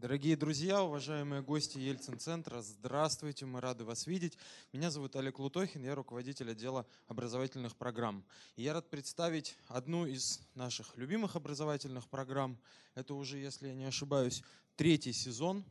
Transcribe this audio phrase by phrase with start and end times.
[0.00, 4.38] Дорогие друзья, уважаемые гости Ельцин-центра, здравствуйте, мы рады вас видеть.
[4.72, 8.24] Меня зовут Олег Лутохин, я руководитель отдела образовательных программ.
[8.54, 12.60] И я рад представить одну из наших любимых образовательных программ.
[12.94, 14.44] Это уже, если я не ошибаюсь,
[14.76, 15.64] третий сезон.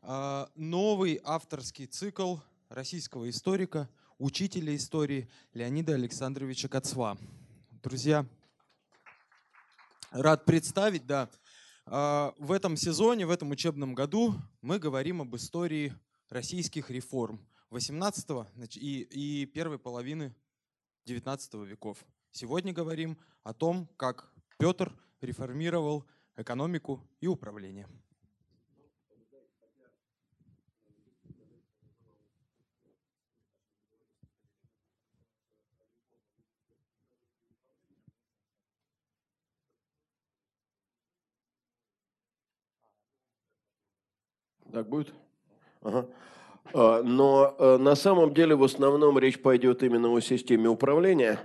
[0.00, 2.36] А, новый авторский цикл
[2.68, 3.88] российского историка,
[4.18, 7.18] учителя истории Леонида Александровича Коцва.
[7.82, 8.26] Друзья,
[10.12, 11.28] рад представить, да,
[11.86, 15.92] в этом сезоне, в этом учебном году мы говорим об истории
[16.28, 17.40] российских реформ
[17.70, 18.28] 18
[18.74, 20.34] и, и первой половины
[21.04, 22.04] 19 веков.
[22.32, 26.04] Сегодня говорим о том, как Петр реформировал
[26.36, 27.88] экономику и управление.
[44.76, 45.14] Так будет?
[45.80, 46.06] Ага.
[46.74, 51.40] А, но э, на самом деле в основном речь пойдет именно о системе управления,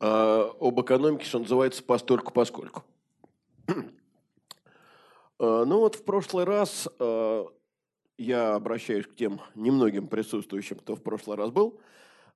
[0.00, 2.82] а, об экономике, что называется, постольку поскольку.
[5.38, 6.88] А, ну вот в прошлый раз
[8.18, 11.78] я обращаюсь к тем немногим присутствующим, кто в прошлый раз был.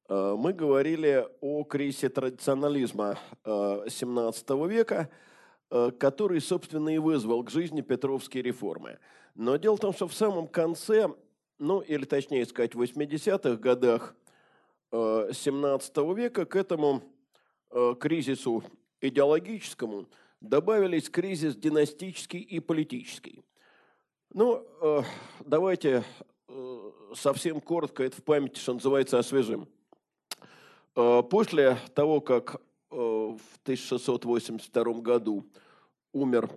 [0.08, 5.10] Мы говорили о кризисе традиционализма XVII века,
[5.68, 8.98] который, собственно, и вызвал к жизни Петровские реформы–
[9.36, 11.10] но дело в том, что в самом конце,
[11.58, 14.16] ну или точнее сказать, в 80-х годах
[14.90, 17.02] 17 э, века к этому
[17.70, 18.64] э, кризису
[19.02, 20.08] идеологическому
[20.40, 23.44] добавились кризис династический и политический.
[24.32, 25.02] Ну, э,
[25.44, 26.02] давайте
[27.14, 29.68] совсем коротко это в памяти, что называется, освежим.
[30.94, 32.62] После того, как
[32.96, 35.44] в 1682 году
[36.12, 36.50] умер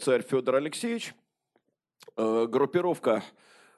[0.00, 1.14] царь Федор Алексеевич,
[2.16, 3.24] Э, группировка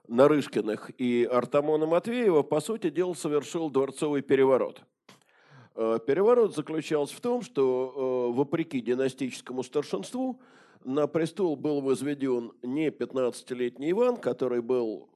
[0.08, 4.82] Нарышкиных и Артамона Матвеева, по сути дела, совершил дворцовый переворот.
[5.74, 10.40] Э, переворот заключался в том, что, э, вопреки династическому старшинству,
[10.84, 15.08] на престол был возведен не 15-летний Иван, который был,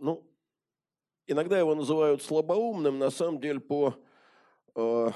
[0.00, 0.22] ну,
[1.26, 3.94] иногда его называют слабоумным, на самом деле по
[4.76, 5.10] э,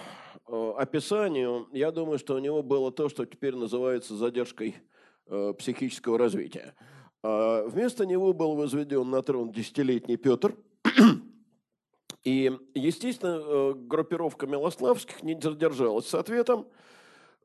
[0.48, 4.76] описанию, я думаю, что у него было то, что теперь называется задержкой
[5.26, 6.74] э, психического развития.
[7.22, 10.54] А вместо него был возведен на трон десятилетний Петр.
[12.24, 16.66] И, естественно, э, группировка Милославских не задержалась с ответом.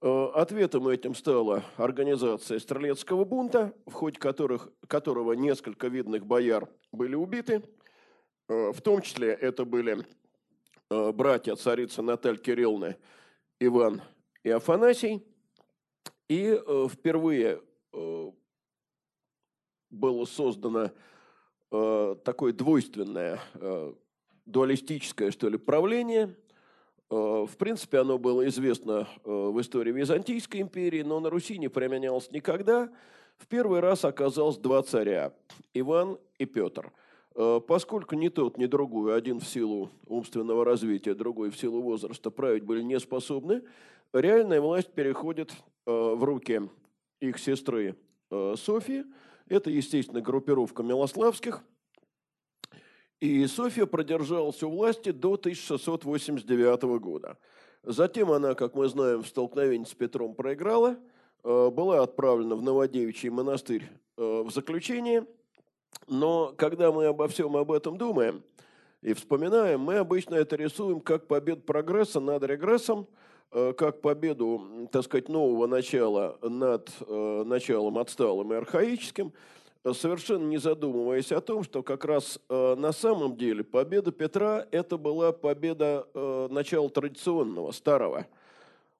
[0.02, 7.16] Э, ответом этим стала организация Стрелецкого бунта, в ходе которых, которого несколько видных бояр были
[7.16, 7.64] убиты.
[8.50, 10.06] Э, в том числе это были
[11.14, 12.98] братья царицы Натальи Кирилловны
[13.60, 14.02] Иван
[14.44, 15.24] и Афанасий.
[16.28, 16.60] И
[16.90, 17.62] впервые
[19.94, 20.92] было создано
[21.72, 23.94] э, такое двойственное, э,
[24.46, 26.36] дуалистическое, что ли, правление.
[27.10, 31.70] Э, в принципе, оно было известно э, в истории Византийской империи, но на Руси не
[31.70, 32.92] применялось никогда.
[33.38, 35.34] В первый раз оказалось два царя–
[35.74, 36.92] Иван и Петр.
[37.36, 42.32] Э, поскольку ни тот, ни другой, один в силу умственного развития, другой в силу возраста,
[42.32, 43.64] править были не способны,
[44.14, 45.52] реальная власть переходит
[45.86, 46.62] э, в руки
[47.20, 47.96] их сестры
[48.56, 49.06] Софии–
[49.48, 51.64] это, естественно, группировка Милославских.
[53.20, 57.38] И София продержалась у власти до 1689 года.
[57.84, 60.98] Затем она, как мы знаем, в столкновении с Петром проиграла,
[61.44, 65.26] э, была отправлена в Новодевичий монастырь э, в заключение.
[66.08, 68.44] Но когда мы обо всем об этом думаем
[69.02, 73.08] и вспоминаем, мы обычно это рисуем как победу прогресса над регрессом–
[73.56, 79.32] Э, как победу, так сказать, нового начала над э, началом отсталым и архаическим,
[79.94, 84.98] совершенно не задумываясь о том, что как раз э, на самом деле победа Петра– это
[84.98, 86.08] была победа
[86.50, 88.26] начала традиционного, старого,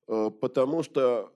[0.06, 1.32] потому что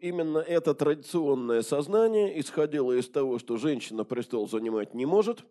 [0.00, 5.44] именно это традиционное сознание исходило из того, что женщина престол занимать не может,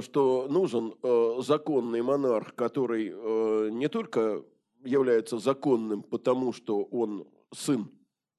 [0.00, 0.94] что нужен
[1.42, 4.44] законный монарх, который не только
[4.84, 7.90] является законным, потому что он сын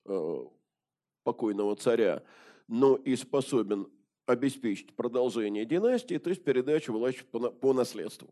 [0.06, 0.46] э,
[1.24, 2.24] покойного царя,
[2.68, 3.88] но и способен
[4.26, 8.30] обеспечить продолжение династии, то есть передачу власти по, по наследству.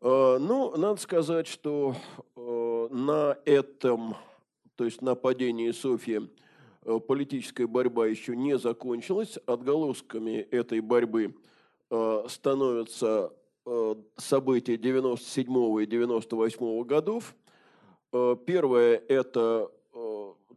[0.00, 1.94] Э, ну, надо сказать, что
[2.36, 4.16] э, на этом,
[4.78, 6.30] то есть на падении Софии,
[6.84, 9.36] э, политическая борьба еще не закончилась.
[9.44, 11.34] Отголосками этой борьбы
[11.90, 13.32] э, становятся
[13.70, 17.34] Э, события 97 и 98 годов.
[18.10, 19.70] Первое– это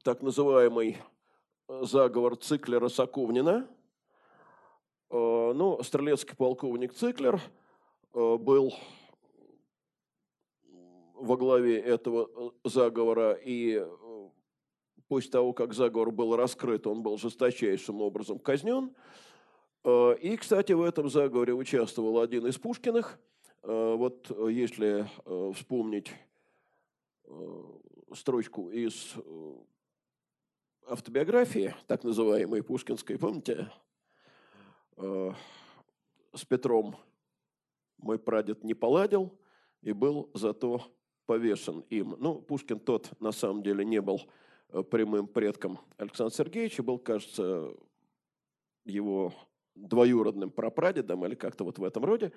[0.02, 0.98] так называемый
[1.68, 3.68] заговор Циклера Соковнина.
[5.10, 7.42] Ну, стрелецкий полковник Циклер
[8.14, 8.74] был
[11.16, 13.86] во главе этого заговора, и
[15.12, 18.96] после того, как заговор был раскрыт, он был жесточайшим образом казнен.
[19.86, 23.20] И, кстати, в этом заговоре участвовал один из Пушкиных.
[23.62, 25.06] Вот если
[25.54, 26.14] вспомнить
[28.14, 29.16] строчку из
[30.88, 33.70] автобиографии, так называемой Пушкинской, помните,
[34.96, 35.32] э,
[36.34, 36.96] с Петром
[37.98, 39.38] мой прадед не поладил
[39.82, 40.82] и был зато
[41.26, 42.16] повешен им.
[42.18, 44.30] Ну, Пушкин тот на самом деле не был э,
[44.90, 47.74] прямым предком Александра Сергеевича, был, кажется,
[48.86, 49.34] его
[49.76, 52.32] двоюродным прапрадедом или как-то вот в этом роде.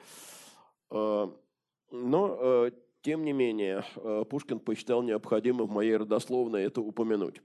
[0.91, 1.29] Э,
[1.91, 2.71] но,
[3.03, 3.85] тем не менее,
[4.31, 7.41] Пушкин посчитал необходимым в моей родословной это упомянуть.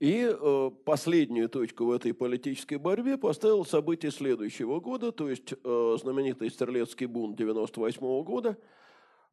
[0.00, 5.96] И э, последнюю точку в этой политической борьбе поставил событие следующего года, то есть э,
[6.00, 8.56] знаменитый Стрелецкий бунт 98 года,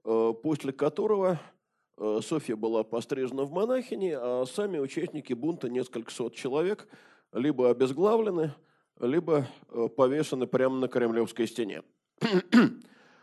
[0.03, 1.54] э, после которого э,
[1.97, 6.87] Софья была пострижена в монахини, а сами участники бунта, несколько сот человек,
[7.31, 8.53] либо обезглавлены,
[8.99, 11.83] либо э, повешены прямо на Кремлевской стене.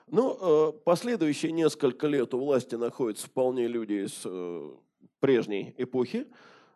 [0.09, 4.71] Ну, э, последующие несколько лет у власти находятся вполне люди из э,
[5.21, 6.27] прежней эпохи,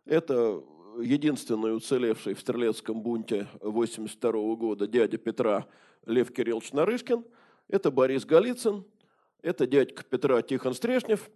[0.07, 0.63] это
[1.03, 5.67] единственный уцелевший в Стрелецком бунте 1982 года дядя Петра
[6.07, 7.25] Лев Кириллович Нарышкин.
[7.69, 8.85] Это Борис Голицын.
[9.43, 11.29] Это дядька Петра Тихон Стрешнев.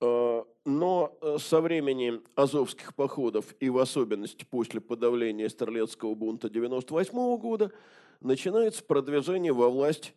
[0.00, 7.36] А, но э, со времени азовских походов и в особенности после подавления Стрелецкого бунта 1998
[7.38, 7.72] года
[8.20, 10.14] начинается продвижение во власть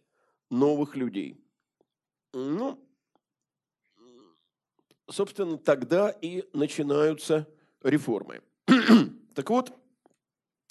[0.50, 1.38] новых людей.
[2.34, 2.80] Ну,
[5.10, 7.48] собственно, тогда и начинаются
[7.84, 8.42] реформы.
[9.36, 9.74] так вот,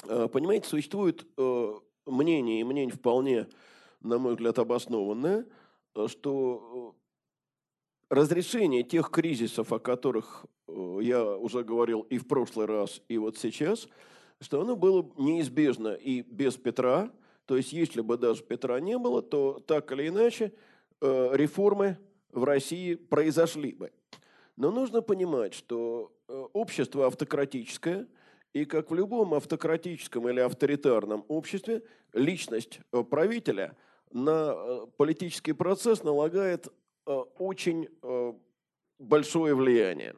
[0.05, 1.75] э, понимаете, существует э,
[2.07, 3.49] мнение, и мнение вполне,
[4.01, 5.47] на мой взгляд, обоснованное,
[5.95, 6.95] э, что
[8.11, 13.89] разрешение тех кризисов, о которых я уже говорил и в прошлый раз, и вот сейчас,
[14.41, 17.11] что оно было неизбежно и без Петра,
[17.47, 20.53] то есть если бы даже Петра не было, то так или иначе
[21.01, 21.99] реформы
[22.33, 23.93] в России произошли бы.
[24.57, 28.09] Но нужно понимать, что Э, общество автократическое,
[28.53, 33.77] и как в любом автократическом или авторитарном обществе, личность э, правителя
[34.11, 36.67] на э, политический процесс налагает
[37.07, 37.89] очень
[38.99, 40.15] большое влияние.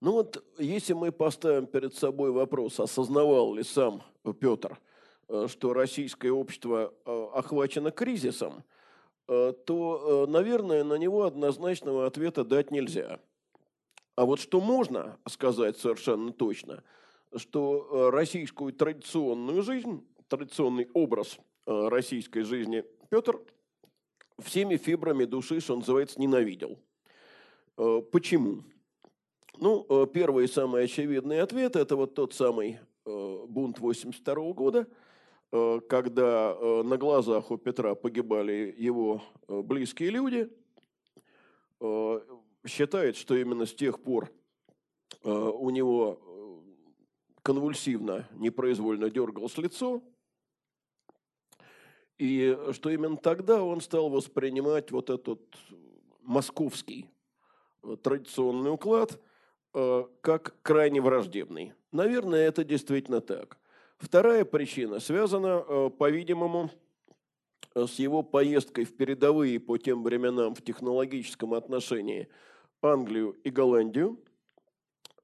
[0.00, 4.02] Ну вот, если мы поставим перед собой вопрос, осознавал ли сам
[4.40, 4.78] Петр,
[5.46, 6.92] что российское общество
[7.32, 8.64] охвачено кризисом,
[9.26, 13.20] то, наверное, на него однозначного ответа дать нельзя–
[14.16, 16.84] а вот что можно сказать совершенно точно,
[17.36, 23.40] что э, российскую традиционную жизнь, традиционный образ э, российской жизни Петр
[24.42, 26.78] всеми фибрами души, что называется, ненавидел.
[27.76, 28.64] Э, почему?
[29.58, 34.88] Ну, первый и самый очевидный ответ– это вот тот самый бунт 82 года,
[35.88, 40.50] когда на глазах у Петра погибали его близкие люди,
[42.66, 44.32] считает, что именно с тех пор
[45.22, 46.60] э, у него э,
[47.42, 50.02] конвульсивно, непроизвольно дергалось лицо,
[52.18, 55.40] и что именно тогда он стал воспринимать вот этот
[56.22, 57.10] московский
[57.82, 59.20] э, традиционный уклад
[60.20, 61.72] как крайне враждебный.
[61.90, 63.58] Наверное, это действительно так.
[63.98, 66.70] Вторая причина связана, по-видимому,
[67.74, 72.28] с его поездкой в передовые по тем временам в технологическом отношении–
[72.84, 74.18] Англию и Голландию.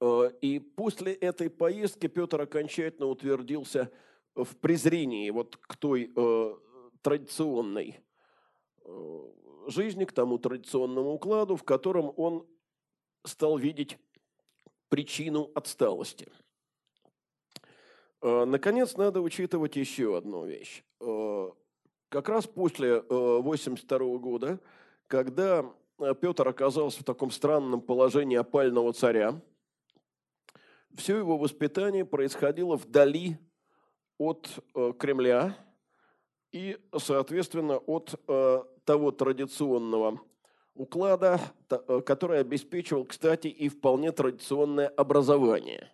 [0.00, 3.90] Э, и после этой поездки Петр окончательно утвердился
[4.34, 6.54] в презрении вот к той э,
[7.02, 8.00] традиционной
[8.84, 9.30] э,
[9.66, 12.46] жизни, к тому традиционному укладу, в котором он
[13.24, 13.98] стал видеть
[14.88, 16.28] причину отсталости.
[18.22, 20.84] Э, наконец, надо учитывать еще одну вещь.
[21.00, 21.50] Э,
[22.08, 24.60] как раз после 1982 э, года,
[25.06, 25.64] когда
[26.20, 29.40] Петр оказался в таком странном положении опального царя.
[30.94, 33.36] Все его воспитание происходило вдали
[34.16, 34.48] от
[34.98, 35.56] Кремля
[36.52, 40.20] и, соответственно, от э, того традиционного
[40.74, 41.40] уклада,
[42.06, 45.92] который обеспечивал, кстати, и вполне традиционное образование.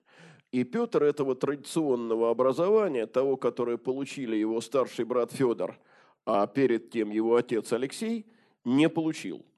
[0.52, 5.78] И Петр этого традиционного образования, того, которое получили его старший брат Федор,
[6.24, 8.26] а перед тем его отец Алексей,
[8.64, 9.44] не получил–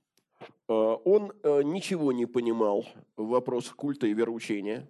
[0.69, 2.87] Э, он э, ничего не понимал
[3.17, 4.89] в вопросах культа и вероучения.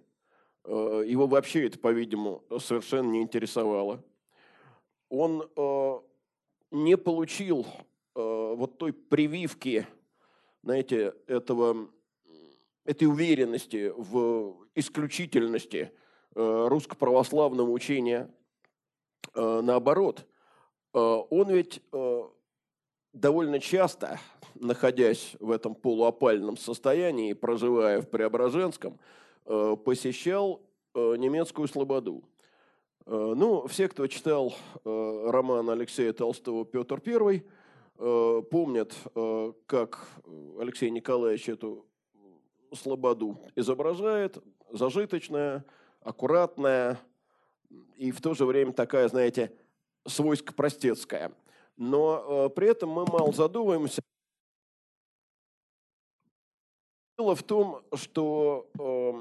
[0.65, 4.03] Э, его вообще это, по-видимому, совершенно не интересовало.
[5.09, 5.99] Он э,
[6.71, 7.65] не получил
[8.15, 9.87] вот той прививки,
[10.61, 11.89] знаете, этого,
[12.83, 15.93] этой уверенности в исключительности
[16.33, 18.29] русско-православного учения.
[19.35, 20.27] Наоборот,
[20.91, 21.81] он ведь
[23.13, 24.19] довольно часто,
[24.55, 28.99] находясь в этом полуопальном состоянии, проживая в Преображенском,
[29.45, 30.61] э, посещал
[30.93, 32.23] э, немецкую слободу.
[33.05, 37.43] Э, ну, все, кто читал роман Алексея Толстого «Петр I»,
[37.97, 38.95] помнят,
[39.65, 40.07] как
[40.57, 41.85] Алексей Николаевич эту
[42.73, 44.41] слободу изображает,
[44.71, 45.65] зажиточная,
[45.99, 46.97] аккуратная
[47.97, 49.51] и в то же время такая, знаете,
[50.05, 51.33] свойско-простецкая–
[51.79, 54.01] но э, при этом мы мало задумываемся.
[57.17, 59.13] Дело в том, что э,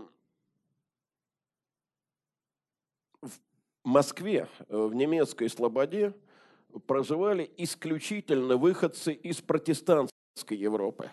[3.23, 3.31] в
[3.89, 6.15] Москве, э, в немецкой Слободе,
[6.87, 11.11] проживали исключительно выходцы из протестантской Европы.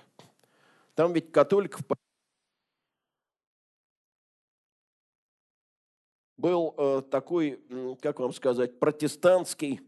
[0.94, 1.82] Там ведь католиков
[6.38, 7.60] был э, такой,
[8.02, 9.82] как вам сказать, протестантский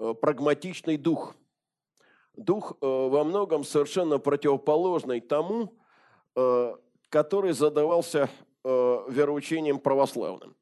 [0.00, 1.36] Э, прагматичный дух.
[2.34, 5.74] Дух во многом совершенно противоположный тому,
[7.10, 8.30] который задавался
[8.64, 10.56] вероучением православным.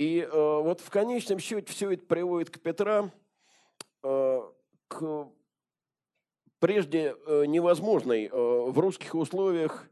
[0.00, 3.10] И вот в конечном счете все это приводит к Петра
[4.00, 5.28] к
[6.58, 7.14] прежде
[7.46, 9.90] невозможной в русских условиях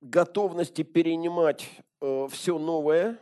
[0.00, 1.68] готовности перенимать
[2.00, 3.18] все новое,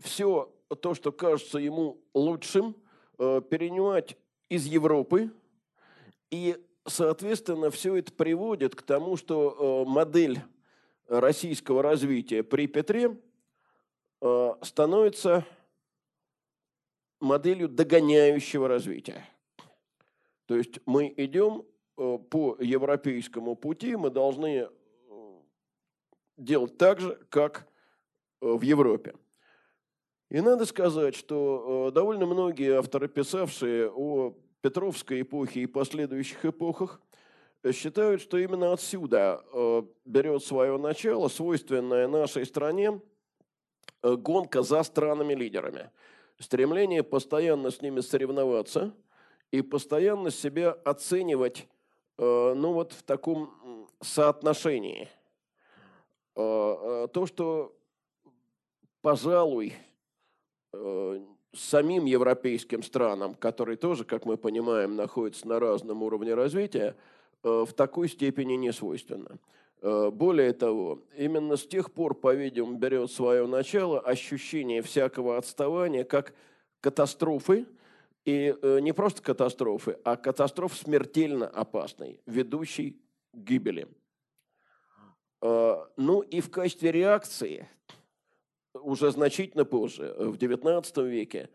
[0.00, 2.76] все то, что кажется ему лучшим,
[3.18, 4.16] э, перенимать
[4.48, 5.30] из Европы.
[6.30, 10.40] И, соответственно, все это приводит к тому, что э, модель
[11.06, 13.16] российского развития при Петре э,
[14.62, 15.44] становится
[17.20, 19.24] моделью догоняющего развития.
[20.46, 21.64] То есть мы идем
[21.96, 24.68] по европейскому пути, мы должны
[26.36, 27.68] делать так же, как
[28.40, 29.14] в Европе.
[30.30, 37.00] И надо сказать, что э, довольно многие авторы, писавшие о Петровской эпохе и последующих эпохах,
[37.62, 43.00] э, считают, что именно отсюда э, берет свое начало свойственная нашей стране
[44.02, 45.90] гонка за странами-лидерами.
[46.38, 48.94] Стремление постоянно с ними соревноваться
[49.50, 51.66] и постоянно себя оценивать
[52.16, 55.08] ну вот в таком соотношении.
[56.34, 57.76] То, что,
[59.02, 59.74] пожалуй,
[60.72, 61.20] Э,
[61.54, 66.94] самим европейским странам, которые тоже, как мы понимаем, находятся на разном уровне развития,
[67.42, 69.38] э, в такой степени не свойственно.
[69.80, 76.34] Э, более того, именно с тех пор, по-видимому, берет свое начало ощущение всякого отставания как
[76.80, 77.66] катастрофы,
[78.24, 83.00] и не просто катастрофы, а катастроф смертельно опасной, ведущей
[83.32, 83.88] к гибели.
[85.40, 87.66] Ну и в качестве реакции
[88.74, 91.48] уже значительно позже, в XIX веке,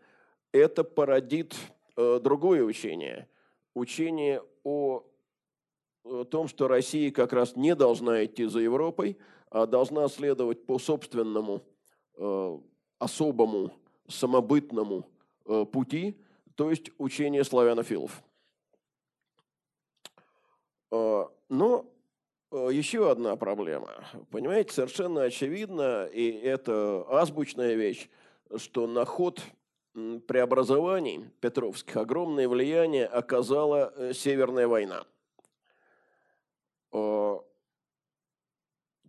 [0.52, 1.56] это породит
[1.96, 3.28] э, другое учение.
[3.74, 5.04] Учение о
[6.24, 9.18] том, что Россия как раз не должна идти за Европой,
[9.50, 11.62] а должна следовать по собственному
[12.16, 12.58] э,
[12.98, 13.72] особому
[14.08, 15.06] самобытному
[15.46, 16.16] э, пути,
[16.54, 18.22] то есть учение славянофилов.
[21.48, 21.84] Но
[22.54, 23.90] Э, еще одна проблема.
[24.30, 28.08] Понимаете, совершенно очевидно, и это азбучная вещь,
[28.56, 29.42] что на ход
[29.92, 35.04] преобразований Петровских огромное влияние оказала э, Северная война.
[36.94, 37.38] Э,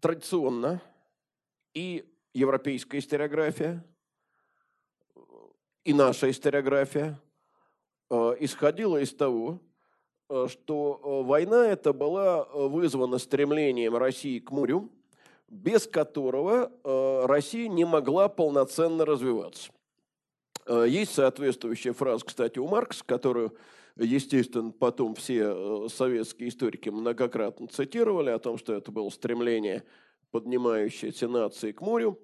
[0.01, 0.81] традиционно
[1.73, 3.81] и европейская историография,
[5.85, 7.17] и наша историография
[8.09, 9.61] исходила из того,
[10.27, 14.89] Э, что э, война эта была э, вызвана стремлением России к морю,
[15.47, 16.71] без которого
[17.27, 19.71] Россия не могла полноценно развиваться.
[20.67, 23.55] Есть соответствующая фраза, кстати, у Маркса, которую,
[23.97, 29.83] естественно, потом все советские историки многократно цитировали, о том, что это было стремление,
[30.31, 32.19] поднимающееся нации к морю.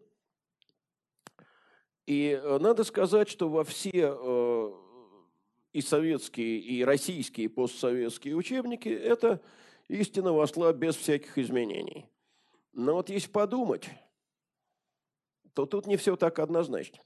[2.06, 4.78] И надо сказать, что во все
[5.72, 9.42] и советские, и российские постсоветские учебники, это
[9.88, 12.10] истина вошла без всяких изменений.
[12.74, 13.90] Но вот если подумать,
[15.54, 17.00] то тут не все так однозначно.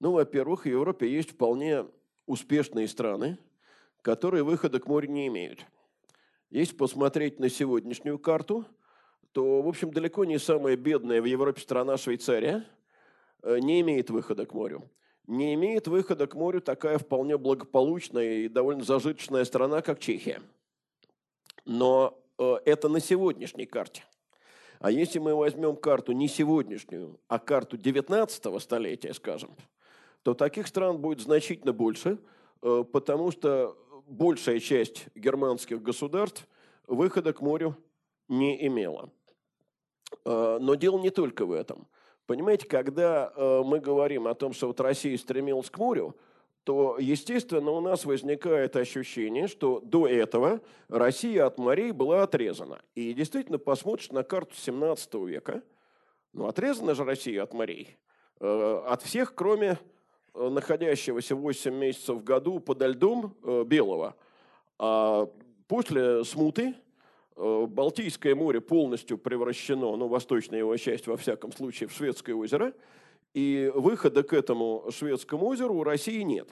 [0.00, 1.86] Ну, во-первых, в Европе есть вполне
[2.24, 3.36] успешные страны,
[4.02, 5.64] которые выхода к морю не имеют.
[6.50, 8.64] Если посмотреть на сегодняшнюю карту,
[9.32, 12.64] то, в общем, далеко не самая бедная в Европе страна Швейцария
[13.42, 14.88] э, не имеет выхода к морю.
[15.26, 20.40] Не имеет выхода к морю такая вполне благополучная и довольно зажиточная страна, как Чехия.
[21.66, 24.04] Но э, это на сегодняшней карте.
[24.80, 29.50] А если мы возьмем карту не сегодняшнюю, а карту 19 столетия, скажем,
[30.22, 32.18] то таких стран будет значительно больше,
[32.62, 33.76] э, потому что
[34.08, 36.46] большая часть германских государств
[36.86, 37.76] выхода к морю
[38.28, 39.10] не имела.
[40.24, 41.86] Э, но дело не только в этом.
[42.26, 46.16] Понимаете, когда э, мы говорим о том, что вот Россия стремилась к морю,
[46.64, 52.82] то, естественно, у нас возникает ощущение, что до этого Россия от морей была отрезана.
[52.94, 55.62] И действительно, посмотришь на карту 17 века,
[56.34, 57.96] ну, отрезана же Россия от морей.
[58.40, 59.78] Э, от всех, кроме
[60.38, 63.34] находящегося 8 месяцев в году подо льдом
[63.66, 64.14] Белого.
[64.78, 65.28] А
[65.66, 66.74] после смуты
[67.38, 72.74] Э, Балтийское море полностью превращено, ну, восточная его часть, во всяком случае, в Шведское озеро,
[73.32, 76.48] и выхода к этому Шведскому озеру у России нет.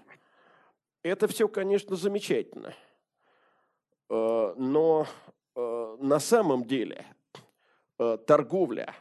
[1.03, 2.73] Это все, конечно, замечательно.
[4.09, 5.07] Э, но
[5.57, 7.05] э, на самом деле
[8.27, 8.95] торговля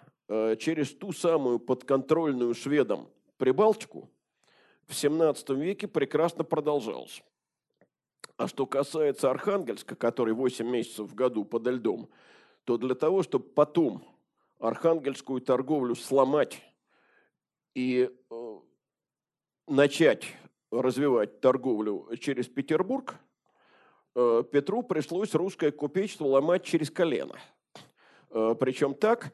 [0.58, 4.10] через ту самую подконтрольную шведам Прибалтику
[4.88, 7.24] в 17 веке прекрасно продолжалась.
[8.38, 12.10] А что касается Архангельска, который 8 месяцев в году подо льдом,
[12.66, 14.04] то для того, чтобы потом
[14.60, 16.62] архангельскую торговлю сломать
[17.74, 18.60] и э,
[19.68, 20.26] начать
[20.72, 23.16] развивать торговлю через Петербург,
[24.16, 27.38] э, Петру пришлось русское купечество ломать через колено.
[28.32, 29.34] Э, причем так,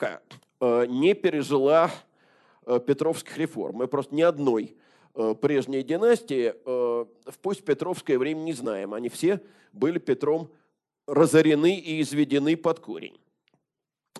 [0.00, 1.90] э, не пережила
[2.64, 3.76] Петровских реформ.
[3.76, 4.76] Мы просто ни одной
[5.12, 8.94] Э, прежней династии, э, в пусть Петровское время не знаем.
[8.94, 9.40] Они все
[9.72, 10.52] были Петром
[11.08, 13.20] разорены и изведены под корень.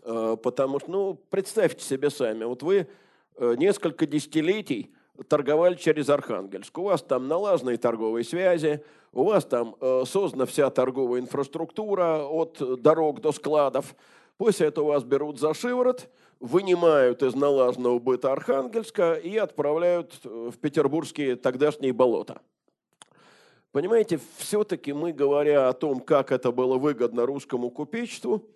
[0.03, 2.89] Э, потому что, ну, представьте себе сами, вот вы
[3.39, 4.93] несколько десятилетий
[5.29, 6.77] торговали через Архангельск.
[6.77, 13.23] У вас там налаженные торговые связи, у вас там создана вся торговая инфраструктура от дорог
[13.23, 13.95] до складов.
[14.37, 16.11] После этого вас берут за шиворот–
[16.41, 22.41] вынимают из налаженного быта Архангельска и отправляют в петербургские тогдашние болота.
[23.73, 28.49] Понимаете, все-таки мы, говоря о том, как это было выгодно русскому купечеству,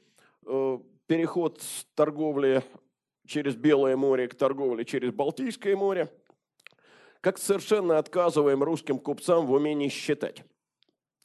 [0.44, 2.64] э, переход с торговли
[3.26, 6.10] через Белое море к торговле через Балтийское море,
[7.20, 10.42] как совершенно отказываем русским купцам в умении считать.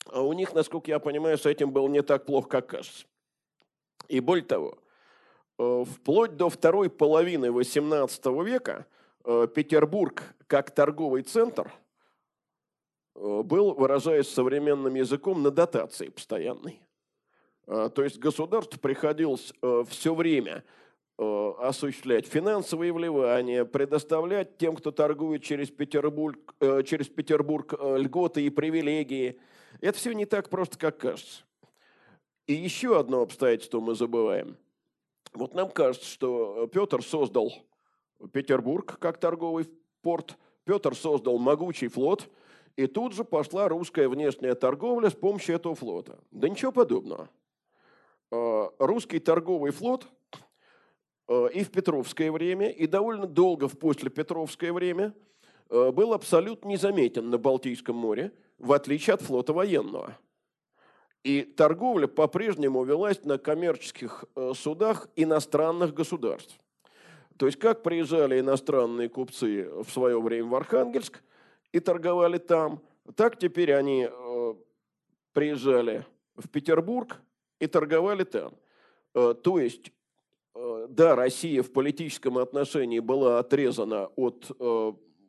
[0.05, 3.05] А у них, насколько я понимаю, с этим было не так плохо, как кажется.
[4.07, 4.88] И более того– Э,
[5.59, 8.85] вплоть до второй половины XVIII века
[9.25, 11.71] э, Петербург как торговый центр
[13.15, 16.81] э, был, выражаясь современным языком, на дотации постоянной.
[17.67, 19.53] То есть государству приходилось
[19.89, 20.63] все время
[21.19, 29.39] осуществлять финансовые вливания, предоставлять тем, кто торгует через Петербург, через Петербург льготы и привилегии.
[29.81, 31.43] Это все не так просто, как кажется.
[32.47, 34.57] И еще одно обстоятельство мы забываем–
[35.33, 37.53] вот нам кажется, что Петр создал
[38.31, 39.67] Петербург как торговый
[40.01, 42.29] порт, Петр создал могучий флот,
[42.75, 46.19] и тут же пошла русская внешняя торговля с помощью этого флота.
[46.31, 47.29] Да ничего подобного.
[48.31, 50.07] А, русский торговый флот
[51.27, 55.13] а, и в Петровское время, и довольно долго в послепетровское время
[55.69, 60.17] был абсолютно незаметен на Балтийском море, в отличие от флота военного–
[61.23, 66.57] и торговля по-прежнему велась на коммерческих э, судах иностранных государств.
[67.37, 71.21] То есть как приезжали иностранные купцы в свое время в Архангельск
[71.71, 72.81] и торговали там,
[73.15, 74.53] так теперь они э,
[75.33, 76.05] приезжали
[76.35, 77.21] в Петербург
[77.59, 78.53] и торговали там.
[79.13, 79.91] Э, то есть,
[80.89, 84.51] да, Россия в политическом отношении была отрезана от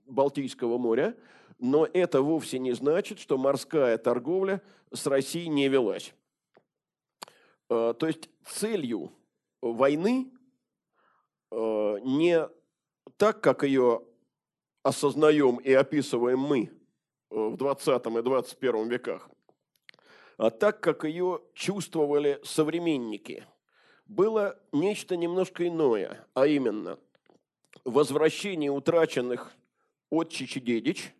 [0.07, 1.15] Балтийского моря,
[1.59, 6.15] но это вовсе не значит, что морская торговля с Россией не велась.
[7.69, 9.13] Э, то есть целью
[9.61, 10.31] войны
[11.51, 12.49] э, не
[13.17, 14.03] так, как ее
[14.83, 16.71] осознаем и описываем мы
[17.31, 19.31] э, в 20 и 21 веках,
[20.37, 23.47] а так, как ее чувствовали современники,
[24.07, 26.99] было нечто немножко иное, а именно
[27.85, 29.53] возвращение утраченных
[30.11, 31.13] от Чичи-Дедич–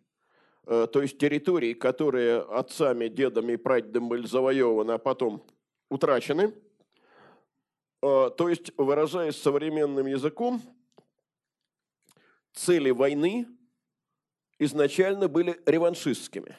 [0.71, 5.43] то есть территории, которые отцами, дедами и прадедами были завоеваны, а потом
[5.89, 6.53] утрачены.
[8.01, 10.61] Э, то есть, выражаясь современным языком,
[12.53, 13.47] цели войны
[14.57, 16.55] изначально были реваншистскими.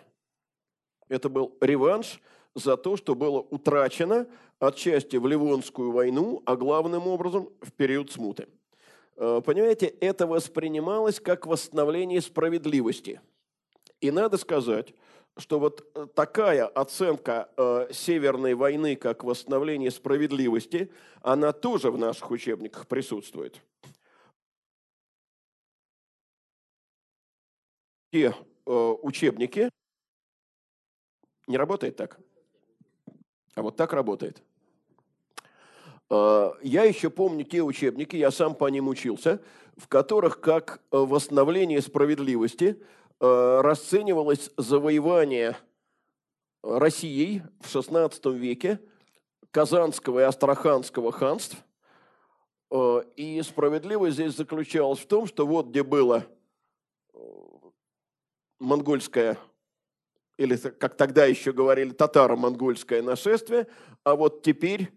[1.09, 2.21] Это был реванш
[2.55, 8.47] за то, что было утрачено отчасти в Ливонскую войну, а главным образом в период смуты.
[9.17, 13.21] Э, понимаете, это воспринималось как восстановление справедливости.
[14.03, 14.95] И надо сказать,
[15.37, 22.33] что вот э, такая оценка э, Северной войны как восстановление справедливости, она тоже в наших
[22.33, 23.63] учебниках присутствует.
[28.11, 28.35] Те
[28.67, 29.71] э, учебники
[31.47, 32.19] не работает так,
[33.55, 34.43] а вот так работает.
[36.11, 39.41] Э, я еще помню те учебники, я сам по ним учился,
[39.77, 42.83] в которых как э, восстановление справедливости–
[43.23, 45.57] расценивалось завоевание
[46.63, 48.81] Россией в XVI веке
[49.53, 51.57] Казанского и Астраханского ханств.
[52.71, 56.27] Э, и справедливость здесь заключалась в том, что вот где было
[57.15, 57.19] э,
[58.59, 59.39] монгольское,
[60.37, 63.69] или как тогда еще говорили, татаро-монгольское нашествие,
[64.03, 64.91] а вот теперь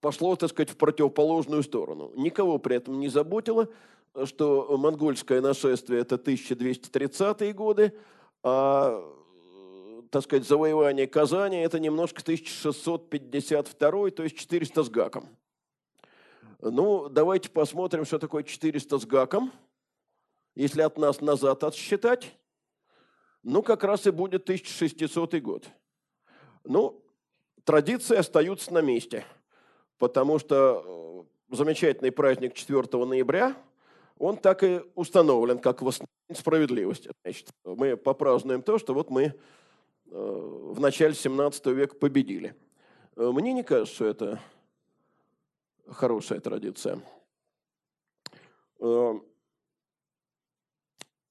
[0.00, 2.10] пошло, так сказать, в противоположную сторону.
[2.14, 3.68] Никого при этом не заботило,
[4.24, 7.92] что монгольское нашествие– это 1230-е годы,
[8.42, 9.02] а,
[10.10, 15.28] так сказать, завоевание Казани– это немножко 1652 то есть 400 с гаком.
[16.60, 19.52] Ну, давайте посмотрим, что такое 400 с гаком.
[20.54, 22.36] Если от нас назад отсчитать,
[23.42, 25.66] ну, как раз и будет 1600 год.
[26.64, 27.02] Ну,
[27.64, 29.24] традиции остаются на месте,
[29.96, 33.56] потому что э, замечательный праздник 4 ноября–
[34.20, 37.10] он так и установлен как восстановление справедливости.
[37.24, 39.32] Значит, мы попразднуем то, что вот мы э,
[40.10, 42.54] в начале 17 века победили.
[43.16, 44.40] Э, мне не кажется, что это
[45.88, 47.00] хорошая традиция.
[48.80, 49.14] Э,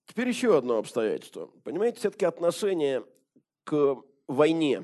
[0.07, 1.51] теперь еще одно обстоятельство.
[1.63, 3.05] Понимаете, все-таки отношение
[3.65, 3.97] к
[4.27, 4.83] войне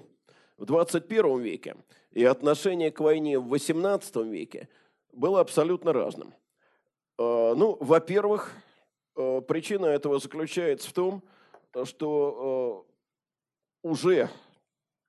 [0.58, 1.76] в 21 веке
[2.12, 4.70] и отношение к войне в 18 веке
[5.12, 6.36] было абсолютно разным–
[7.18, 8.52] ну, во-первых,
[9.16, 11.24] э, причина этого заключается в том,
[11.86, 12.86] что
[13.84, 14.30] э, уже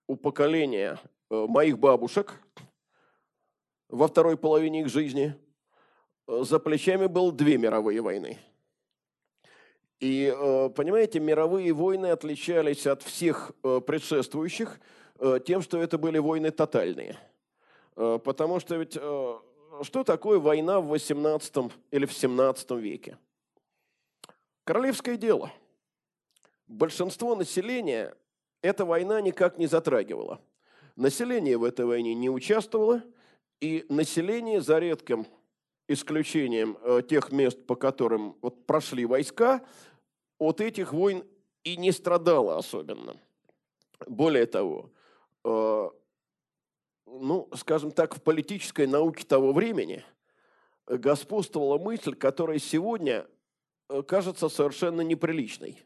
[0.07, 2.41] у поколения моих бабушек
[3.89, 5.35] во второй половине их жизни
[6.29, 8.39] за плечами было две мировые войны.
[9.99, 10.33] И,
[10.77, 14.79] понимаете, мировые войны отличались от всех предшествующих
[15.45, 17.17] тем, что это были войны тотальные.
[17.95, 18.97] Потому что ведь
[19.83, 23.19] что такое война в 18 или в 17 веке?
[24.65, 25.53] Королевское дело.
[26.67, 28.15] Большинство населения
[28.63, 30.41] эта война никак не затрагивала.
[30.97, 33.03] Население в этой войне не участвовало,
[33.61, 35.27] и население, за редким
[35.89, 39.65] исключением э, тех мест, по которым вот прошли войска,
[40.39, 41.25] от этих войн
[41.65, 43.17] и не страдало особенно.
[44.07, 44.91] Более того,
[45.45, 45.91] э,
[47.07, 50.05] ну, скажем так, в политической науке того времени
[50.87, 53.27] господствовала мысль, которая сегодня
[53.89, 55.83] э, кажется совершенно неприличной.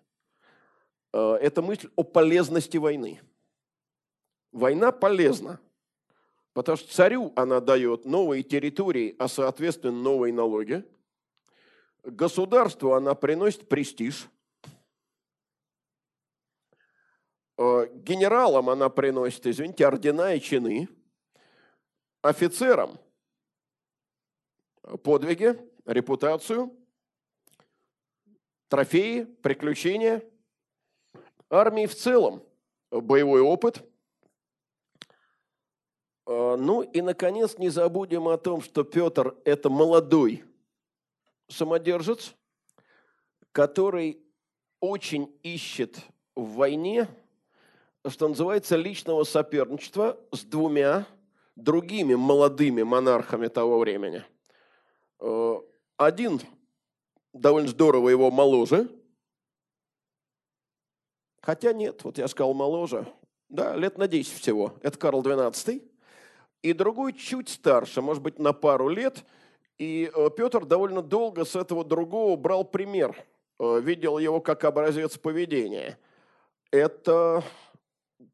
[1.12, 3.20] Э, это мысль о полезности войны.
[4.52, 5.60] Война полезна,
[6.54, 10.84] потому что царю она дает новые территории, а соответственно новые налоги.
[12.02, 14.26] Государству она приносит престиж.
[17.56, 20.88] Э, генералам она приносит, извините, ордена и чины–
[22.22, 22.98] офицерам
[25.02, 26.76] подвиги, репутацию,
[28.68, 30.22] трофеи, приключения,
[31.48, 32.42] армии в целом
[32.90, 33.84] боевой опыт.
[36.26, 40.44] А, ну и, наконец, не забудем о том, что Петр– это молодой
[41.48, 42.34] самодержец,
[43.52, 44.22] который
[44.78, 45.98] очень ищет
[46.34, 47.08] в войне,
[48.06, 51.06] что называется, личного соперничества с двумя
[51.56, 54.24] другими молодыми монархами того времени.
[55.20, 55.60] Э,
[55.96, 56.40] один
[57.32, 58.88] довольно здорово его моложе,
[61.40, 63.06] хотя нет, вот я сказал моложе,
[63.48, 65.82] да, лет на 10 всего, это Карл XII,
[66.62, 69.24] и другой чуть старше, может быть, на пару лет,
[69.78, 73.16] и э, Петр довольно долго с этого другого брал пример,
[73.58, 75.98] э, видел его как образец поведения.
[76.70, 77.42] Это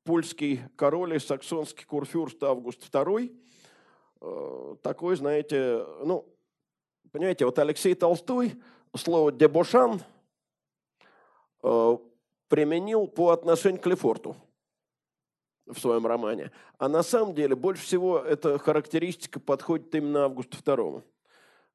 [0.04, 3.36] польский король и саксонский курфюрст Август II,
[4.20, 6.26] э, такой, знаете, ну,
[7.12, 8.54] понимаете, вот Алексей Толстой
[8.94, 10.02] слово «дебошан»
[11.62, 11.98] э,
[12.48, 14.36] применил по отношению к Лефорту
[15.66, 16.52] в своем романе.
[16.78, 21.02] А на самом деле больше всего эта характеристика подходит именно Августу II.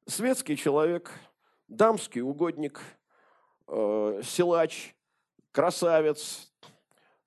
[0.06, 1.12] Светский человек,
[1.68, 2.80] дамский угодник,
[3.68, 4.94] э, силач,
[5.52, 6.52] красавец,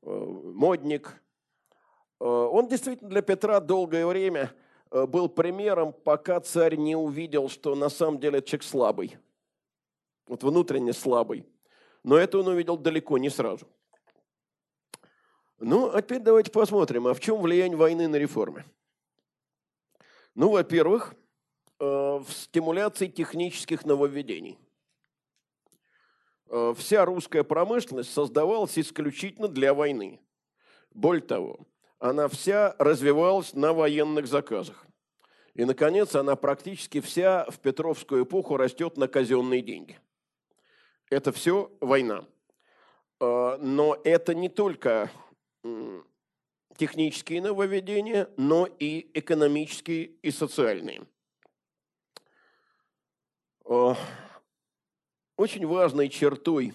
[0.05, 1.21] модник.
[2.19, 4.53] Он действительно для Петра долгое время
[4.91, 9.17] был примером, пока царь не увидел, что на самом деле человек слабый,
[10.27, 11.45] вот внутренне слабый.
[12.03, 13.67] Но это он увидел далеко не сразу.
[15.59, 18.63] Ну, а теперь давайте посмотрим, а в чем влияние войны на реформы?
[20.35, 21.15] Ну, во-первых,
[21.79, 24.59] в стимуляции технических нововведений.
[26.47, 30.19] Э, вся русская промышленность создавалась исключительно для войны.
[30.91, 31.59] Более того,
[31.99, 34.85] она вся развивалась на военных заказах.
[35.53, 39.99] И, наконец, она практически вся в Петровскую эпоху растет на казенные деньги.
[41.09, 42.25] Это все война.
[43.19, 45.09] Э, но это не только
[46.77, 51.07] технические нововведения, но и экономические и социальные.
[55.37, 56.73] Очень важной чертой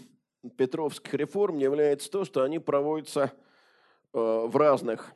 [0.59, 3.33] петровских реформ является то, что они проводятся
[4.13, 5.15] э, в разных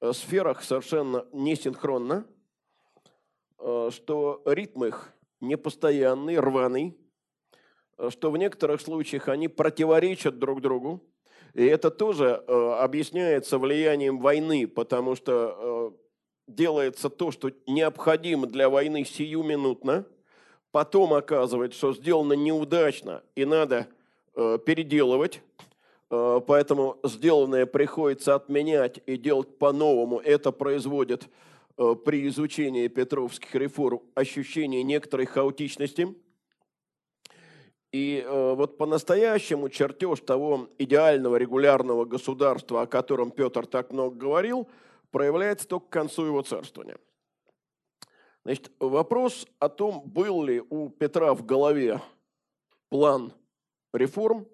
[0.00, 2.26] э, сферах совершенно несинхронно,
[3.58, 6.96] э, что ритм их непостоянный, рваный,
[8.08, 11.02] что в некоторых случаях они противоречат друг другу.
[11.52, 15.94] И это тоже объясняется влиянием войны, потому что
[16.46, 20.06] делается то, что необходимо для войны сиюминутно–
[20.78, 23.88] потом оказывается, что сделано неудачно и надо
[24.36, 25.42] э, переделывать,
[26.08, 30.20] э, поэтому сделанное приходится отменять и делать по-новому.
[30.20, 31.28] Это производит
[31.78, 36.14] э, при изучении петровских реформ ощущение некоторой хаотичности.
[37.90, 44.68] И э, вот по-настоящему чертеж того идеального регулярного государства, о котором Петр так много говорил,
[45.10, 46.98] проявляется только к концу его царствования.
[48.48, 52.00] Значит, вопрос о том, был ли у Петра в голове
[52.88, 53.34] план
[53.92, 54.46] реформ,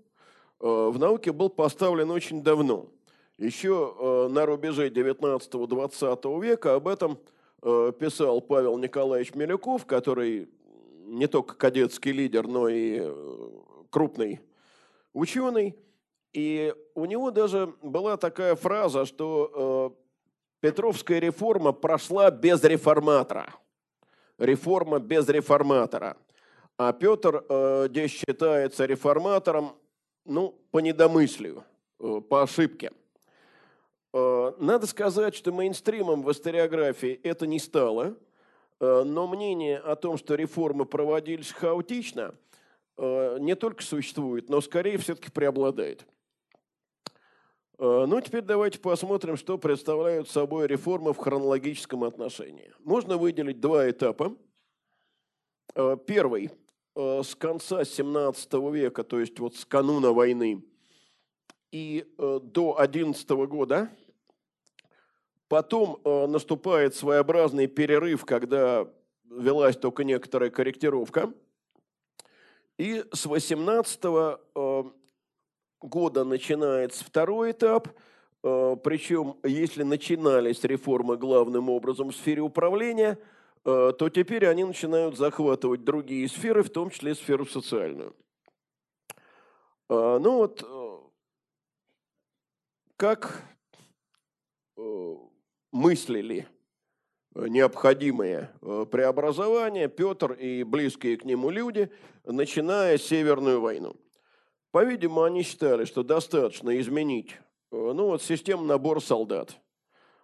[0.58, 2.88] э, в науке был поставлен очень давно.
[3.38, 7.20] Еще э, на рубеже 19-20 века об этом
[7.62, 10.48] э, писал Павел Николаевич Милюков, который
[11.06, 13.00] не только кадетский лидер, но и
[13.90, 14.40] крупный
[15.12, 15.78] ученый.
[16.32, 19.96] И у него даже была такая фраза, что
[20.58, 23.54] Петровская реформа прошла без реформатора–
[24.38, 26.16] реформа без реформатора.
[26.76, 29.76] А Петр э, здесь считается реформатором,
[30.24, 31.64] ну, по недомыслию,
[32.00, 32.90] э, по ошибке.
[34.12, 38.16] Э, надо сказать, что мейнстримом в историографии это не стало,
[38.80, 42.34] но мнение о том, что реформы проводились хаотично,
[42.98, 46.04] не только существует, но скорее все-таки преобладает.
[47.78, 52.72] Э, ну, теперь давайте посмотрим, что представляют собой реформы в хронологическом отношении.
[52.80, 54.36] Можно выделить два этапа.
[55.74, 56.50] Э, первый
[56.94, 60.64] э, с конца 17 века, то есть вот с кануна войны,
[61.72, 63.90] и до 11 года.
[65.48, 68.88] Потом наступает своеобразный перерыв, когда
[69.24, 71.34] велась только некоторая корректировка.
[72.78, 74.04] И с 18
[75.84, 77.88] года начинается второй этап,
[78.42, 83.18] э, причем если начинались реформы главным образом в сфере управления,
[83.64, 88.14] э, то теперь они начинают захватывать другие сферы, в том числе сферу социальную.
[89.90, 90.64] Э, ну вот,
[92.96, 93.42] как
[95.70, 96.48] мыслили
[97.34, 98.50] необходимые
[98.90, 101.90] преобразования Петр и близкие к нему люди,
[102.24, 103.94] начиная Северную войну.
[104.74, 107.36] По-видимому, они считали, что достаточно изменить
[107.70, 109.56] э, ну, вот, систему набора солдат.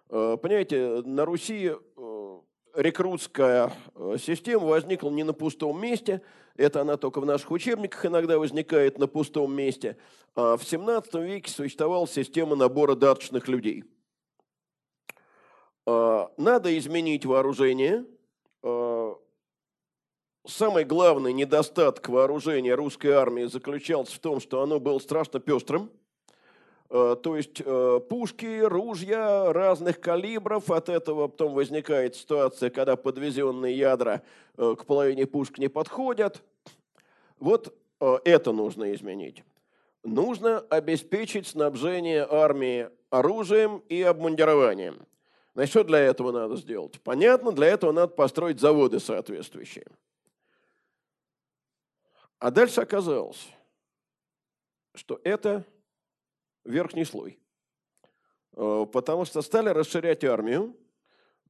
[0.09, 2.39] Э, понимаете, на Руси э,
[2.75, 3.71] рекрутская
[4.17, 6.21] система возникла не на пустом месте,
[6.57, 9.95] это она только в наших учебниках иногда возникает на пустом месте,
[10.35, 13.85] а в 17 веке существовала система набора даточных людей.
[15.85, 18.05] Надо изменить вооружение,
[20.45, 25.91] Самый главный недостаток вооружения русской армии заключался в том, что оно было страшно пестрым.
[26.89, 30.71] Э, то есть э, пушки, ружья разных калибров.
[30.71, 34.23] От этого потом возникает ситуация, когда подвезенные ядра
[34.57, 36.41] э, к половине пушек не подходят.
[37.39, 39.43] Вот это нужно изменить.
[40.03, 45.05] Нужно обеспечить снабжение армии оружием и обмундированием.
[45.53, 46.99] Значит, что для этого надо сделать?
[47.03, 49.85] Понятно, для этого надо построить заводы соответствующие.
[52.41, 53.49] А дальше оказалось,
[54.95, 55.63] что это
[56.63, 57.39] верхний слой.
[58.53, 60.75] Э, потому что стали расширять армию,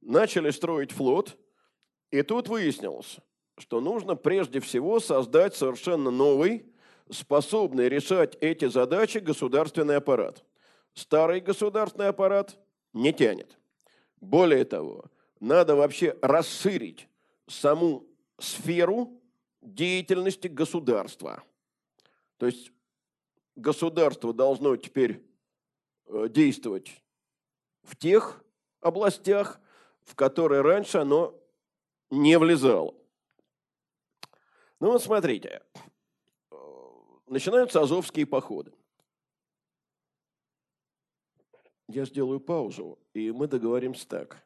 [0.02, 1.38] начали строить флот,
[2.10, 3.16] и тут выяснилось,
[3.56, 6.70] что нужно прежде всего создать совершенно новый,
[7.10, 10.44] способный решать эти задачи государственный аппарат.
[10.92, 12.54] старый государственный аппарат
[12.92, 13.58] не тянет.
[14.20, 15.06] Более того,
[15.40, 17.08] надо вообще расширить
[17.48, 18.06] саму
[18.38, 19.21] сферу
[19.62, 21.42] деятельности государства.
[22.36, 22.72] То есть
[23.54, 25.24] государство должно теперь
[26.06, 27.02] э, действовать
[27.82, 28.44] в тех
[28.80, 29.60] областях,
[30.02, 31.38] в которые раньше оно
[32.10, 32.94] не влезало.
[34.80, 35.62] Ну вот смотрите,
[36.50, 36.56] э,
[37.26, 38.72] начинаются азовские походы.
[41.88, 44.44] Я сделаю паузу, и мы договоримся так.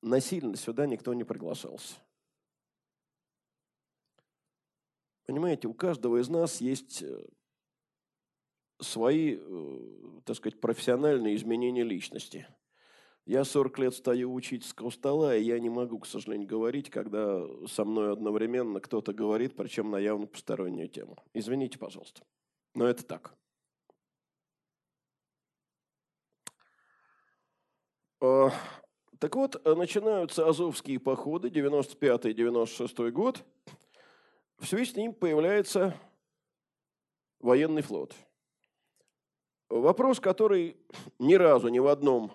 [0.00, 1.94] Насильно сюда никто не приглашался.
[5.26, 7.26] Понимаете, у каждого из нас есть э,
[8.80, 12.46] свои, э, так сказать, профессиональные изменения личности.
[13.26, 17.86] Я 40 лет стою учительского стола, и я не могу, к сожалению, говорить, когда со
[17.86, 21.16] мной одновременно кто-то говорит, причем на явно постороннюю тему.
[21.32, 22.22] Извините, пожалуйста.
[22.74, 23.34] Но это так.
[29.18, 33.42] Так вот, начинаются азовские походы, 95-96 год.
[34.58, 35.94] В связи с ним появляется
[37.40, 38.14] военный флот–
[39.74, 40.76] Вопрос, который
[41.18, 42.30] ни разу ни в одном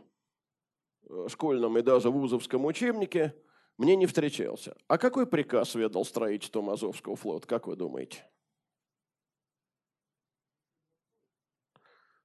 [1.03, 3.35] э, школьном и даже вузовском учебнике
[3.77, 4.75] мне не встречался.
[4.87, 8.29] А какой приказ ведал строительством Азовского флота, как вы думаете?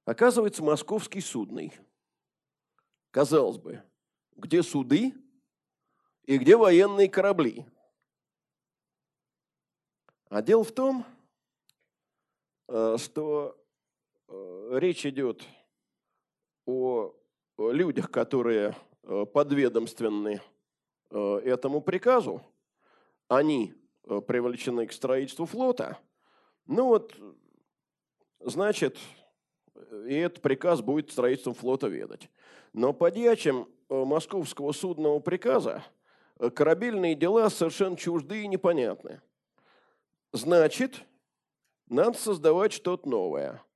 [0.03, 1.71] Оказывается, московский судный.
[3.11, 3.81] Казалось бы,
[4.35, 5.13] где суды
[6.23, 7.65] и где военные корабли?
[10.29, 11.05] А дело в том,
[12.67, 13.57] э, что
[14.27, 15.43] Э, речь идет
[16.65, 17.13] о
[17.57, 20.41] людях, которые э, подведомственны
[21.11, 22.41] этому приказу.
[23.27, 25.97] Они привлечены к строительству флота.
[26.65, 27.15] Ну вот,
[28.39, 28.97] значит,
[30.07, 32.29] и этот приказ будет строительством флота ведать.
[32.73, 35.83] Но подьячим московского судного приказа
[36.55, 39.21] корабельные дела совершенно чужды и непонятны.
[40.35, 41.03] Значит,
[41.87, 43.61] надо создавать что-то новое–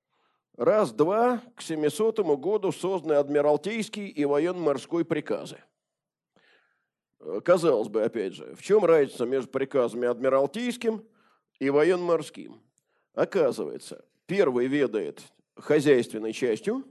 [0.60, 5.58] Раз-два к 700 году созданы Адмиралтейский и военно-морской приказы.
[7.22, 11.02] Э, казалось бы, опять же, в чем разница между приказами Адмиралтейским
[11.60, 12.60] и военно-морским?
[13.13, 15.22] Оказывается, первый ведает
[15.56, 16.84] хозяйственной частью,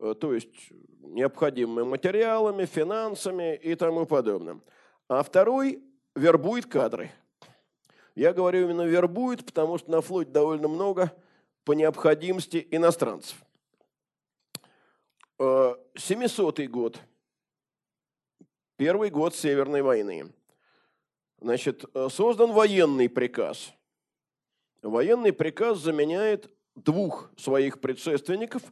[0.00, 4.60] э, то есть необходимыми материалами, финансами и тому подобным.
[5.06, 5.84] А второй
[6.16, 7.12] вербует кадры.
[8.14, 11.12] Я говорю именно вербует, потому что на флоте довольно много–
[11.64, 13.36] по необходимости иностранцев.
[15.38, 17.00] 700 э, год,
[18.76, 20.32] первый год Северной войны.
[21.40, 23.72] Значит, э, создан военный приказ.
[24.82, 28.62] Военный приказ заменяет двух своих предшественников,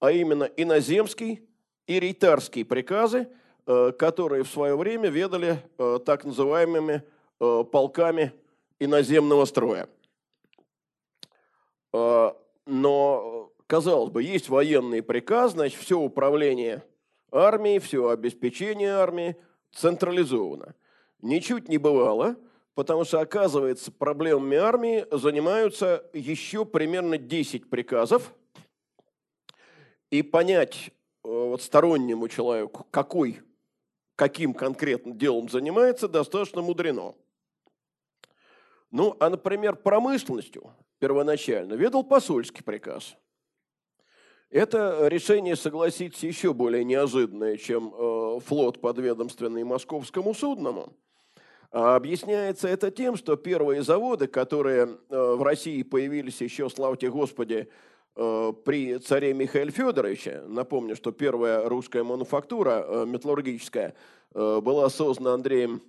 [0.00, 1.48] а именно иноземский
[1.86, 3.28] и рейтарский приказы,
[3.66, 5.62] э, которые в свое время ведали
[6.04, 7.02] так называемыми
[7.38, 8.32] полками
[8.78, 9.88] иноземного строя.
[11.92, 12.36] А,
[12.66, 16.82] но, казалось бы, есть военный приказ, значит, все управление
[17.30, 19.36] армией, все обеспечение армии
[19.72, 20.74] централизовано.
[21.22, 22.36] Ничуть не бывало,
[22.74, 28.34] потому что, оказывается, проблемами армии занимаются еще примерно 10 приказов,
[30.10, 30.90] и понять
[31.24, 33.40] э, вот, стороннему человеку, какой,
[34.14, 37.14] каким конкретно делом занимается, достаточно мудрено.
[38.96, 43.14] Ну, а, например, промышленностью первоначально ведал посольский приказ.
[44.48, 50.94] Это решение, согласитесь, еще более неожиданное, чем э, флот подведомственный московскому судному.
[51.70, 57.68] А объясняется это тем, что первые заводы, которые э, в России появились еще, славьте Господи,
[58.14, 63.94] э, при царе Михаиле Федоровиче, напомню, что первая русская мануфактура металлургическая
[64.32, 65.82] была создана Андреем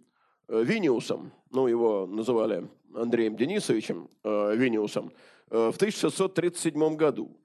[0.50, 2.68] Виниусом, ну, его называли
[3.02, 5.12] Андреем Денисовичем э, Виниусом
[5.50, 7.38] э, в 1637 году.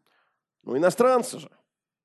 [0.65, 1.51] Ну, иностранцы же.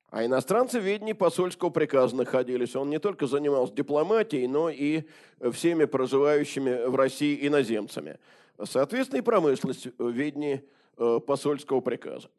[0.10, 2.76] А иностранцы в ведении посольского приказа находились.
[2.76, 5.04] Он не только занимался дипломатией, но и
[5.52, 8.18] всеми проживающими в России иноземцами.
[8.64, 10.64] Соответственно, и промышленность в ведении
[10.98, 12.30] э, посольского приказа.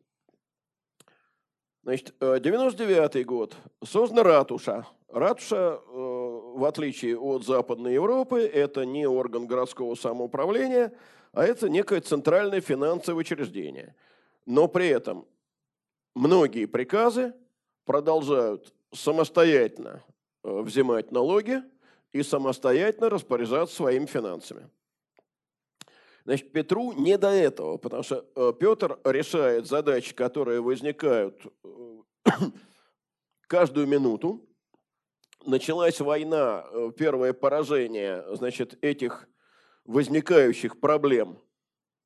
[1.83, 3.57] Значит, 99 э, год.
[3.85, 4.87] Создана ратуша.
[5.09, 6.08] Ратуша, э,
[6.59, 10.93] в отличие от Западной Европы, это не орган городского самоуправления,
[11.33, 13.95] а это некое центральное финансовое учреждение.
[14.45, 15.27] Но при этом
[16.15, 17.33] многие приказы
[17.85, 20.03] продолжают самостоятельно
[20.43, 21.63] э, взимать налоги
[22.13, 24.69] и самостоятельно распоряжаться своими финансами.
[26.25, 28.23] Значит, Петру не до этого, потому что
[28.59, 31.41] Петр решает задачи, которые возникают
[33.47, 34.48] каждую минуту.
[35.49, 39.27] Началась война, э, первое поражение, значит, этих
[39.87, 41.39] возникающих проблем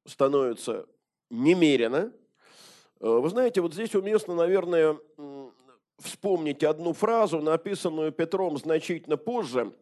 [0.06, 0.86] становится
[1.28, 2.12] немерено.
[3.00, 4.96] Э, вы знаете, вот здесь уместно, наверное,
[5.98, 9.72] вспомнить одну фразу, написанную Петром значительно позже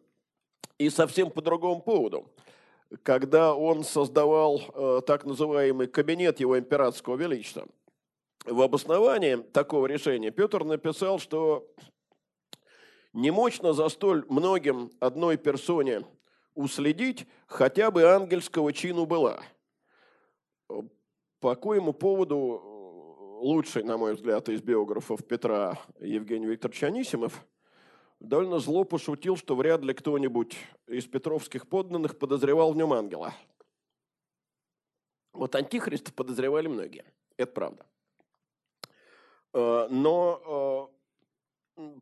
[0.79, 2.33] и совсем по другому поводу.
[3.03, 7.67] Когда он создавал э, так называемый кабинет его императорского величества.
[8.43, 11.71] В обосновании такого решения Петр написал, что
[13.13, 16.05] немощно за столь многим одной персоне
[16.53, 19.41] уследить, хотя бы ангельского чину была.
[21.39, 22.71] По коему поводу
[23.41, 27.45] лучший, на мой взгляд, из биографов Петра Евгений Викторович Анисимов
[28.19, 30.55] довольно зло пошутил, что вряд ли кто-нибудь
[30.87, 33.33] из петровских подданных подозревал в нем ангела.
[35.33, 37.05] Вот антихриста подозревали многие,
[37.37, 37.85] это правда.
[39.53, 41.00] Э, но, э,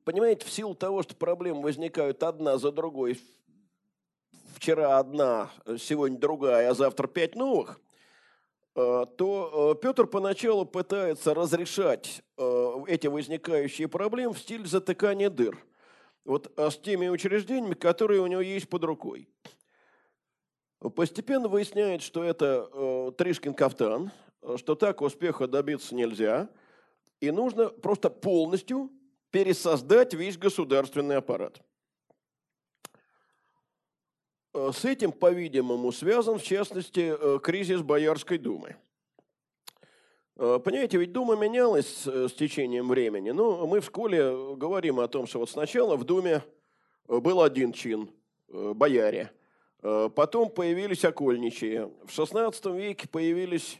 [0.03, 3.19] понимаете, в силу того, что проблемы возникают одна за другой,
[4.55, 7.79] вчера одна, сегодня другая, а завтра пять новых–
[8.79, 15.61] Э, то э, Петр поначалу пытается разрешать э, эти возникающие проблемы в стиль затыкания дыр.
[16.23, 19.27] Вот с теми учреждениями, которые у него есть под рукой.
[20.95, 24.11] Постепенно выясняет, что это Тришкин кафтан,
[24.57, 26.49] что так успеха добиться нельзя,
[27.19, 28.91] и нужно просто полностью
[29.31, 31.61] пересоздать весь государственный аппарат.
[34.53, 38.75] Э, с этим, по-видимому, связан, в частности, э, кризис Боярской думы.
[40.37, 43.31] Э, понимаете, ведь Дума менялась с течением времени.
[43.31, 46.43] Ну, мы в школе говорим о том, что вот сначала в Думе
[47.07, 48.09] был один чин–
[48.47, 49.31] бояре.
[49.81, 51.85] Потом появились окольничие.
[52.03, 53.79] В XVI веке появились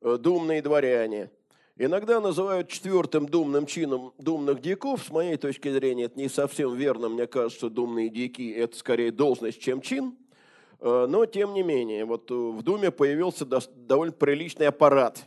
[0.00, 1.30] думные дворяне–
[1.82, 5.02] Иногда называют четвертым думным чином думных дьяков.
[5.02, 7.08] С моей точки зрения, это не совсем верно.
[7.08, 10.14] Мне кажется, думные дьяки– это скорее должность, чем чин.
[10.80, 15.24] Э, но, тем не менее, вот э, в Думе появился довольно приличный аппарат.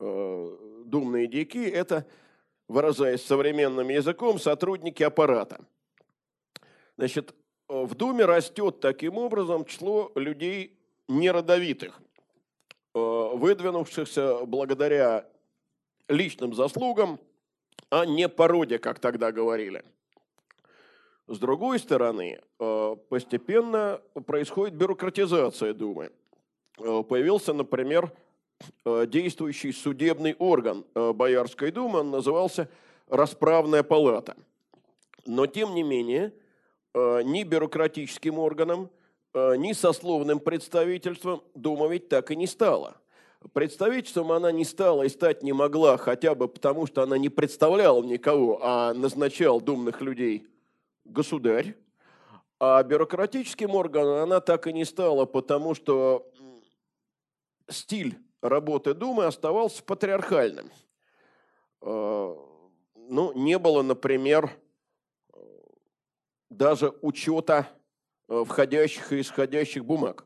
[0.00, 2.06] Э, думные дьяки– это,
[2.68, 5.60] выражаясь современным языком, сотрудники аппарата.
[6.96, 7.34] Значит,
[7.68, 10.74] в Думе растет таким образом число людей
[11.06, 12.00] неродовитых,
[12.94, 15.26] выдвинувшихся благодаря
[16.12, 17.18] личным заслугам,
[17.90, 19.84] а не породе, как тогда говорили.
[21.26, 26.10] С другой стороны, э, постепенно происходит бюрократизация Думы.
[26.78, 28.12] Э, появился, например,
[28.84, 32.68] э, действующий судебный орган Боярской думы, он назывался
[33.08, 34.36] «Расправная палата».
[35.26, 36.32] Но, тем не менее,
[36.94, 38.90] ни бюрократическим органом,
[39.34, 43.01] ни сословным представительством Дума ведь так и не стала.
[43.52, 48.02] Представительством она не стала и стать не могла, хотя бы потому, что она не представляла
[48.02, 50.46] никого, а назначал думных людей
[51.04, 51.76] государь.
[52.60, 56.30] А бюрократическим органом она так и не стала, потому что
[57.68, 60.70] стиль работы Думы оставался патриархальным.
[61.80, 62.36] А,
[62.94, 64.50] ну, не было, например,
[66.48, 67.68] даже учета
[68.28, 70.24] э, входящих и исходящих бумаг.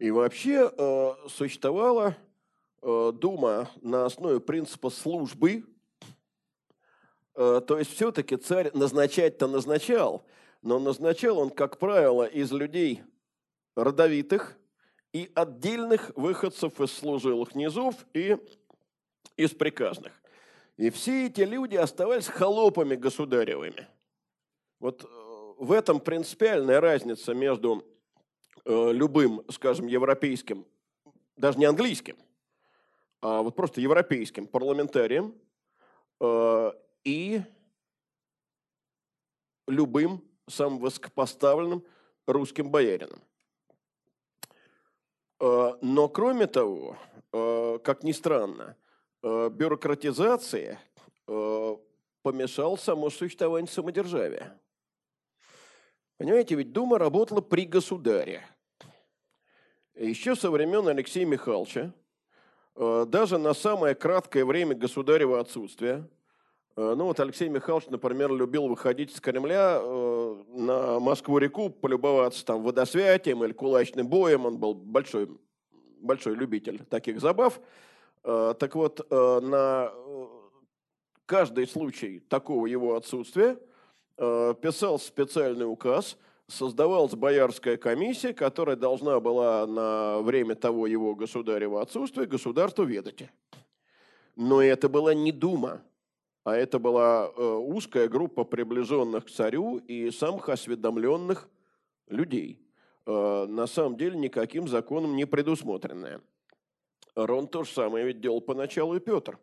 [0.00, 2.16] И вообще э, существовала
[2.80, 5.62] э, Дума на основе принципа службы.
[7.34, 10.24] Э, то есть все-таки царь назначать-то назначал,
[10.62, 13.02] но назначал он, как правило, из людей
[13.76, 14.56] родовитых
[15.12, 18.38] и отдельных выходцев из служилых низов и
[19.36, 20.14] из приказных.
[20.78, 23.86] И все эти люди оставались холопами государевыми.
[24.78, 25.06] Вот
[25.58, 27.84] в этом принципиальная разница между
[28.64, 30.66] Э, любым, скажем, европейским,
[31.36, 32.16] даже не английским,
[33.22, 35.34] а вот просто европейским парламентарием
[36.20, 36.72] э,
[37.04, 37.42] и
[39.66, 41.84] любым самым высокопоставленным
[42.26, 43.22] русским боярином.
[45.40, 46.96] Э, но кроме того,
[47.32, 48.76] как ни странно,
[49.22, 50.80] бюрократизация
[51.26, 54.60] помешал само существование самодержавия.
[56.20, 58.42] Понимаете, ведь Дума работала при государе.
[59.94, 61.94] Еще со времен Алексея Михайловича,
[62.76, 66.06] э, даже на самое краткое время государева отсутствия,
[66.76, 72.62] э, ну вот Алексей Михайлович, например, любил выходить из Кремля э, на Москву-реку, полюбоваться там
[72.64, 74.44] водосвятием или кулачным боем.
[74.44, 75.26] Он был большой,
[76.02, 77.62] большой любитель таких забав.
[78.22, 79.90] Так вот, на
[81.24, 83.56] каждый случай такого его отсутствия–
[84.22, 91.80] Э, писал специальный указ, создавалась боярская комиссия, которая должна была на время того его государева
[91.80, 93.30] отсутствия государству ведать.
[94.36, 95.80] Но это была не Дума,
[96.44, 101.48] а это была э, узкая группа приближенных к царю и самых осведомленных
[102.06, 102.60] людей.
[103.06, 106.20] Э, на самом деле никаким законом не предусмотренная.
[107.14, 109.38] Рон то же самое ведь делал поначалу и Петр.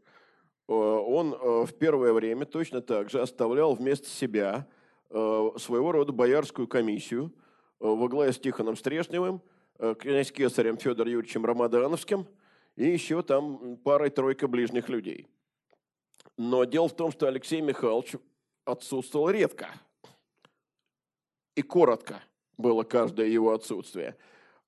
[0.67, 4.67] Э, он э, в первое время точно так же оставлял вместо себя
[5.09, 7.33] э, своего рода боярскую комиссию
[7.79, 9.39] во главе с Тихоном Стрешневым,
[9.99, 12.25] князь Кесарем Федором Юрьевичем Рамадановским
[12.75, 15.27] и еще там парой-тройка ближних людей.
[16.37, 18.15] Но дело в том, что Алексей Михайлович
[18.65, 19.69] отсутствовал редко
[21.53, 22.23] и коротко
[22.57, 24.15] было каждое его отсутствие.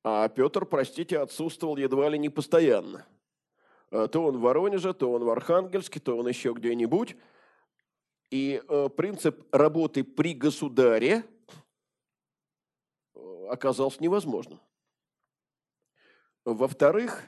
[0.04, 3.08] А Петр, простите, отсутствовал едва ли не постоянно.
[3.92, 7.16] А то он в Воронеже, то он в Архангельске, то он еще где-нибудь.
[8.30, 11.24] И э, принцип работы при государе
[13.16, 14.60] э, оказался невозможным.
[16.46, 17.24] Во-вторых,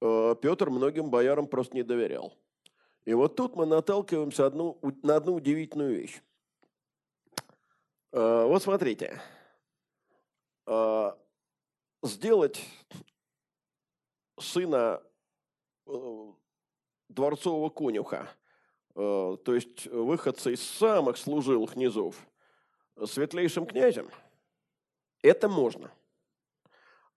[0.00, 2.32] э, Петр многим боярам просто не доверял.
[3.04, 6.20] И вот тут мы наталкиваемся одну, на одну удивительную вещь.
[8.10, 9.20] Вот смотрите
[12.02, 12.64] сделать
[14.38, 15.07] сына э,
[17.08, 18.28] дворцового конюха,
[18.94, 22.16] э, то есть выходца из самых служилых низов,
[23.06, 24.08] светлейшим князем,
[25.22, 25.90] это можно.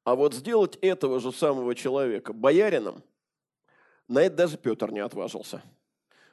[0.04, 3.04] А вот сделать этого же самого человека боярином,
[4.08, 5.62] на это даже Петр не отважился.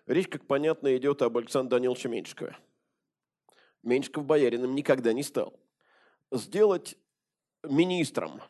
[0.07, 2.57] Речь, как понятно, идет об Александре Даниловиче Меньшикове.
[3.83, 5.53] Меньшиков боярином никогда не стал.
[6.31, 6.97] Сделать
[7.63, 8.41] министром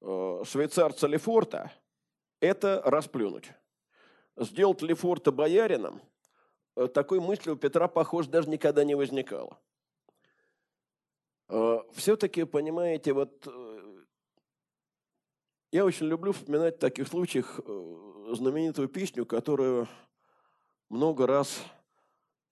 [0.00, 1.72] э, швейцарца Лефорта–
[2.44, 3.50] это расплюнуть.
[4.36, 6.02] Сделать Лефорта боярином
[6.76, 9.58] э,– такой мысли у Петра, похоже, даже никогда не возникало.
[11.48, 13.46] Э, Все-таки, понимаете, вот
[15.70, 17.60] я очень люблю вспоминать в таких случаях
[18.32, 19.88] знаменитую песню, которую
[20.88, 21.62] много раз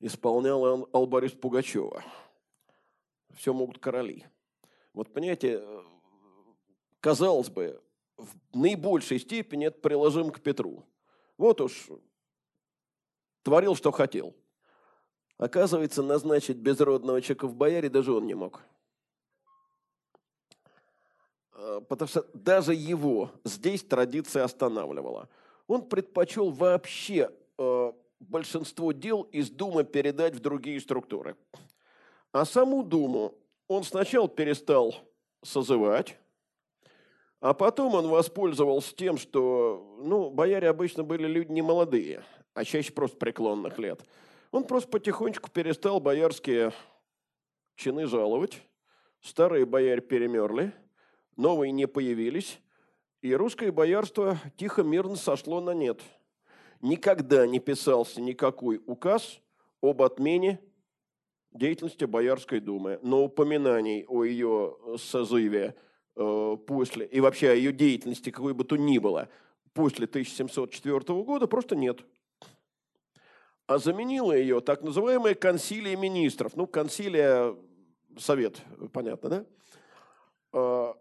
[0.01, 2.03] исполнял Албарис Пугачева.
[3.35, 4.27] «Все могут короли».
[4.93, 5.83] Вот понимаете, э,
[7.01, 7.81] казалось бы,
[8.17, 10.85] в наибольшей степени это приложим к Петру.
[11.39, 11.89] Вот уж
[13.43, 14.35] творил, что хотел.
[15.39, 18.63] Оказывается, назначить безродного человека в бояре даже он не мог.
[21.53, 25.29] А, потому что даже его здесь традиция останавливала.
[25.67, 31.37] Он предпочел вообще э, большинство дел из Думы передать в другие структуры.
[32.31, 33.35] А саму Думу
[33.69, 34.95] он сначала перестал
[35.43, 36.19] созывать,
[37.43, 42.23] а потом он воспользовался тем, что, ну, бояре обычно были люди не молодые,
[42.55, 44.01] а чаще просто преклонных лет.
[44.53, 46.73] Он просто потихонечку перестал боярские
[47.75, 48.63] чины жаловать.
[49.21, 50.73] Старые бояре перемерли,
[51.37, 52.61] новые не появились,
[53.23, 56.01] и русское боярство тихо-мирно сошло на нет.
[56.81, 59.41] Никогда не писался никакой указ
[59.81, 60.61] об отмене
[61.51, 65.75] деятельности Боярской думы, но упоминаний о ее созыве
[66.15, 69.29] после, и вообще о ее деятельности какой бы то ни было,
[69.73, 72.05] после 1704 года просто нет.
[73.67, 76.57] А заменила ее так называемая консилия министров.
[76.57, 77.57] Ну, консилия,
[78.19, 78.61] совет,
[78.93, 79.47] понятно, да?
[80.53, 80.95] Э,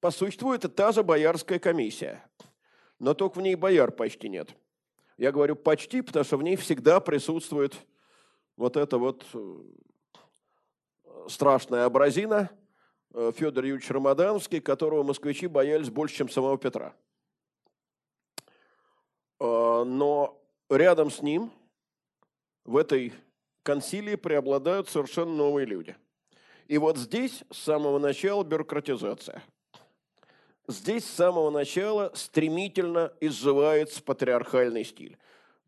[0.00, 2.24] по существу это та же боярская комиссия,
[2.98, 4.54] но только в ней бояр почти нет.
[5.16, 7.74] Я говорю почти, потому что в ней всегда присутствует
[8.56, 9.62] вот это вот э,
[11.28, 12.67] страшная образина э,
[13.12, 16.94] Федор Юрьевич Рамадановский, которого москвичи боялись больше, чем самого Петра.
[19.40, 21.50] Э, но рядом с ним
[22.64, 23.12] в этой
[23.62, 25.96] консилии преобладают совершенно новые люди.
[26.66, 29.42] И вот здесь с самого начала бюрократизация.
[30.66, 35.16] Здесь с самого начала стремительно изживается патриархальный стиль.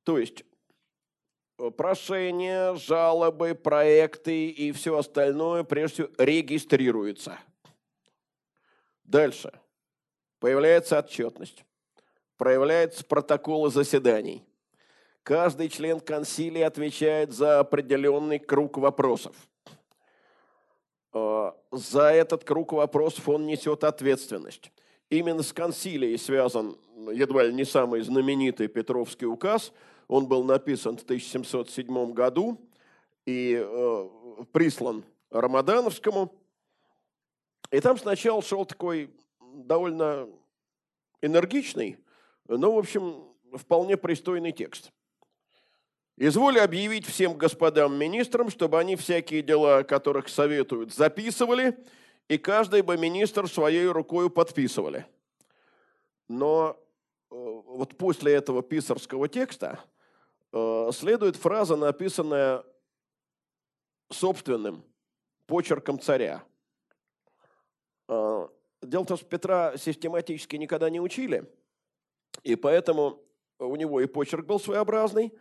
[0.05, 0.45] То есть
[1.69, 7.39] прошения, жалобы, проекты и все остальное прежде всего регистрируется.
[9.05, 9.53] Дальше.
[10.39, 11.65] Появляется отчетность.
[12.39, 14.43] Проявляются протоколы заседаний.
[15.23, 19.37] Каждый член консилии отвечает за определенный круг вопросов.
[21.13, 24.73] А, за этот круг вопросов он несет ответственность.
[25.11, 26.79] Именно с консилией связан
[27.13, 29.73] едва ли не самый знаменитый Петровский указ–
[30.11, 32.61] он был написан в 1707 году
[33.27, 34.09] и э,
[34.51, 36.35] прислан Рамадановскому.
[37.71, 40.29] И там сначала шел такой довольно
[41.23, 41.97] энергичный,
[42.49, 43.23] но, в общем,
[43.55, 44.91] вполне пристойный текст.
[46.17, 51.79] Изволь объявить всем господам министрам, чтобы они всякие дела, о которых советуют, записывали,
[52.27, 55.07] и каждый бы министр своей рукой подписывали.
[56.27, 56.77] Но
[57.31, 59.79] э, вот после этого писарского текста
[60.53, 62.64] следует фраза, написанная
[64.11, 64.84] собственным
[65.46, 66.42] почерком царя.
[68.09, 68.48] Э,
[68.82, 71.44] дело в том, что Петра систематически никогда не учили,
[72.42, 73.22] и поэтому
[73.59, 75.32] у него и почерк был своеобразный,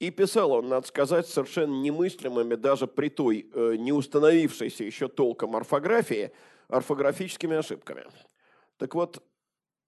[0.00, 5.56] и писал он, надо сказать, совершенно немыслимыми даже при той э, не установившейся еще толком
[5.56, 6.32] орфографии,
[6.68, 8.04] орфографическими ошибками.
[8.76, 9.22] Так вот,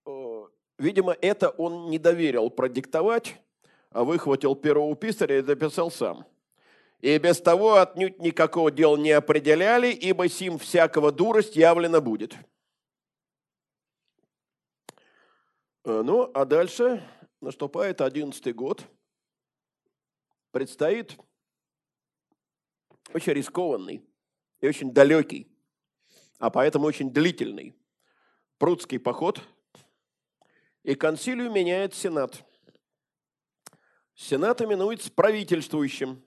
[0.06, 0.44] э,
[0.78, 3.36] видимо, это он не доверил продиктовать,
[4.04, 6.26] выхватил перо у писаря и дописал сам.
[7.00, 12.34] И без того отнюдь никакого дела не определяли, ибо сим всякого дурость явлено будет.
[15.84, 17.02] Э, ну, а дальше
[17.40, 18.82] наступает одиннадцатый год.
[20.50, 21.16] Предстоит
[23.12, 24.02] очень рискованный
[24.60, 25.48] и очень далекий,
[26.38, 27.76] а поэтому очень длительный
[28.58, 29.42] прудский поход,
[30.82, 32.42] и консилию меняет Сенат.
[34.16, 36.20] Сенат именуется правительствующим,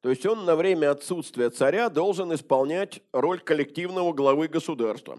[0.00, 5.18] то есть он на время отсутствия царя должен исполнять роль коллективного главы государства.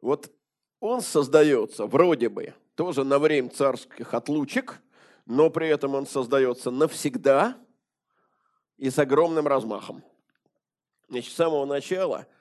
[0.00, 0.32] Вот
[0.80, 4.80] он создается вроде бы тоже на время царских отлучек,
[5.26, 7.56] но при этом он создается навсегда
[8.78, 10.02] и с огромным размахом.
[11.08, 12.26] Значит, с самого начала–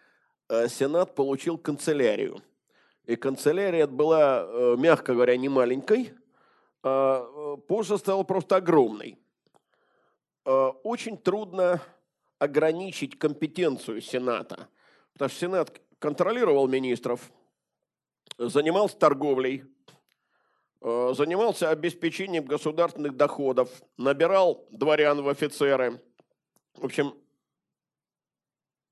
[0.49, 2.41] Э, Сенат получил канцелярию.
[3.05, 6.13] И канцелярия была, э, мягко говоря, не маленькой,
[6.83, 9.17] а позже стала просто огромной.
[10.45, 11.81] Очень трудно
[12.37, 14.67] ограничить компетенцию Сената,
[15.13, 17.31] потому что Сенат контролировал министров,
[18.37, 19.65] занимался торговлей,
[20.81, 26.01] занимался обеспечением государственных доходов, набирал дворян в офицеры.
[26.75, 27.13] В общем,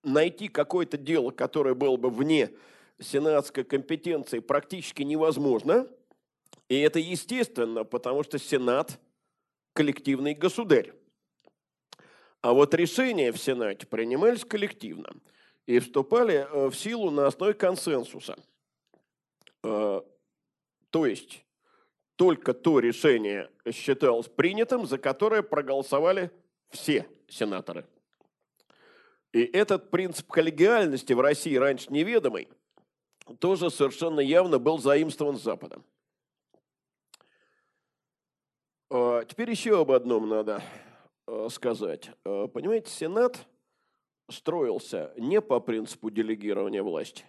[0.04, 2.52] найти какое-то дело, которое было бы вне
[3.00, 5.88] сенатской компетенции, практически невозможно.
[6.70, 9.00] И это естественно, потому что Сенат–
[9.74, 10.94] коллективный государь.
[12.42, 15.10] А вот решения в Сенате принимались коллективно
[15.66, 18.38] и вступали э, в силу на основе консенсуса.
[19.64, 20.02] Э,
[20.90, 21.46] то есть
[22.16, 26.32] только то решение считалось принятым, за которое проголосовали
[26.72, 27.86] все сенаторы–
[29.34, 32.48] и этот принцип коллегиальности в России раньше неведомый,
[33.40, 35.84] тоже совершенно явно был заимствован Западом.
[38.90, 40.64] А, теперь еще об одном надо
[41.26, 42.12] а, сказать.
[42.24, 43.46] А, понимаете, Сенат
[44.30, 47.26] строился не по принципу делегирования власти.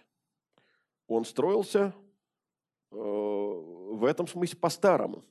[1.07, 1.93] Он строился
[2.91, 5.23] в этом смысле по-старому.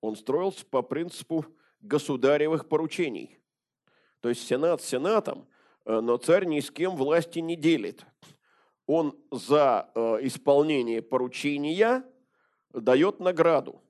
[0.00, 1.46] Он строился по принципу
[1.80, 3.38] государевых поручений.
[4.20, 5.46] То есть Сенат Сенатом,
[5.84, 8.04] но царь ни с кем власти не делит.
[8.86, 9.90] Он за
[10.22, 12.04] исполнение поручения
[12.72, 13.80] дает награду.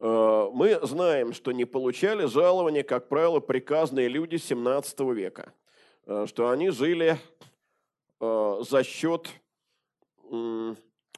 [0.00, 5.52] Э, мы знаем, что не получали жалования, как правило, приказные люди 17 века,
[6.26, 7.18] что они жили
[8.20, 9.28] за счет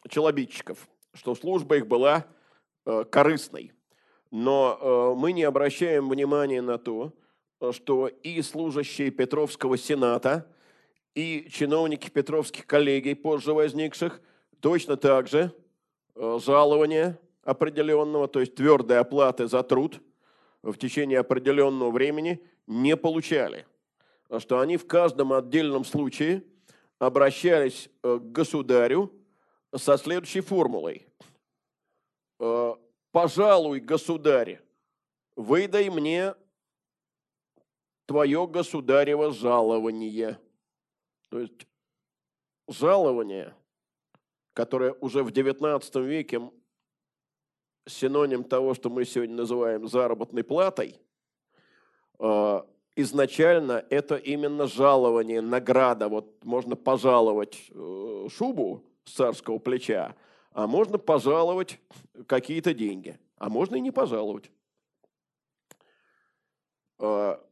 [0.09, 2.27] челобитчиков, что служба их была
[3.11, 3.73] корыстной.
[4.31, 7.13] Но мы не обращаем внимания на то,
[7.73, 10.47] что и служащие Петровского сената,
[11.15, 14.21] и чиновники Петровских коллегий, позже возникших,
[14.61, 15.53] точно так же
[16.15, 20.01] э, жалования определенного, то есть твердой оплаты за труд
[20.63, 23.67] в течение определенного времени не получали.
[24.39, 26.45] Что они в каждом отдельном случае
[26.99, 29.13] обращались э, к государю
[29.75, 31.07] со следующей формулой.
[32.39, 32.75] «Э,
[33.11, 34.61] «Пожалуй, государь,
[35.35, 36.35] выдай мне
[38.07, 40.39] твое государево жалование.
[41.29, 41.67] То есть
[42.69, 43.55] жалование,
[44.53, 46.41] которое уже в XIX веке
[47.87, 51.01] синоним того, что мы сегодня называем заработной платой,
[52.19, 52.67] а,
[52.97, 56.09] изначально это именно жалование, награда.
[56.09, 60.15] Вот можно пожаловать э, шубу с царского плеча,
[60.53, 61.81] а можно пожаловать
[62.27, 64.51] какие-то деньги, а можно и не пожаловать.
[66.99, 67.43] А,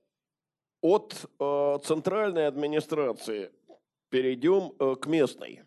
[0.80, 3.50] от э, центральной администрации
[4.10, 5.62] перейдем э, к местной.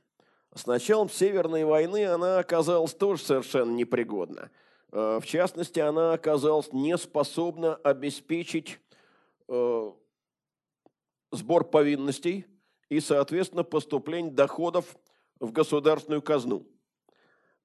[0.54, 4.52] С началом Северной войны она оказалась тоже совершенно непригодна.
[4.92, 8.80] Э, в частности, она оказалась не способна обеспечить
[9.48, 9.92] э,
[11.32, 12.46] сбор повинностей
[12.90, 14.98] и, соответственно, поступление доходов
[15.40, 16.68] в государственную казну.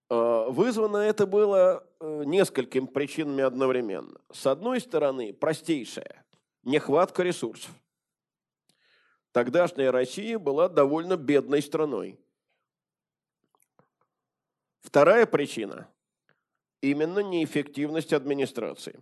[0.08, 4.20] Э, вызвано это было несколькими причинами одновременно.
[4.32, 6.24] С одной стороны, простейшая–
[6.62, 7.70] нехватка ресурсов.
[9.32, 12.20] Тогдашняя Россия была довольно бедной страной.
[14.86, 15.88] Вторая причина
[16.80, 19.00] именно неэффективность администрации.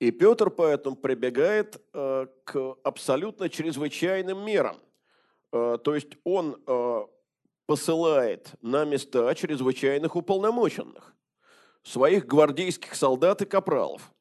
[0.00, 4.78] И Петр поэтому прибегает э, к абсолютно чрезвычайным мерам.
[5.52, 7.06] Э, то есть он э,
[7.66, 11.14] посылает на места чрезвычайных уполномоченных,
[11.82, 14.14] своих гвардейских солдат и капралов.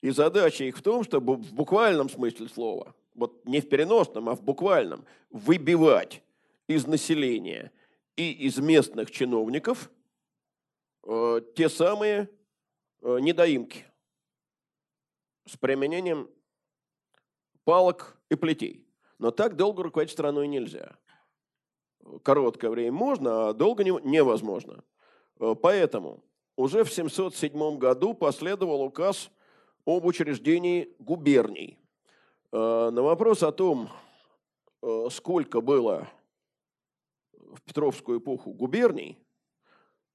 [0.00, 4.34] И задача их в том, чтобы в буквальном смысле слова, вот не в переносном, а
[4.34, 6.22] в буквальном, выбивать
[6.68, 7.70] из населения
[8.16, 9.90] и из местных чиновников
[11.04, 12.30] э, те самые
[13.02, 13.84] э, недоимки–
[15.46, 16.28] с применением
[17.64, 18.86] палок и плетей.
[19.18, 20.96] Но так долго руководить страной нельзя.
[22.22, 24.82] Короткое время можно, а долго невозможно.
[25.38, 26.24] Э, поэтому
[26.56, 29.30] уже в 707 году последовал указ
[29.84, 31.78] об учреждении губерний.
[32.50, 33.90] На вопрос о том,
[35.10, 36.08] сколько было
[37.56, 39.18] в Петровскую эпоху губерний,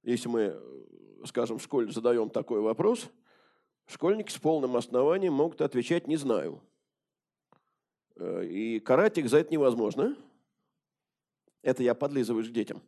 [0.02, 0.60] если мы,
[1.24, 3.10] скажем, в школе задаем такой вопрос–
[3.86, 6.62] Школьники с полным основанием могут отвечать «не знаю».
[8.16, 10.16] Э, и карать их за это невозможно.
[11.62, 12.82] Это я подлизываюсь к детям.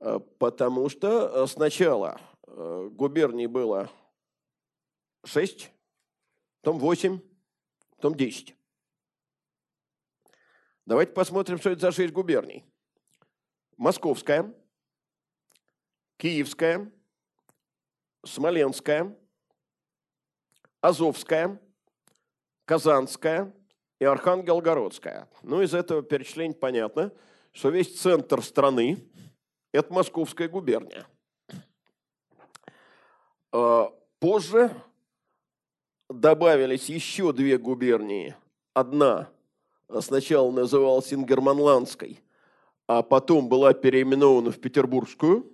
[0.00, 3.88] Э, потому что э, сначала губерний было
[5.24, 5.70] 6,
[6.60, 7.18] потом 8,
[7.96, 8.54] потом 10.
[10.84, 12.66] Давайте посмотрим, что это за 6 губерний.
[13.82, 14.54] Московская,
[16.16, 16.88] Киевская,
[18.24, 19.12] Смоленская,
[20.80, 21.60] Азовская,
[22.64, 23.52] Казанская
[23.98, 25.28] и Архангелгородская.
[25.42, 27.12] Ну, из этого перечисления понятно,
[27.50, 29.04] что весь центр страны–
[29.72, 31.04] это Московская губерния.
[33.50, 34.70] А, позже
[36.08, 38.36] добавились еще две губернии.
[38.74, 39.28] Одна
[39.98, 42.22] сначала называлась Ингерманландской,
[42.86, 45.46] а потом была переименована в Петербургскую,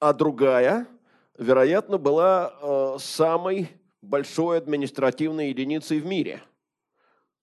[0.00, 0.86] а другая–
[1.38, 3.70] вероятно, была э, самой
[4.02, 6.42] большой административной единицей в мире,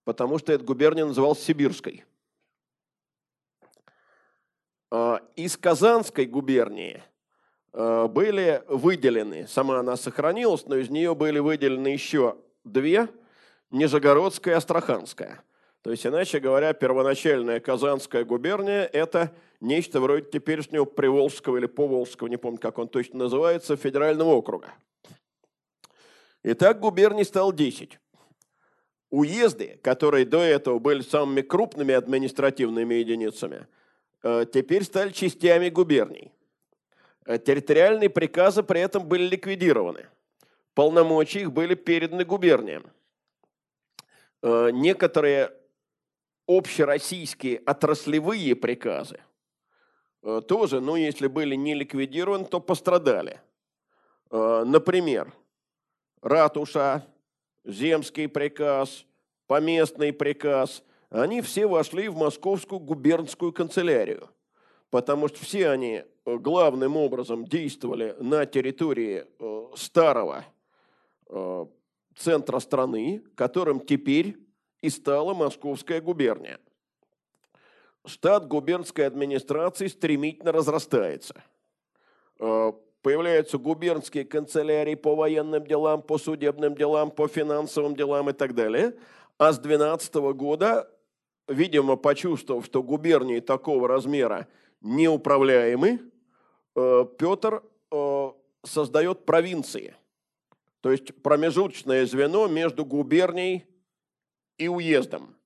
[0.04, 2.04] потому что эта губерния называлась Сибирской.
[4.92, 7.02] Э, из Казанской губернии
[7.72, 13.08] э, были выделены, сама она сохранилась, но из нее были выделены еще две,
[13.70, 15.42] Нижегородская и Астраханская.
[15.86, 19.30] То есть, иначе говоря, первоначальная Казанская губерния– это–
[19.60, 24.74] нечто вроде теперешнего Приволжского или Поволжского, не помню, как он точно называется, федерального округа.
[26.42, 28.00] Итак, губерний стал 10.
[29.10, 33.68] Уезды, которые до этого были самыми крупными административными единицами,
[34.24, 36.32] э, теперь стали частями губерний.
[37.26, 40.06] Э, территориальные приказы при этом были ликвидированы.
[40.74, 42.86] Полномочия их были переданы губерниям.
[44.42, 45.52] Э, некоторые
[46.46, 49.20] общероссийские отраслевые приказы–
[50.26, 53.40] Э, тоже, ну, если были не ликвидированы, то пострадали.
[54.32, 55.32] Э, например,
[56.20, 57.06] ратуша,
[57.64, 59.06] земский приказ,
[59.46, 64.28] поместный приказ, они все вошли в московскую губернскую канцелярию,
[64.90, 69.26] потому что все они э, главным образом действовали на территории
[69.76, 70.44] старого
[72.16, 74.38] центра страны, которым теперь
[74.82, 76.58] и стала московская губерния
[78.06, 81.42] штат губернской администрации стремительно разрастается.
[82.38, 82.72] Э,
[83.02, 88.94] появляются губернские канцелярии по военным делам, по судебным делам, по финансовым делам и так далее.
[89.38, 90.90] А с 2012 года,
[91.48, 94.48] видимо, почувствовав, что губернии такого размера
[94.80, 96.00] неуправляемы,
[96.74, 98.30] э, Петр э,
[98.64, 99.94] создает провинции.
[100.80, 103.64] То есть промежуточное звено между губернией
[104.58, 105.36] и уездом.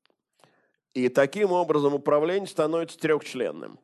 [0.94, 3.78] И таким образом управление становится трехчленным.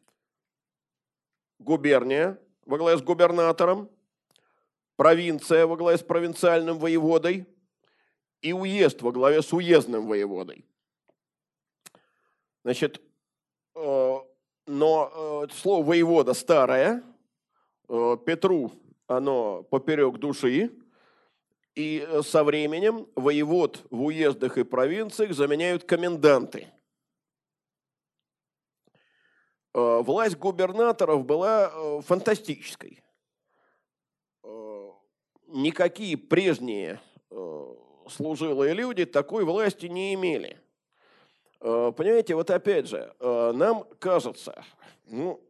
[1.59, 3.89] Губерния во главе с губернатором,
[4.97, 7.47] провинция во главе с провинциальным воеводой
[8.43, 10.65] и уезд во главе с уездным воеводой.
[12.65, 13.01] Значит,
[13.77, 14.17] э,
[14.67, 17.03] но э, слово воевода старое,
[17.89, 18.73] э, Петру
[19.07, 20.73] оно поперек души,
[21.77, 26.67] и со временем воевод в уездах и провинциях заменяют коменданты–
[29.77, 33.05] Э, власть губернаторов была э, фантастической.
[34.43, 34.91] Э,
[35.49, 37.01] никакие прежние
[38.09, 40.59] служилые люди такой власти не имели.
[41.59, 44.65] Понимаете, вот опять же, нам кажется,
[45.07, 45.43] ну,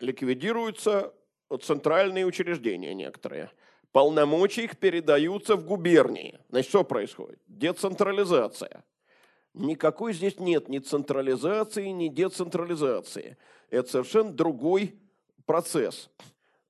[0.00, 1.14] ликвидируются
[1.62, 3.50] центральные учреждения некоторые.
[3.92, 6.38] Полномочия их передаются в губернии.
[6.48, 7.40] Значит, что происходит?
[7.48, 8.84] Децентрализация.
[9.52, 13.36] Никакой здесь нет ни централизации, ни децентрализации.
[13.68, 14.94] Это совершенно другой
[15.44, 16.08] процесс.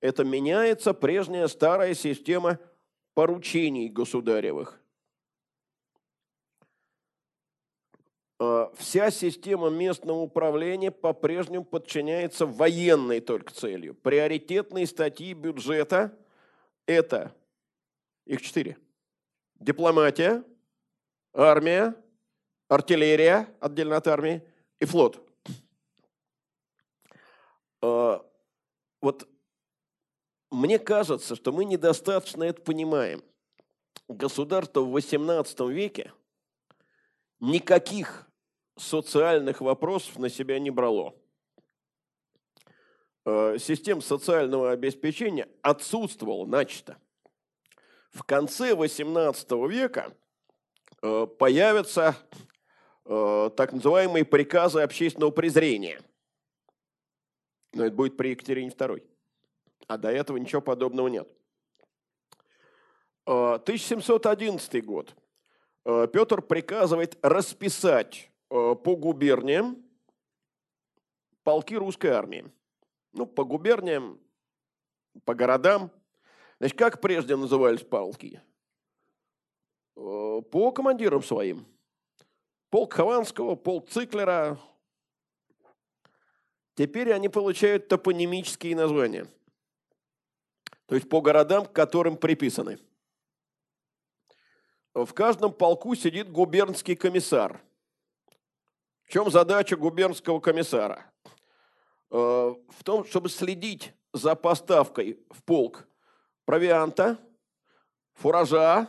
[0.00, 2.58] Это меняется прежняя старая система
[3.12, 4.80] поручений государевых.
[8.38, 13.94] А, вся система местного управления по-прежнему подчиняется военной только целью.
[13.94, 16.16] Приоритетные статьи бюджета–
[16.92, 17.34] это,
[18.26, 18.78] их четыре,
[19.54, 20.44] дипломатия,
[21.32, 21.94] армия,
[22.68, 24.42] артиллерия, отдельно от армии,
[24.78, 25.26] и флот.
[27.82, 28.24] А,
[29.00, 29.28] вот
[30.50, 33.22] мне кажется, что мы недостаточно это понимаем.
[34.08, 36.12] Государство в XVIII веке
[37.38, 38.28] никаких
[38.76, 41.14] социальных вопросов на себя не брало.
[43.30, 46.96] А, система социального обеспечения отсутствовала начисто.
[48.10, 50.12] В конце XVIII века
[51.00, 52.16] а, появятся
[53.04, 56.00] так называемые приказы общественного презрения–
[57.72, 59.02] но это будет при Екатерине II.
[59.86, 61.28] А до этого ничего подобного нет.
[63.24, 65.14] 1711 а, год.
[66.12, 69.84] Петр приказывает расписать по губерниям
[71.44, 72.50] полки русской армии.
[73.12, 74.20] Ну, по губерниям,
[75.24, 75.90] по городам.
[76.58, 78.40] Значит, как прежде назывались полки?
[79.94, 81.66] По командирам своим.
[82.70, 84.58] Полк Хованского, полк Циклера,
[86.80, 89.26] Теперь они получают топонимические названия.
[90.86, 92.78] То есть по городам, к которым приписаны.
[94.94, 97.60] В каждом полку сидит губернский комиссар.
[99.02, 101.09] В чем задача губернского комиссара?
[102.10, 105.86] Э, в том, чтобы следить за поставкой в полк
[106.44, 107.18] провианта,
[108.14, 108.88] фуража,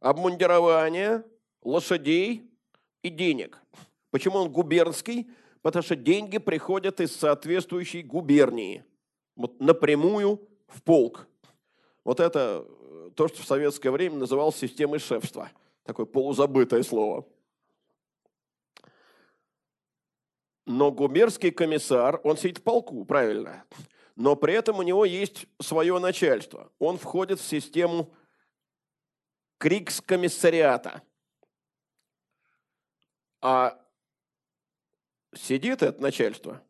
[0.00, 1.24] обмундирования,
[1.62, 2.50] лошадей
[3.02, 3.60] и денег.
[4.10, 5.28] Почему он губернский?
[5.66, 8.84] потому что деньги приходят из соответствующей губернии,
[9.34, 11.26] вот напрямую в полк.
[12.04, 15.50] Вот это э, то, что в советское время называлось системой шефства.
[15.82, 17.26] Такое полузабытое слово.
[20.66, 23.64] Но губернский комиссар, он сидит в полку, правильно.
[24.16, 26.72] Но при этом у него есть свое начальство.
[26.80, 28.12] Он входит в систему
[29.58, 31.02] крикс-комиссариата.
[33.40, 33.80] А
[35.34, 36.62] сидит это начальство,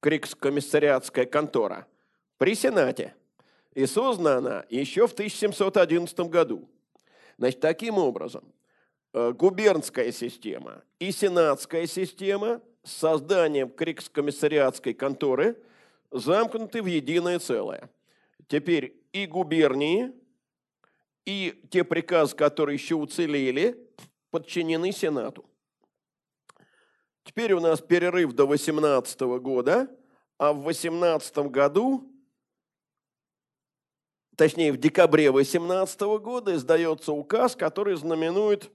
[0.00, 1.86] Крикс-комиссариатская контора,
[2.38, 3.14] при Сенате.
[3.74, 6.68] И создана она еще в 1711 году.
[7.36, 8.52] Значит, таким образом,
[9.12, 15.62] э, губернская система и сенатская система с созданием Крикс-комиссариатской конторы
[16.10, 17.90] замкнуты в единое целое.
[18.48, 20.12] Теперь и губернии,
[21.24, 23.88] и те приказы, которые еще уцелели,
[24.30, 25.44] подчинены Сенату.
[27.24, 29.88] Теперь у нас перерыв до 18 года,
[30.38, 32.10] а в 18 году,
[34.36, 38.72] точнее в декабре 18 года издается указ, который знаменует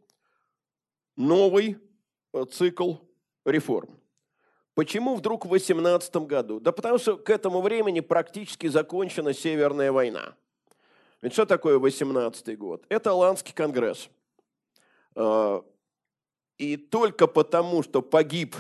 [1.18, 1.80] новый
[2.34, 2.94] э, цикл
[3.46, 3.90] реформ.
[4.74, 6.60] Почему вдруг в 18 году?
[6.60, 10.36] Да потому что к этому времени практически закончена Северная война.
[11.22, 12.84] Ведь что такое 18 год?
[12.90, 14.10] Это Аланский конгресс
[15.16, 15.62] э,
[16.58, 18.56] и только потому, что погиб,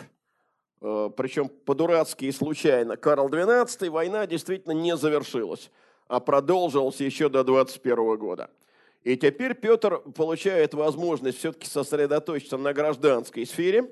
[0.81, 5.69] э, причем по-дурацки и случайно, Карл XII, война действительно не завершилась,
[6.07, 8.49] а продолжилась еще до 21 года.
[9.03, 13.91] И теперь Петр получает возможность все-таки сосредоточиться на гражданской сфере,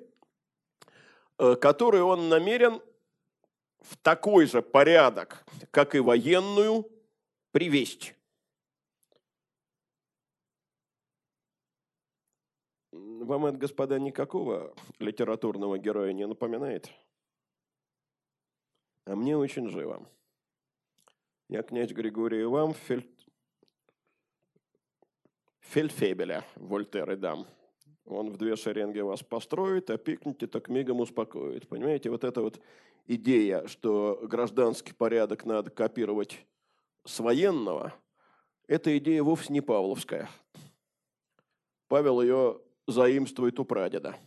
[1.43, 2.81] э, которую он намерен
[3.81, 6.89] в такой же порядок, как и военную,
[7.51, 8.13] привести.
[12.91, 16.89] Вам это, господа, никакого литературного героя не напоминает?
[19.05, 20.07] А мне очень живо.
[21.49, 23.09] Я князь Григорий вам фель...
[25.59, 27.47] фельдфебеля Вольтер дам.
[28.05, 31.67] Он в две шеренги вас построит, а пикните, так мигом успокоит.
[31.67, 32.59] Понимаете, вот эта вот
[33.07, 36.45] идея, что гражданский порядок надо копировать
[37.05, 37.93] с военного,
[38.67, 40.29] эта идея вовсе не павловская.
[41.87, 44.17] Павел ее заимствует у прадеда.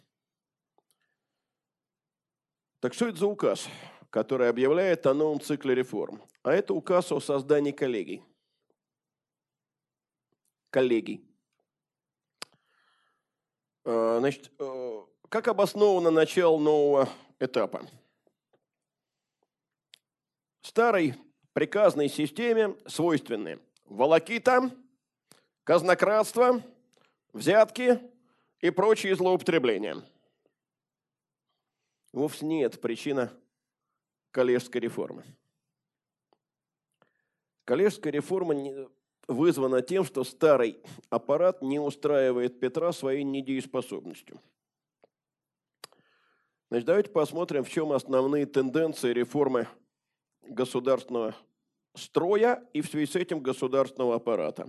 [2.81, 3.69] Так что это за указ,
[4.11, 6.23] который объявляет о новом цикле реформ?
[6.43, 8.23] А это указ о создании коллегий.
[10.71, 11.25] Коллегий.
[13.89, 17.09] А, значит, э, как обосновано начало нового
[17.39, 17.87] этапа?
[20.61, 21.15] Старой
[21.53, 24.73] приказной системе свойственны волокита,
[25.63, 26.65] казнократство,
[27.33, 28.01] взятки,
[28.61, 30.03] и прочие злоупотребления.
[32.13, 33.33] Вовсе не это причина
[34.33, 35.25] коллежской реформы.
[37.65, 38.55] Коллежская реформа
[39.29, 40.79] вызвана тем, что старый
[41.11, 44.41] аппарат не устраивает Петра своей недееспособностью.
[46.69, 49.69] Значит, давайте посмотрим, в чем основные тенденции реформы
[50.43, 51.35] государственного
[51.95, 54.69] строя и в связи с этим государственного аппарата.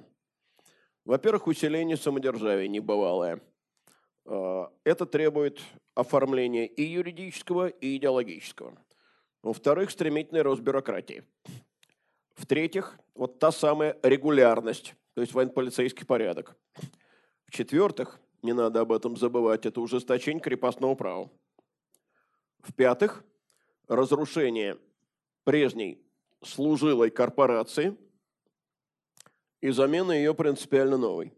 [1.05, 3.41] Во-первых, усиление самодержавия небывалое.
[4.25, 5.59] А, это требует
[5.95, 8.77] оформления и юридического, и идеологического.
[9.41, 11.23] Во-вторых, стремительный рост бюрократии.
[12.37, 16.55] В-третьих, вот та самая регулярность, то есть военно-полицейский порядок.
[17.45, 21.31] В-четвертых, не надо об этом забывать, это ужесточение крепостного права.
[22.59, 23.25] В-пятых,
[23.87, 24.77] разрушение
[25.43, 25.99] прежней
[26.43, 27.97] служилой корпорации
[29.59, 31.33] и замена ее принципиально новой.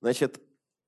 [0.00, 0.40] Значит,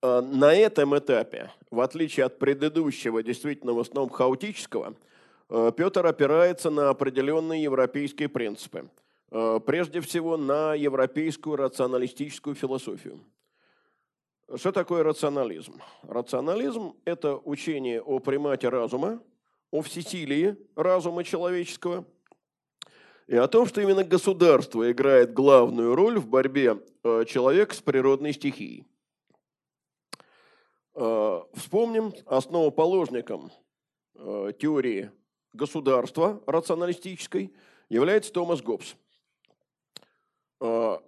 [0.03, 4.97] э, на этом этапе, в отличие от предыдущего, действительно в основном хаотического,
[5.77, 8.89] Петр опирается на определенные европейские принципы.
[9.31, 13.21] Э, прежде всего, на европейскую рационалистическую философию.
[14.57, 15.81] Что такое рационализм?
[16.03, 19.23] Рационализм– это учение о примате разума,
[19.71, 22.05] о всесилии разума человеческого
[23.29, 28.33] и о том, что именно государство играет главную роль в борьбе э, человека с природной
[28.33, 28.87] стихией.
[30.93, 33.53] Вспомним основоположником
[34.59, 35.11] теории
[35.53, 37.53] государства рационалистической
[37.89, 38.95] является Томас Гоббс.
[40.61, 41.03] А,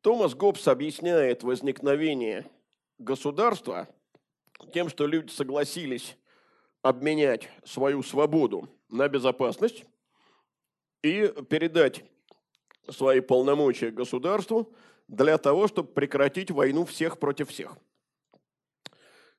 [0.00, 2.46] Томас Гоббс объясняет возникновение
[2.98, 3.88] государства
[4.72, 6.16] тем, что люди согласились
[6.82, 9.84] обменять свою свободу на безопасность
[11.02, 12.04] и передать
[12.88, 14.72] свои полномочия государству
[15.08, 17.76] для того, чтобы прекратить войну всех против всех.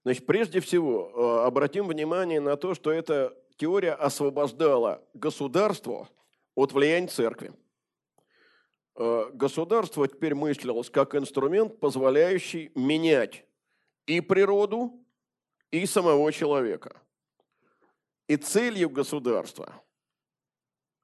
[0.03, 6.09] Значит, прежде всего, а, обратим внимание на то, что это теория освобождала государство
[6.55, 7.53] от влияния церкви.
[8.95, 13.45] Э, государство теперь мыслилось как инструмент, позволяющий менять
[14.07, 14.99] и природу,
[15.69, 16.99] и самого человека.
[18.27, 19.79] И целью государства,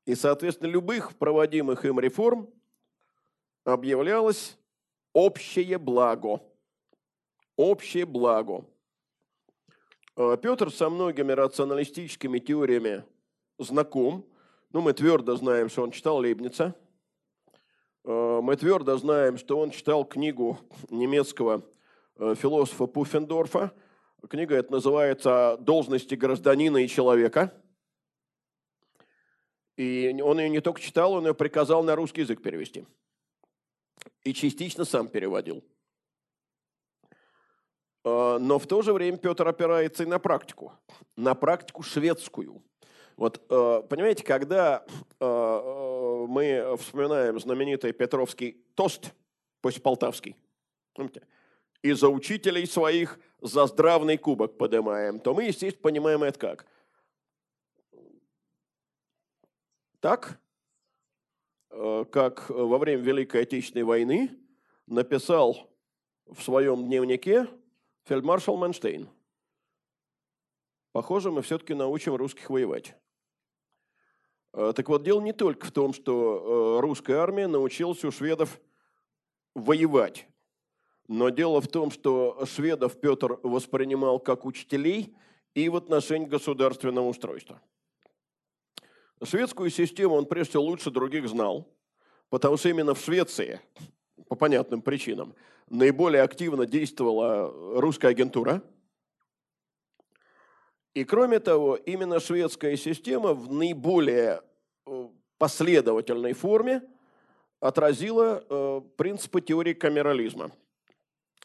[0.05, 2.49] и, соответственно, любых проводимых им реформ
[3.65, 4.57] объявлялось
[5.13, 6.41] общее благо.
[7.55, 8.65] Общее благо–
[10.17, 13.03] Петр со многими рационалистическими теориями
[13.59, 14.25] знаком.
[14.71, 16.73] Ну, мы твердо знаем, что он читал Лейбница.
[18.03, 20.57] Э, мы твердо знаем, что он читал книгу
[20.89, 21.61] немецкого
[22.15, 23.71] э, философа Пуффендорфа.
[24.27, 27.53] Книга эта называется «Должности гражданина и человека».
[29.75, 32.87] И он ее не только читал, он ее приказал на русский язык перевести.
[34.23, 35.76] И частично сам переводил– Э,
[38.07, 40.71] но в то же время Петр опирается и на практику,
[41.15, 42.61] на практику шведскую.
[43.17, 44.85] Вот, э, понимаете, когда
[45.19, 49.13] э, мы вспоминаем знаменитый Петровский тост,
[49.61, 50.35] пусть полтавский,
[50.93, 51.23] помните,
[51.81, 56.65] и за учителей своих за здравный кубок поднимаем, то мы, естественно, понимаем это как?
[59.99, 60.39] Так,
[61.69, 64.31] как во время Великой Отечественной войны
[64.85, 65.69] написал
[66.25, 67.47] в своем дневнике
[68.07, 69.09] Фельдмаршал Манштейн.
[70.93, 72.95] Похоже, мы все-таки научим русских воевать.
[74.53, 78.61] Э, так вот, дело не только в том, что э, русская армия научилась у шведов
[79.55, 80.25] воевать,
[81.09, 85.13] но дело в том, что шведов Петр воспринимал как учителей
[85.53, 87.61] и в отношении государственного устройства.
[89.21, 91.67] Шведскую систему он прежде всего лучше других знал,
[92.29, 93.59] потому что именно в Швеции,
[94.29, 95.35] по понятным причинам,
[95.69, 98.61] наиболее активно действовала русская агентура.
[100.93, 104.41] И кроме того, именно шведская система в наиболее
[104.85, 105.07] э,
[105.37, 106.81] последовательной форме
[107.59, 110.51] отразила э, принципы теории камерализма.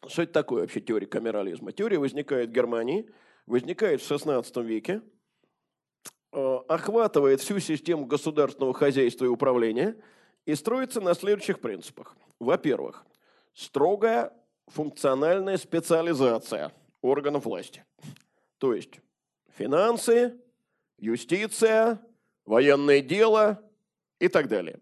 [0.07, 1.73] Что это такое вообще теория камерализма?
[1.73, 3.09] Теория возникает в Германии,
[3.47, 5.03] возникает в XVI веке,
[6.33, 9.97] э, охватывает всю систему государственного хозяйства и управления
[10.47, 12.17] и строится на следующих принципах.
[12.41, 13.05] Во-первых,
[13.55, 14.33] строгая
[14.69, 17.85] функциональная специализация органов власти.
[18.59, 19.01] То есть
[19.57, 20.39] финансы,
[20.99, 22.01] юстиция,
[22.45, 23.63] военное дело
[24.19, 24.79] и так далее.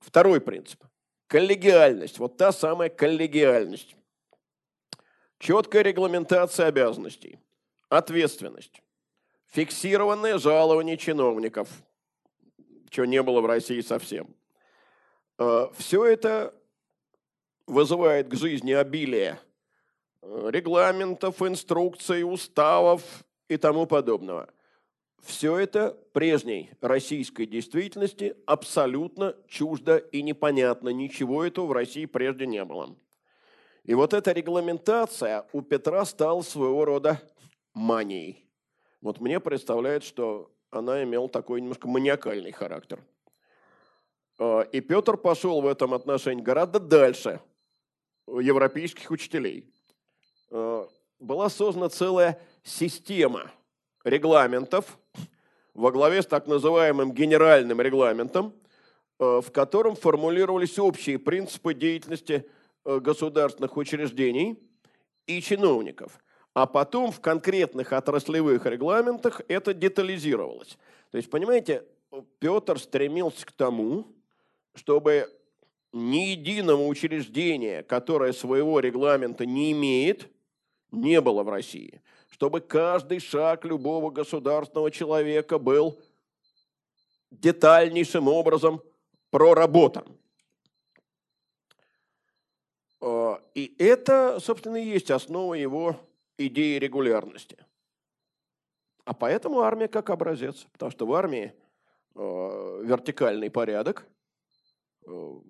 [0.00, 0.82] Второй принцип.
[1.26, 2.18] Коллегиальность.
[2.18, 3.96] Вот та самая коллегиальность.
[5.38, 7.38] Четкая регламентация обязанностей.
[7.88, 8.82] Ответственность.
[9.46, 11.68] Фиксированное жалование чиновников.
[12.90, 14.34] Чего не было в России совсем.
[15.38, 16.54] Э, Все это
[17.72, 19.40] вызывает к жизни обилие
[20.20, 23.02] э, регламентов, инструкций, уставов
[23.48, 24.48] и тому подобного.
[25.22, 30.90] все это прежней российской действительности абсолютно чуждо и непонятно.
[30.90, 32.94] Ничего этого в России прежде не было.
[33.84, 37.22] И вот эта регламентация у Петра стала своего рода
[37.72, 38.48] манией.
[39.00, 43.02] Вот мне представляет, что она имела такой немножко маниакальный характер.
[44.38, 47.40] А, и Петр пошел в этом отношении гораздо дальше
[48.26, 49.72] европейских учителей.
[50.50, 53.50] А, была создана целая система
[54.04, 54.98] регламентов
[55.74, 58.52] во главе с так называемым генеральным регламентом,
[59.18, 62.46] а, в котором формулировались общие принципы деятельности–
[62.84, 64.58] Э, государственных учреждений
[65.26, 66.18] и чиновников.
[66.52, 70.76] А потом в конкретных отраслевых регламентах это детализировалось.
[71.12, 71.84] То есть, понимаете,
[72.40, 74.08] Петр стремился к тому,
[74.74, 75.30] чтобы
[75.92, 80.30] ни единого учреждения, которое своего регламента не имеет,
[80.90, 82.00] не было в России.
[82.28, 85.98] Чтобы каждый шаг любого государственного человека был
[87.30, 88.82] детальнейшим образом
[89.30, 90.06] проработан.
[93.00, 95.96] А, и это, собственно, и есть основа его
[96.38, 97.58] идеи регулярности.
[99.04, 100.66] А поэтому армия как образец.
[100.72, 101.52] Потому что в армии
[102.14, 104.06] а, вертикальный порядок,
[105.06, 105.40] а,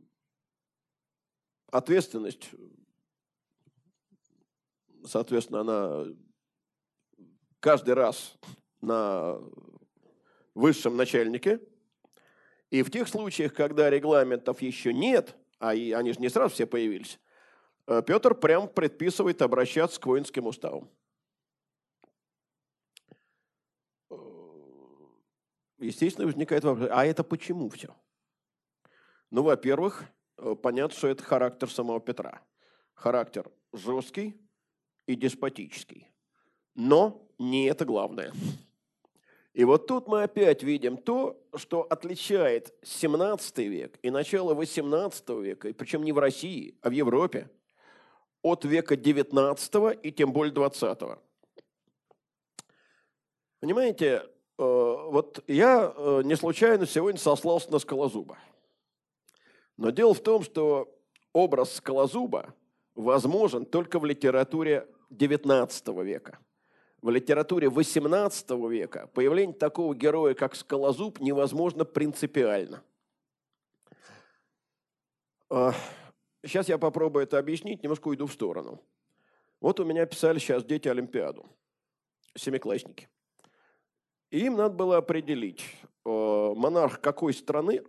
[1.73, 2.51] ответственность,
[5.05, 6.07] соответственно, она
[7.59, 8.35] каждый раз
[8.81, 9.41] на
[10.55, 11.61] высшем начальнике.
[12.70, 17.18] И в тех случаях, когда регламентов еще нет, а они же не сразу все появились,
[17.87, 20.89] Э, Петр прям предписывает обращаться к воинским уставам.
[24.11, 24.14] Э,
[25.79, 27.95] естественно, возникает вопрос, а это почему все?
[29.31, 30.05] Ну, во-первых,
[30.62, 32.40] понятно, что это характер самого Петра.
[32.95, 34.36] Характер жесткий
[35.07, 36.09] и деспотический.
[36.74, 38.32] Но не это главное.
[39.53, 45.68] И вот тут мы опять видим то, что отличает 17 век и начало 18 века,
[45.68, 47.51] и причем не в России, а в Европе–
[48.43, 50.99] от века 19 и тем более 20.
[53.61, 54.22] Понимаете, э,
[54.59, 58.36] вот я э, не случайно сегодня сослался на Скалозуба.
[59.77, 60.95] Но дело в том, что
[61.33, 62.55] образ Скалозуба
[62.95, 66.39] возможен только в литературе XIX века.
[67.01, 72.83] В литературе XVIII века появление такого героя, как Скалозуб, невозможно принципиально.
[76.45, 78.81] Сейчас я попробую это объяснить, немножко уйду в сторону.
[79.61, 81.47] Вот у меня писали сейчас дети Олимпиаду,
[82.37, 83.09] семиклассники.
[84.31, 85.62] И им надо было определить,
[86.05, 87.83] э, монарх какой страны,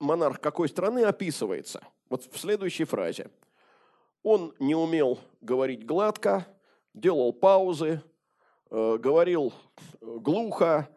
[0.00, 1.82] монарх какой страны описывается.
[2.08, 3.30] Вот в следующей фразе.
[4.22, 6.46] Он не умел говорить гладко,
[6.92, 8.02] делал паузы,
[8.70, 9.52] э, говорил
[10.00, 10.88] э, глухо,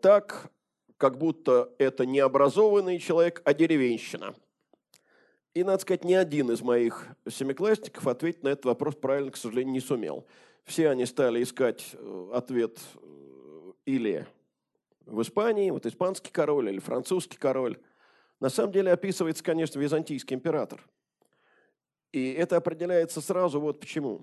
[0.00, 0.50] так,
[0.96, 4.34] как будто это не образованный человек, а деревенщина–
[5.54, 9.74] и, надо сказать, ни один из моих семиклассников ответить на этот вопрос правильно, к сожалению,
[9.74, 10.26] не сумел.
[10.64, 14.26] Все они стали искать э, ответ э, или
[15.04, 17.78] в Испании, вот испанский король или французский король.
[18.42, 20.84] На самом деле описывается, конечно, византийский император.
[22.10, 24.22] И это определяется сразу вот почему.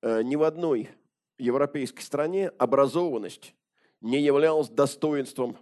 [0.00, 0.88] Э, ни в одной
[1.36, 3.54] европейской стране образованность
[4.00, 5.58] не являлась достоинством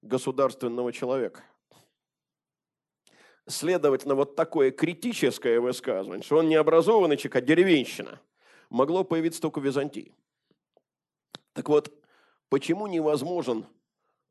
[0.00, 1.42] государственного человека–
[3.48, 8.20] Следовательно, вот такое критическое высказывание, что он не образованный человек, а деревенщина,
[8.70, 10.12] могло появиться только в Византии.
[11.52, 11.92] Так вот,
[12.48, 13.64] почему невозможен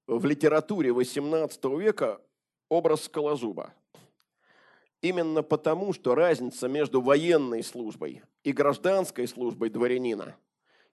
[0.06, 2.19] в литературе XVIII века
[2.70, 3.74] образ скалозуба?
[5.02, 10.36] Именно потому, что разница между военной службой и гражданской службой дворянина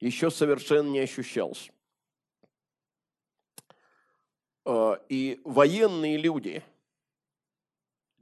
[0.01, 1.71] еще совершенно не ощущалась.
[4.65, 6.63] А, и военные люди–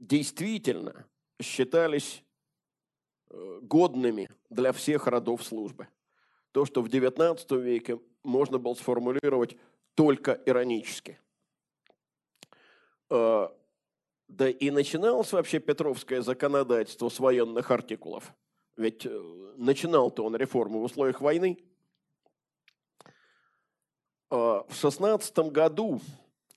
[0.01, 1.05] действительно
[1.41, 2.23] считались
[3.29, 5.87] э, годными для всех родов службы.
[6.51, 9.55] То, что в XIX веке можно было сформулировать
[9.93, 11.19] только иронически.
[13.11, 13.49] Э,
[14.27, 18.33] да и начиналось вообще Петровское законодательство с военных артикулов.
[18.77, 21.57] Ведь э, начинал-то он реформу в условиях войны.
[24.29, 25.99] В 16 году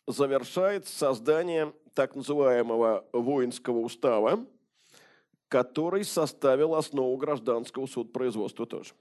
[0.07, 4.47] завершается создание так называемого воинского устава,
[5.49, 8.95] который составил основу гражданского судопроизводства тоже.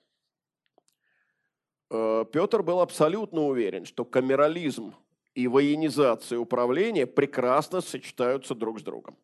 [1.90, 4.94] Э, Петр был абсолютно уверен, что камерализм
[5.36, 9.18] и военизация управления прекрасно сочетаются друг с другом.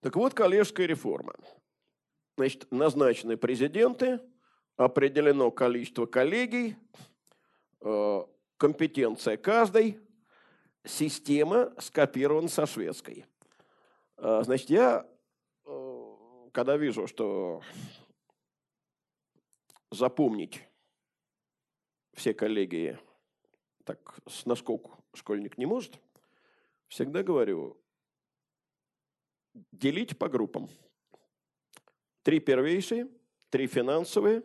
[0.00, 1.34] Так вот, коллежская реформа.
[2.36, 4.20] Значит, назначены президенты,
[4.76, 6.76] определено количество коллегий,
[7.80, 8.22] э,
[8.56, 10.00] компетенция каждой,
[10.84, 13.26] система скопирована со шведской.
[14.16, 15.06] Э, значит, я,
[15.66, 17.62] э, когда вижу, что
[19.90, 20.62] запомнить
[22.14, 22.98] все коллеги
[23.84, 25.98] так с наскоку школьник не может,
[26.88, 27.76] всегда говорю,
[29.72, 30.68] делить по группам.
[32.22, 33.08] Три первейшие,
[33.50, 34.42] три финансовые,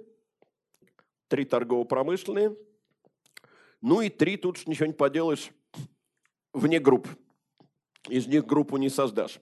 [1.27, 2.55] три торгово-промышленные,
[3.81, 5.51] ну и три, тут ничего не поделаешь,
[6.53, 7.07] вне групп.
[8.09, 9.39] Из них группу не создашь.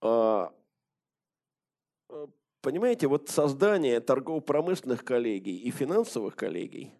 [0.00, 0.54] А,
[2.60, 6.92] понимаете, вот создание торгово-промышленных коллегий и финансовых коллегий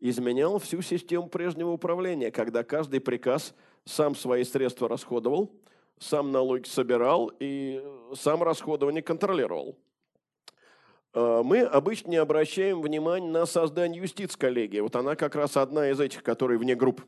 [0.00, 3.54] изменял всю систему прежнего управления, когда каждый приказ
[3.84, 5.50] сам свои средства расходовал,
[5.98, 7.82] сам налоги собирал и
[8.14, 9.76] сам расходование контролировал.
[11.12, 14.80] А, мы обычно не обращаем внимания на создание юстиц коллегии.
[14.80, 17.02] Вот она как раз одна из этих, которые вне групп.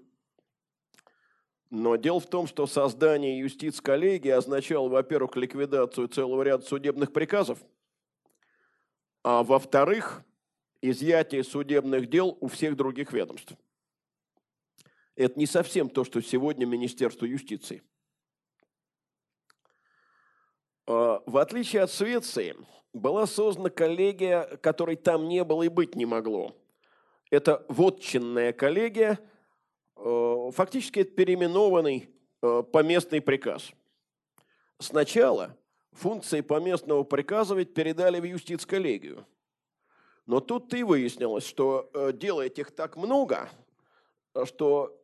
[1.71, 7.61] Но дело в том, что создание юстиц коллегии означало, во-первых, ликвидацию целого ряда судебных приказов,
[9.23, 10.25] а во-вторых,
[10.83, 13.55] изъятие судебных дел у всех других ведомств.
[15.17, 17.83] Это не совсем то, что сегодня Министерство юстиции.
[20.87, 22.57] А, в отличие от Швеции,
[22.93, 26.57] была создана коллегия, которой там не было и быть не могло.
[27.31, 29.21] Это вотчинная коллегия,
[29.97, 32.11] э, фактически это переименованный
[32.43, 33.71] э, поместный приказ.
[34.81, 35.57] Сначала
[35.93, 39.25] функции поместного приказа ведь передали в юстиц-коллегию.
[40.31, 43.51] Но тут и выяснилось, что э, делает их так много,
[44.45, 44.97] что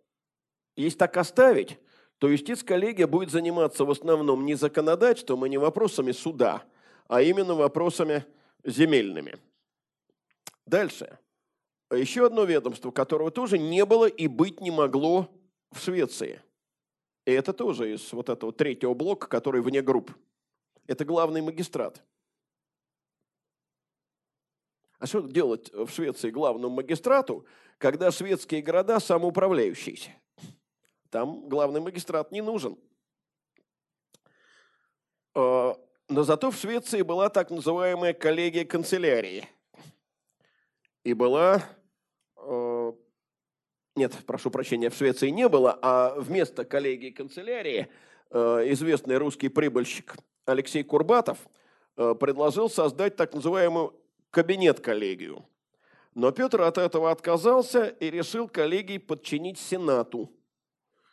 [0.76, 1.78] если так оставить,
[2.18, 6.64] то юстиц-коллегия будет заниматься в основном не законодательством и не вопросами суда–
[7.08, 8.24] а именно вопросами
[8.64, 9.38] земельными.
[10.66, 11.18] Дальше.
[11.90, 15.30] Еще одно ведомство, которого тоже не было и быть не могло
[15.70, 16.42] в Швеции.
[17.24, 20.10] И это тоже из вот этого третьего блока, который вне групп.
[20.88, 22.02] Это главный магистрат.
[24.98, 27.44] А что делать в Швеции главному магистрату,
[27.78, 30.10] когда шведские города самоуправляющиеся?
[31.10, 32.78] Там главный магистрат не нужен.
[35.34, 35.76] А,
[36.08, 39.48] но зато в Швеции была так называемая коллегия канцелярии.
[41.04, 41.62] И была...
[42.38, 42.92] Э,
[43.94, 47.88] нет, прошу прощения, в Швеции не было, а вместо коллегии канцелярии
[48.30, 48.38] э,
[48.72, 50.16] известный русский прибыльщик
[50.46, 51.38] Алексей Курбатов
[51.96, 53.94] предложил создать так называемую
[54.30, 55.44] кабинет-коллегию.
[56.14, 60.32] Но Петр от этого отказался и решил коллегии подчинить Сенату.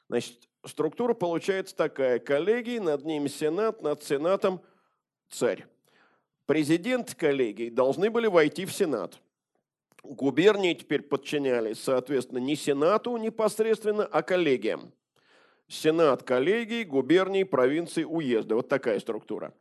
[0.08, 2.20] Значит, структура получается такая.
[2.20, 4.62] Коллегии, над ними Сенат, над Сенатом–
[5.34, 5.66] царь.
[6.46, 9.20] Президент коллегий должны были войти в Сенат.
[10.04, 14.92] Губернии теперь подчинялись, соответственно, не Сенату непосредственно, а коллегиям.
[15.68, 18.56] Сенат коллегий, губерний, провинций, уезда.
[18.56, 19.54] Вот такая структура.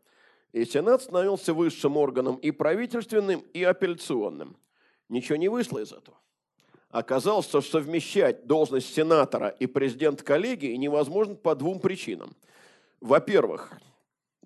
[0.52, 4.56] И Сенат становился высшим органом и правительственным, и апелляционным.
[5.08, 6.18] Ничего не вышло из этого.
[6.90, 12.36] Оказалось, что совмещать должность сенатора и президента коллегии невозможно по двум причинам.
[13.00, 13.72] Во-первых,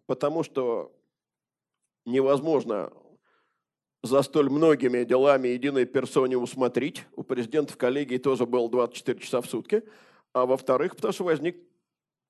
[0.07, 0.93] потому что
[2.05, 2.93] невозможно
[4.05, 7.05] за столь многими делами единой персоне усмотреть.
[7.17, 9.83] У президента в коллегии тоже было 24 часа в сутки.
[10.33, 11.57] А во-вторых, потому что возник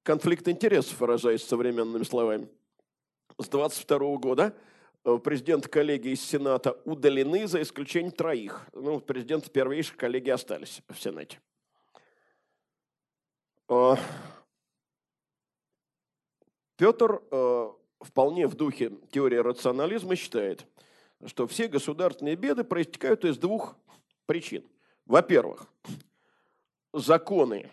[0.02, 2.48] конфликт интересов, выражаясь современными словами.
[3.38, 4.56] С 22 года
[5.04, 8.66] э, президент коллегии из Сената удалены за исключением троих.
[8.72, 11.40] Ну, президент первейших коллеги остались в Сенате.
[13.68, 13.96] Э,
[16.76, 20.66] Петр э, вполне в духе теории рационализма считает,
[21.24, 23.76] что все государственные беды проистекают из двух
[24.26, 24.64] причин.
[25.06, 25.66] Во-первых,
[26.92, 27.70] законы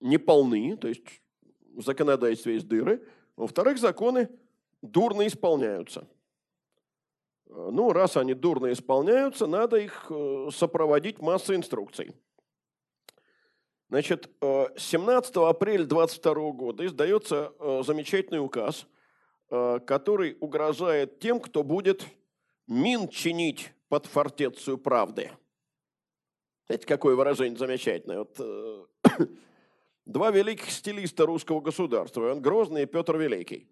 [0.00, 1.04] неполны, то есть
[1.74, 3.06] в законодательстве есть дыры.
[3.36, 4.28] Во-вторых, законы
[4.82, 6.06] дурно исполняются.
[7.46, 12.14] Ну, раз они дурно исполняются, надо их э, сопроводить массой инструкций.
[13.88, 18.86] Значит, 17 э, апреля 22 года издается э, замечательный указ–
[19.50, 22.06] Э, который угрожает тем, кто будет
[22.68, 25.32] мин чинить под фортецию правды.
[26.66, 28.18] Знаете, какое выражение замечательное?
[28.20, 28.84] Вот, э,
[30.04, 33.68] два великих стилиста русского государства, Иоанн Грозный и Петр Великий.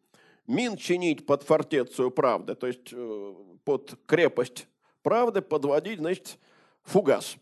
[0.49, 3.35] Мин чинить под фортецию правды, то есть э,
[3.65, 4.67] под крепость
[5.03, 6.39] правды подводить, значит,
[6.83, 7.37] фугас.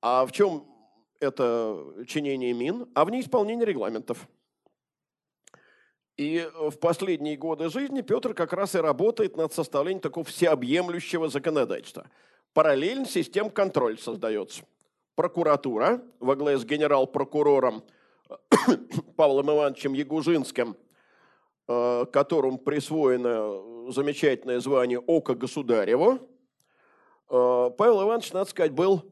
[0.00, 0.66] А в чем
[1.20, 2.88] это чинение мин?
[2.94, 4.26] А в неисполнении регламентов–
[6.18, 11.28] и э, в последние годы жизни Петр как раз и работает над составлением такого всеобъемлющего
[11.28, 12.10] законодательства.
[12.52, 14.64] параллельно система контроля создается.
[15.14, 17.84] Прокуратура во главе с генерал-прокурором
[19.16, 20.76] Павлом Ивановичем Ягужинским,
[21.68, 26.18] э, которому присвоено замечательное звание «Око Государева»,
[27.30, 29.02] э, Павел Иванович, надо сказать, был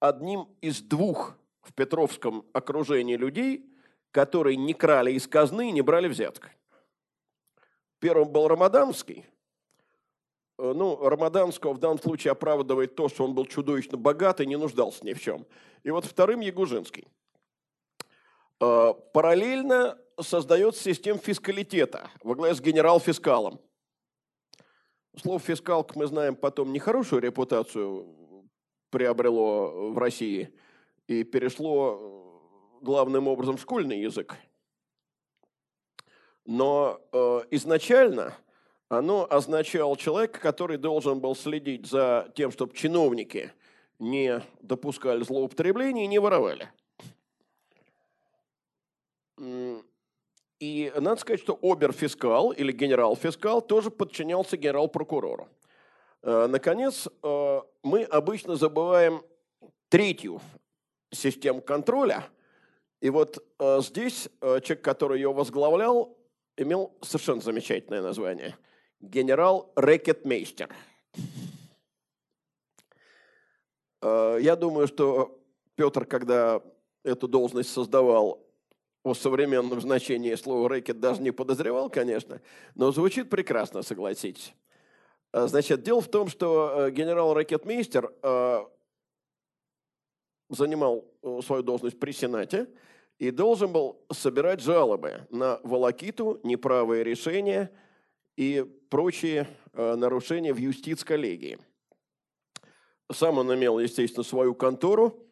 [0.00, 3.64] одним из двух в Петровском окружении людей,
[4.10, 6.50] которые не крали из казны и не брали взяток.
[8.00, 9.26] Первым был Рамадановский.
[10.58, 14.56] Э, ну, Рамаданского в данном случае оправдывает то, что он был чудовищно богат и не
[14.56, 15.46] нуждался ни в чем.
[15.82, 17.06] И вот вторым Ягужинский.
[18.60, 23.60] Э, параллельно создается система фискалитета во главе с генерал-фискалом.
[25.20, 28.48] Слово «фискал», как мы знаем, потом нехорошую репутацию
[28.90, 30.54] приобрело в России
[31.06, 34.36] и перешло главным образом в школьный язык.
[36.44, 38.34] Но э, изначально
[38.88, 43.52] оно означало человека, который должен был следить за тем, чтобы чиновники
[43.98, 46.70] не допускали злоупотребления и не воровали.
[50.62, 55.48] И надо сказать, что оберфискал или генерал-фискал тоже подчинялся генерал-прокурору.
[56.22, 59.24] Э, наконец, э, мы обычно забываем
[59.88, 60.40] третью
[61.10, 62.28] систему контроля.
[63.00, 66.16] И вот э, здесь человек, который ее возглавлял,
[66.56, 68.56] имел совершенно замечательное название.
[69.00, 70.68] Генерал Рекетмейстер.
[74.00, 75.40] Я думаю, что
[75.74, 76.62] Петр, когда
[77.02, 78.46] эту должность создавал,
[79.02, 82.40] о современном значении слова рэкет даже не подозревал, конечно,
[82.74, 84.54] но звучит прекрасно, согласитесь.
[85.32, 88.64] А, значит, дело в том, что э, генерал ракетмейстер э,
[90.50, 92.68] занимал э, свою должность при Сенате
[93.18, 97.70] и должен был собирать жалобы на волокиту, неправые решения
[98.36, 101.58] и прочие нарушения в юстиц-коллегии.
[103.10, 105.26] Сам он имел, естественно, свою контору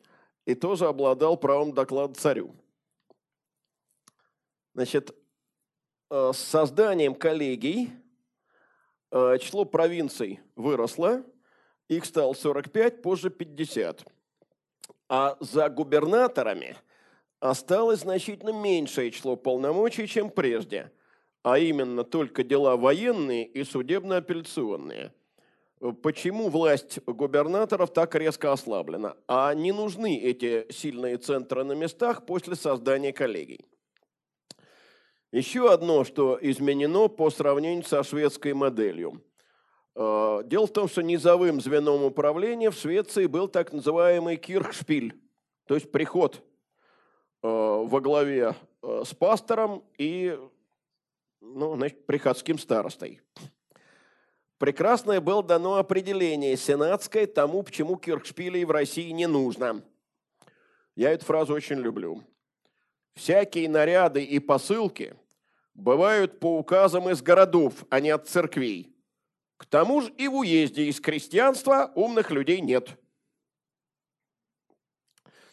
[0.45, 2.55] и тоже обладал правом доклада царю.
[4.75, 5.15] Значит,
[6.11, 7.91] э, с созданием коллегий
[9.11, 11.25] э, число провинций выросло,
[11.89, 14.05] их стало 45, позже 50.
[15.09, 16.77] А за губернаторами
[17.41, 20.93] осталось значительно меньшее число полномочий, чем прежде,
[21.43, 25.13] а именно только дела военные и судебно-апелляционные.
[26.03, 29.17] Почему власть губернаторов так резко ослаблена?
[29.27, 33.65] А не нужны эти сильные центры на местах после создания коллегий.
[35.33, 39.23] Еще одно, что изменено по сравнению со шведской моделью.
[39.95, 45.21] Э, дело в том, что низовым звеном управления в Швеции был так называемый кирхшпиль,
[45.67, 46.43] то есть приход
[47.43, 50.37] э, во главе э, с пастором и
[51.41, 53.21] ну, значит, приходским старостой.
[54.59, 59.83] Прекрасное было дано определение сенатское тому, почему кирхшпилей в России не нужно.
[60.97, 62.23] Я эту фразу очень люблю.
[63.15, 65.17] Всякие наряды и посылки
[65.75, 68.95] бывают по указам из городов, а не от церквей.
[69.57, 72.99] К тому же и в уезде из крестьянства умных людей нет.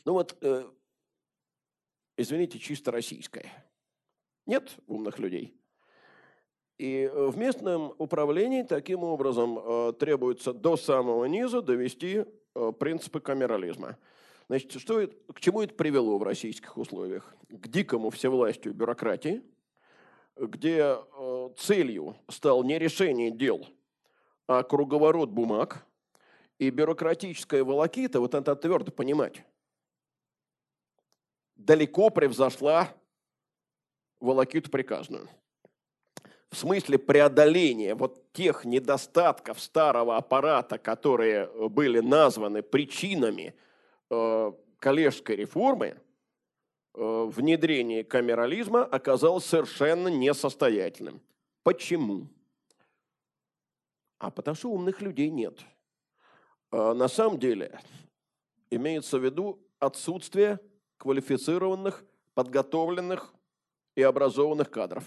[0.05, 0.65] Ну вот, э,
[2.15, 3.51] извините, чисто российское.
[4.45, 5.53] Нет умных людей.
[6.77, 12.23] И в местном управлении таким образом э, требуется до самого низа довести
[12.55, 13.97] э, принципы камерализма.
[14.49, 17.36] Значит, что, к чему это привело в российских условиях?
[17.49, 19.44] К дикому всевластию бюрократии,
[20.38, 23.68] где э, целью стал не решение дел,
[24.48, 25.86] а круговорот бумаг
[26.60, 29.44] и бюрократическая волокита, вот это твердо понимать,
[31.56, 32.94] далеко превзошла
[34.22, 35.28] волокиту приказную.
[36.49, 43.66] В смысле преодоления вот тех недостатков старого аппарата, которые были названы причинами– Э,
[44.79, 45.97] коллежской реформы
[46.93, 51.21] э, внедрение камерализма оказалось совершенно несостоятельным.
[51.63, 52.27] Почему?
[54.19, 55.59] А потому что умных людей нет.
[56.71, 57.79] Э, на самом деле
[58.69, 60.59] имеется в виду отсутствие
[60.97, 63.34] квалифицированных, подготовленных
[63.95, 65.03] и образованных кадров.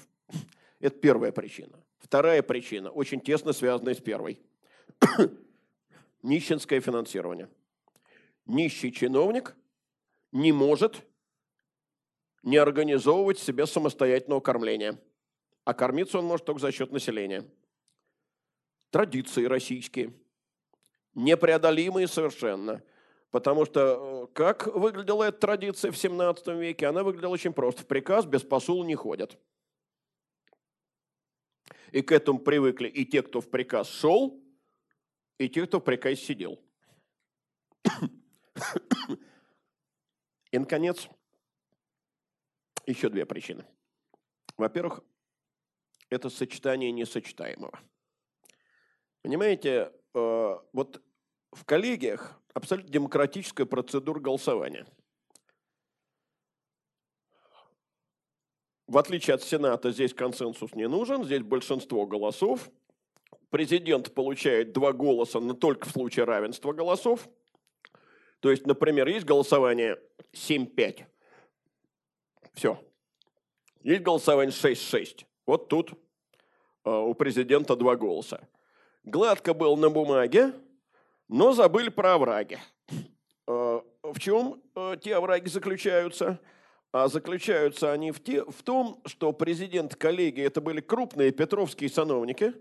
[0.81, 1.79] Это первая причина.
[1.99, 4.41] Вторая причина, очень тесно связанная с первой.
[6.23, 7.49] Нищенское финансирование–
[8.51, 9.57] нищий чиновник
[10.33, 11.07] не может
[12.43, 14.99] не организовывать себе самостоятельного кормления.
[15.65, 17.45] А кормиться он может только за счет населения.
[18.91, 20.15] Традиции российские.
[21.15, 22.83] Непреодолимые совершенно.
[23.31, 26.87] Потому что э, как выглядела эта традиция в 17 веке?
[26.87, 27.83] Она выглядела очень просто.
[27.83, 29.39] В приказ без посула не ходят.
[31.93, 34.43] И к этому привыкли и те, кто в приказ шел,
[35.39, 36.59] и те, кто в приказ сидел.
[40.51, 41.09] И, наконец,
[42.87, 43.65] еще две причины.
[44.57, 45.01] Во-первых,
[46.09, 47.79] это сочетание несочетаемого.
[49.23, 51.03] Понимаете, э, вот
[51.53, 54.87] в коллегиях абсолютно демократическая процедура голосования.
[58.87, 62.71] В отличие от Сената, здесь консенсус не нужен, здесь большинство голосов.
[63.51, 67.29] Президент получает два голоса, но только в случае равенства голосов.
[68.41, 69.99] То есть, например, есть голосование
[70.33, 71.05] 7-5.
[72.55, 72.83] Все.
[73.83, 75.25] Есть голосование 6-6.
[75.47, 75.93] Вот тут
[76.85, 78.49] э, у президента два голоса.
[79.05, 80.53] Гладко был на бумаге,
[81.29, 82.59] но забыли про овраги.
[83.47, 86.41] Э, в чем э, те овраги заключаются?
[86.93, 92.53] А заключаются они в, те, в том, что президент коллегии это были крупные петровские сановники,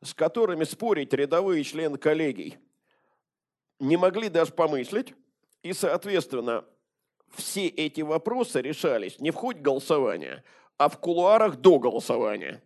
[0.00, 2.56] с которыми спорить рядовые члены коллегий
[3.80, 5.14] не могли даже помыслить.
[5.64, 6.62] И, соответственно,
[7.30, 10.44] все эти вопросы решались не в ходе голосования,
[10.76, 12.62] а в кулуарах до голосования.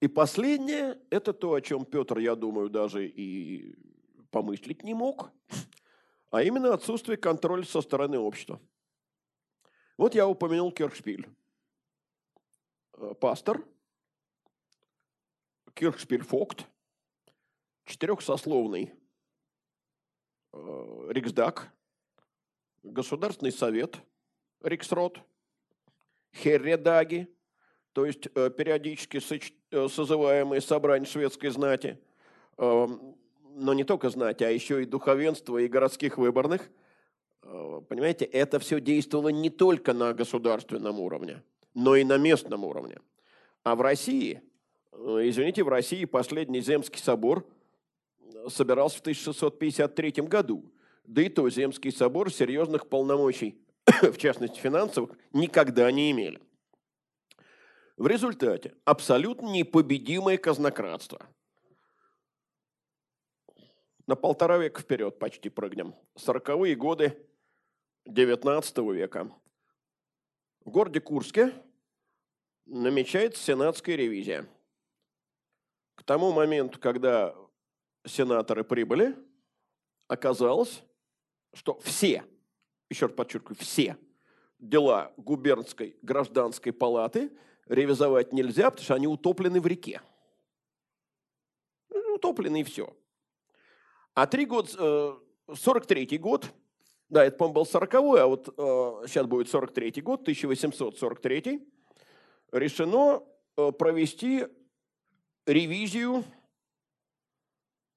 [0.00, 3.74] И последнее– это то, о чем Петр, я думаю, даже и
[4.30, 5.32] помыслить не мог,
[6.30, 8.60] а именно отсутствие контроля со стороны общества.
[9.96, 11.28] Вот я упомянул Кирхшпиль.
[12.98, 13.64] Э, пастор,
[15.74, 16.66] Кирхшпиль Фокт,
[17.84, 18.94] четырехсословный
[20.52, 21.70] э, Риксдаг,
[22.82, 23.96] Государственный совет,
[24.62, 25.20] Риксрот,
[26.34, 27.28] Херредаги,
[27.92, 29.20] то есть э, периодически
[29.88, 31.98] созываемые собрания шведской знати,
[32.58, 33.16] эм,
[33.54, 36.70] но не только знати, а еще и духовенства и городских выборных,
[37.42, 41.42] э, понимаете, это все действовало не только на государственном уровне,
[41.74, 42.98] но и на местном уровне.
[43.62, 44.42] А в России,
[44.92, 47.46] э, извините, в России последний Земский собор
[48.48, 50.72] собирался в 1653 году.
[51.04, 53.60] Да и то Земский собор серьезных полномочий,
[54.02, 56.40] в частности финансовых, никогда не имели.
[57.96, 61.26] В результате абсолютно непобедимое казнократство.
[64.06, 65.94] На полтора века вперед почти прыгнем.
[66.16, 67.16] Сороковые годы
[68.08, 69.30] XIX века.
[70.64, 71.52] В городе Курске
[72.66, 74.46] намечается сенатская ревизия.
[75.94, 77.34] К тому моменту, когда
[78.04, 79.16] сенаторы прибыли,
[80.08, 80.82] оказалось,
[81.54, 82.24] что все,
[82.88, 83.96] еще раз подчеркиваю, все
[84.58, 87.30] дела губернской гражданской палаты–
[87.66, 90.00] ревизовать нельзя, потому что они утоплены в реке.
[91.90, 92.94] Ну, утоплены и все.
[94.14, 95.18] А три года,
[95.48, 96.52] 43-й э, год,
[97.08, 101.66] да, это, по-моему, был 40-й, а вот э, сейчас будет 43-й год, 1843
[102.52, 103.22] решено
[103.56, 104.46] э, провести
[105.46, 106.24] ревизию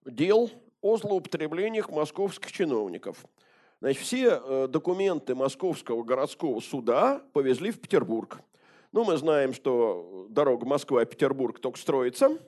[0.06, 0.49] дел
[0.82, 3.26] о злоупотреблениях московских чиновников.
[3.82, 8.40] Значит, все документы Московского городского суда повезли в Петербург.
[8.91, 12.40] Ну, мы знаем, что дорога Москва-Петербург только строится,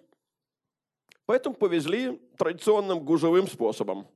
[1.25, 4.07] поэтому повезли традиционным гужевым способом.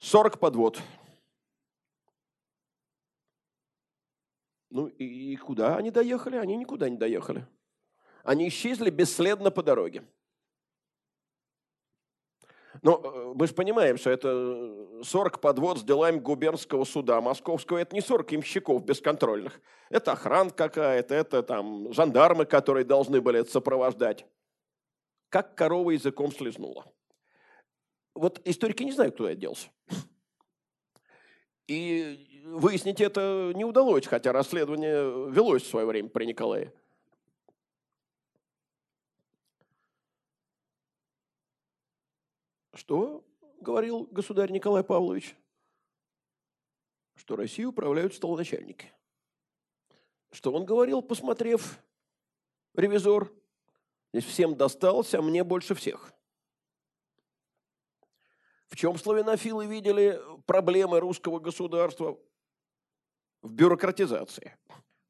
[0.00, 0.80] 40 подвод.
[4.70, 6.36] Ну и куда они доехали?
[6.36, 7.46] Они никуда не доехали.
[8.22, 10.04] Они исчезли бесследно по дороге.
[12.82, 17.78] Но э, мы же понимаем, что это 40 подвод с делами губернского суда московского.
[17.78, 19.60] Это не 40 имщиков бесконтрольных.
[19.90, 24.26] Это охрана какая-то, это там жандармы, которые должны были это сопровождать.
[25.28, 26.86] Как корова языком слезнула.
[28.14, 29.68] Вот историки не знают, куда это делся.
[31.68, 36.72] И выяснить это не удалось, хотя расследование велось в свое время при Николае.
[42.78, 43.24] Что
[43.60, 45.34] говорил государь Николай Павлович?
[47.16, 48.92] Что Россией управляют столоначальники.
[50.30, 51.80] Что он говорил, посмотрев
[52.74, 53.32] ревизор?
[54.12, 56.12] Здесь всем досталось, а мне больше всех.
[58.68, 62.16] В чем славянофилы видели проблемы русского государства?
[63.42, 64.56] В бюрократизации.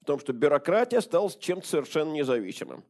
[0.01, 2.83] В том, что бюрократия стала чем-то совершенно независимым.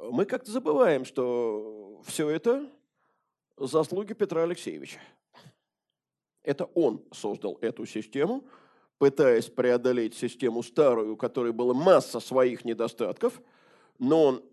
[0.00, 2.70] Мы как-то забываем, что все это
[3.56, 5.00] заслуги Петра Алексеевича.
[6.44, 8.44] Это он создал эту систему,
[8.98, 13.40] пытаясь преодолеть систему старую, у которой была масса своих недостатков,
[13.98, 14.44] но он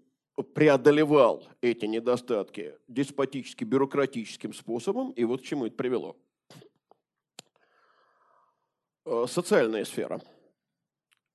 [0.53, 6.15] преодолевал эти недостатки деспотически бюрократическим способом, и вот к чему это привело.
[9.05, 10.19] Э, социальная сфера.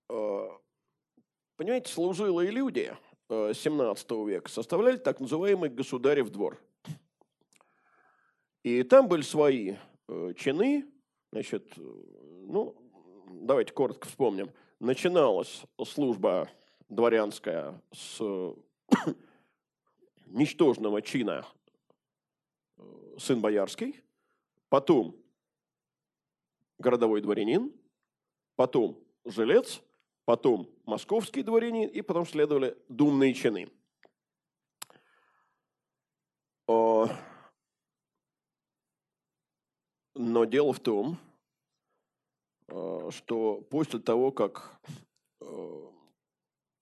[0.08, 0.48] Э,
[1.56, 2.94] понимаете, служилые люди
[3.30, 6.60] 17 века составляли так называемый государев двор.
[8.64, 9.76] И там были свои
[10.36, 10.84] чины,
[11.30, 12.76] значит, ну,
[13.30, 14.50] давайте коротко вспомним.
[14.80, 16.50] Начиналась служба
[16.88, 18.20] дворянская с
[20.26, 21.46] ничтожного чина
[23.18, 24.02] сын боярский,
[24.68, 25.16] потом
[26.78, 27.72] городовой дворянин,
[28.56, 29.82] потом жилец,
[30.24, 33.70] потом московский дворянин, и потом следовали думные чины.
[40.14, 41.16] Но дело в том,
[43.10, 44.80] что после того, как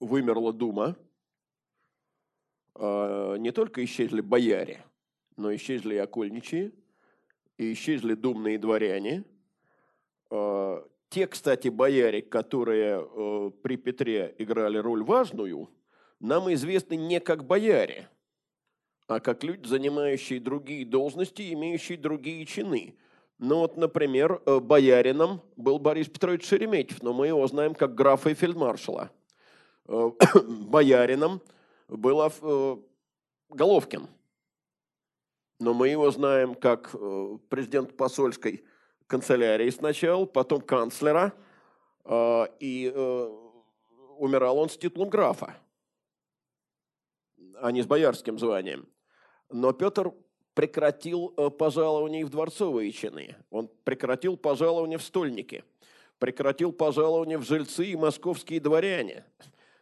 [0.00, 0.96] вымерла Дума,
[3.38, 4.84] не только исчезли бояре,
[5.36, 6.72] но исчезли и окольничьи,
[7.56, 9.24] и исчезли думные дворяне.
[11.10, 15.70] Те, кстати, бояре, которые э, при Петре играли роль важную,
[16.20, 18.08] нам известны не как бояре,
[19.06, 22.94] а как люди, занимающие другие должности, имеющие другие чины.
[23.38, 28.30] Ну вот, например, э, боярином был Борис Петрович Шереметьев, но мы его знаем как графа
[28.30, 29.10] и фельдмаршала.
[29.86, 30.10] Э,
[30.44, 31.40] боярином
[31.88, 32.30] был
[33.48, 34.08] Головкин–
[35.58, 38.64] но мы его знаем как э, президент посольской
[39.08, 41.32] канцелярии сначала, потом канцлера,
[42.04, 43.28] э, и э,
[44.18, 45.56] умирал он с титулом графа,
[47.60, 48.86] а не с боярским званием.
[49.50, 50.12] Но Петр
[50.54, 55.64] прекратил пожалование в дворцовые чины, он прекратил пожалование в стольники,
[56.18, 59.24] прекратил пожалование в жильцы и московские дворяне.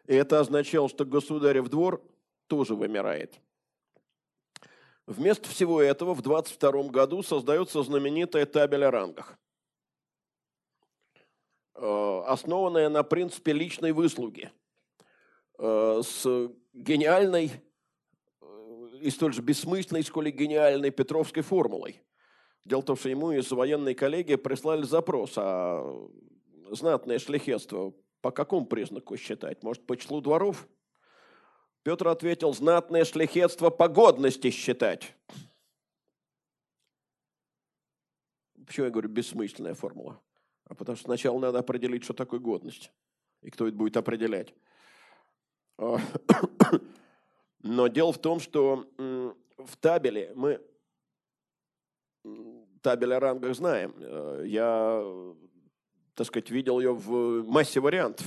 [0.06, 2.02] И это означало, что государев двор
[2.46, 3.34] тоже вымирает–
[5.06, 9.38] Вместо всего этого в 22 году создается знаменитая табель о рангах,
[11.76, 14.50] э, основанная на принципе личной выслуги,
[15.58, 17.52] э, с гениальной
[18.40, 22.02] э, и столь же бессмысленной, сколь и гениальной Петровской формулой.
[22.64, 26.10] Дело в том, что ему из военной коллегии прислали запрос, а
[26.72, 29.62] знатное шляхетство по какому признаку считать?
[29.62, 30.66] Может, по числу дворов?
[31.86, 35.14] Петр ответил, знатное шляхетство погодности считать.
[38.66, 40.20] Почему я говорю бессмысленная формула?
[40.64, 42.90] А потому что сначала надо определить, что такое годность.
[43.42, 44.52] И кто это будет определять.
[45.78, 45.98] А,
[47.62, 48.84] но дело в том, что
[49.56, 50.60] в табеле мы
[52.82, 53.94] табель о рангах знаем.
[53.98, 55.04] Э, я,
[56.16, 58.26] так сказать, видел ее в массе вариантов.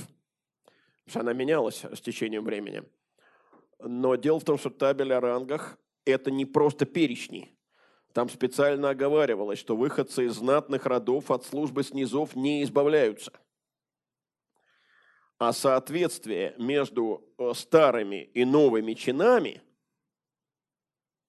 [1.04, 2.84] Потому что она менялась с течением времени.
[3.82, 7.56] Но дело в том, что табель о рангах– это не просто перечни.
[8.12, 13.32] Там специально оговаривалось, что выходцы из знатных родов от службы снизов не избавляются.
[15.38, 19.62] А соответствие между э, старыми и новыми чинами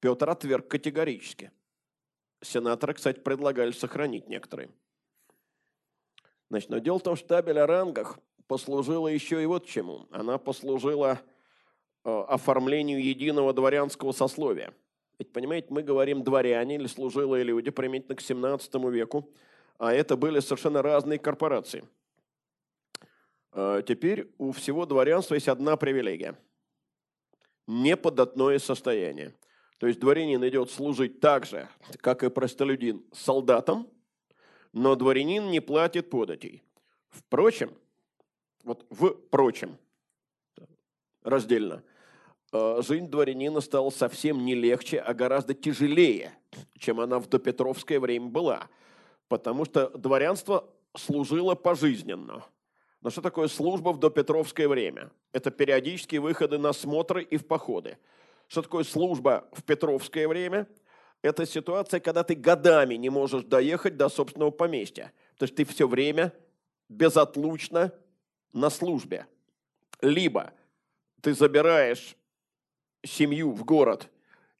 [0.02, 1.52] Петр отверг категорически.
[2.42, 4.72] Сенаторы, кстати, предлагали сохранить некоторые.
[6.50, 10.08] Значит, но дело в том, что табель о рангах послужила еще и вот чему.
[10.12, 11.22] Она послужила
[12.04, 14.74] оформлению единого дворянского сословия.
[15.20, 19.30] Ведь, понимаете, мы говорим дворяне или служилые люди применительно к 17 веку,
[19.78, 21.88] а это были совершенно разные корпорации.
[23.54, 26.40] Э, теперь у всего дворянства есть одна привилегия–
[27.68, 29.36] неподатное состояние.
[29.78, 31.68] То есть дворянин идет служить так же,
[31.98, 33.88] как и простолюдин, солдатам,
[34.74, 36.64] но дворянин не платит податей.
[37.10, 37.76] Впрочем,
[38.64, 39.78] вот впрочем,
[41.24, 41.91] раздельно, Э,
[42.54, 46.34] жизнь дворянина стала совсем не легче, а гораздо тяжелее,
[46.78, 48.68] чем она в допетровское время была.
[49.28, 52.44] Потому что дворянство служило пожизненно.
[53.02, 55.12] Но что такое служба в допетровское время?
[55.32, 57.98] Это периодические выходы на смотры и в походы.
[58.48, 60.68] Что такое служба в петровское время?
[61.22, 65.14] Это ситуация, когда ты годами не можешь доехать до собственного поместья.
[65.38, 66.34] То есть ты все время
[66.90, 67.94] безотлучно
[68.54, 69.26] на службе.
[70.02, 70.52] Либо
[71.22, 72.18] ты забираешь
[73.04, 74.10] семью в город,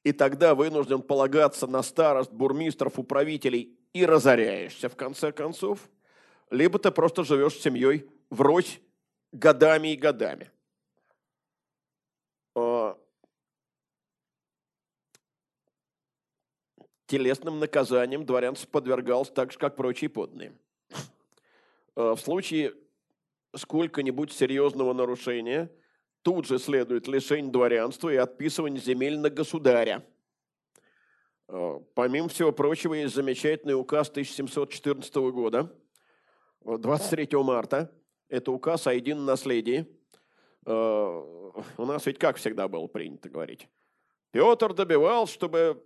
[0.04, 5.90] и тогда вынужден полагаться на старост, бурмистров, управителей и разоряешься в конце концов,
[6.50, 8.80] либо ты просто живешь с семьей врозь
[9.32, 10.50] годами и годами.
[12.56, 12.98] А,
[17.06, 20.58] телесным наказанием дворянство подвергался так же, как прочие подданные.
[21.96, 22.74] А, в случае
[23.56, 25.70] сколько-нибудь серьезного нарушения–
[26.24, 30.06] Тут же следует лишение дворянства и отписывание земель на государя.
[31.48, 35.74] Э, помимо всего прочего, есть замечательный указ 1714 года,
[36.64, 37.92] 23 марта.
[38.30, 39.88] Это указ о едином наследии.
[40.66, 40.72] Э,
[41.78, 43.68] у нас ведь как всегда было принято говорить.
[44.32, 45.84] Петр добивал, чтобы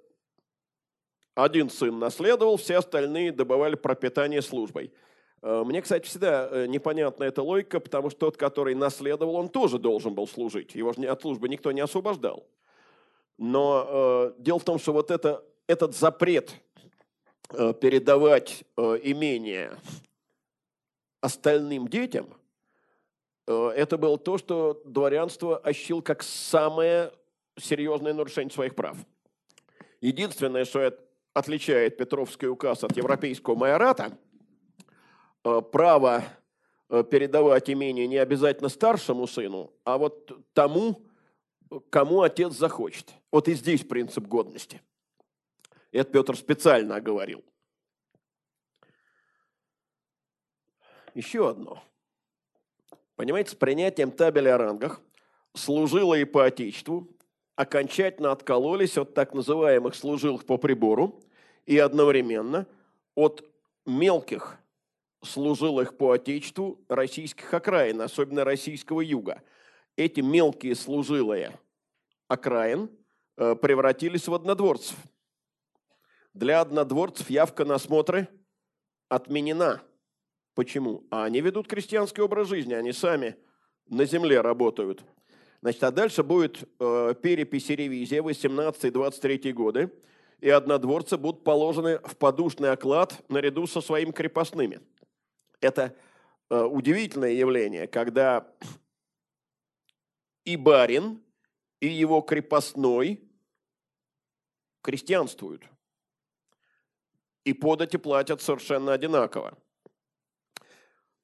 [1.34, 4.94] один сын наследовал, все остальные добывали пропитание службой.
[5.42, 9.80] Э, мне, кстати, всегда э, непонятна эта логика, потому что тот, который наследовал, он тоже
[9.80, 10.76] должен был служить.
[10.76, 12.48] Его же от службы никто не освобождал.
[13.38, 16.54] Но э, дело в том, что вот это, этот запрет
[17.50, 19.78] э, передавать э, имение
[21.22, 22.28] остальным детям,
[23.48, 27.12] э, это было то, что дворянство ощутил как самое
[27.58, 28.98] серьезное нарушение своих прав.
[30.02, 31.02] Единственное, что это
[31.34, 34.18] отличает Петровский указ от европейского майората,
[35.46, 36.24] право
[36.90, 41.06] э, передавать имение не обязательно старшему сыну, а вот тому,
[41.90, 43.14] кому отец захочет.
[43.32, 44.82] Вот и здесь принцип годности.
[45.92, 47.44] Это Петр специально оговорил.
[51.14, 51.82] Еще одно.
[53.16, 55.00] Понимаете, с принятием табеля о рангах
[55.54, 57.08] служилые по Отечеству
[57.56, 61.22] окончательно откололись от так называемых служилых по прибору
[61.66, 62.68] и одновременно
[63.14, 63.46] от
[63.86, 64.58] мелких
[65.26, 69.42] служилых по Отечеству российских окраин, особенно российского юга.
[69.96, 71.60] Эти мелкие служилые
[72.28, 72.90] окраин
[73.38, 74.98] э, превратились в однодворцев.
[76.34, 78.28] Для однодворцев явка на смотры
[79.10, 79.82] отменена–
[80.56, 81.04] Почему?
[81.12, 83.36] А они ведут крестьянский образ жизни, они сами
[83.90, 85.04] на земле работают.
[85.62, 89.92] Значит, а дальше будет э, перепись и ревизия 18-23 годы,
[90.40, 94.80] и однодворцы будут положены в подушный оклад наряду со своими крепостными.
[95.66, 95.96] Это
[96.50, 98.48] э, удивительное явление, когда
[100.44, 101.24] и барин,
[101.80, 103.28] и его крепостной
[104.82, 105.64] крестьянствуют.
[107.44, 109.58] И подати платят совершенно одинаково.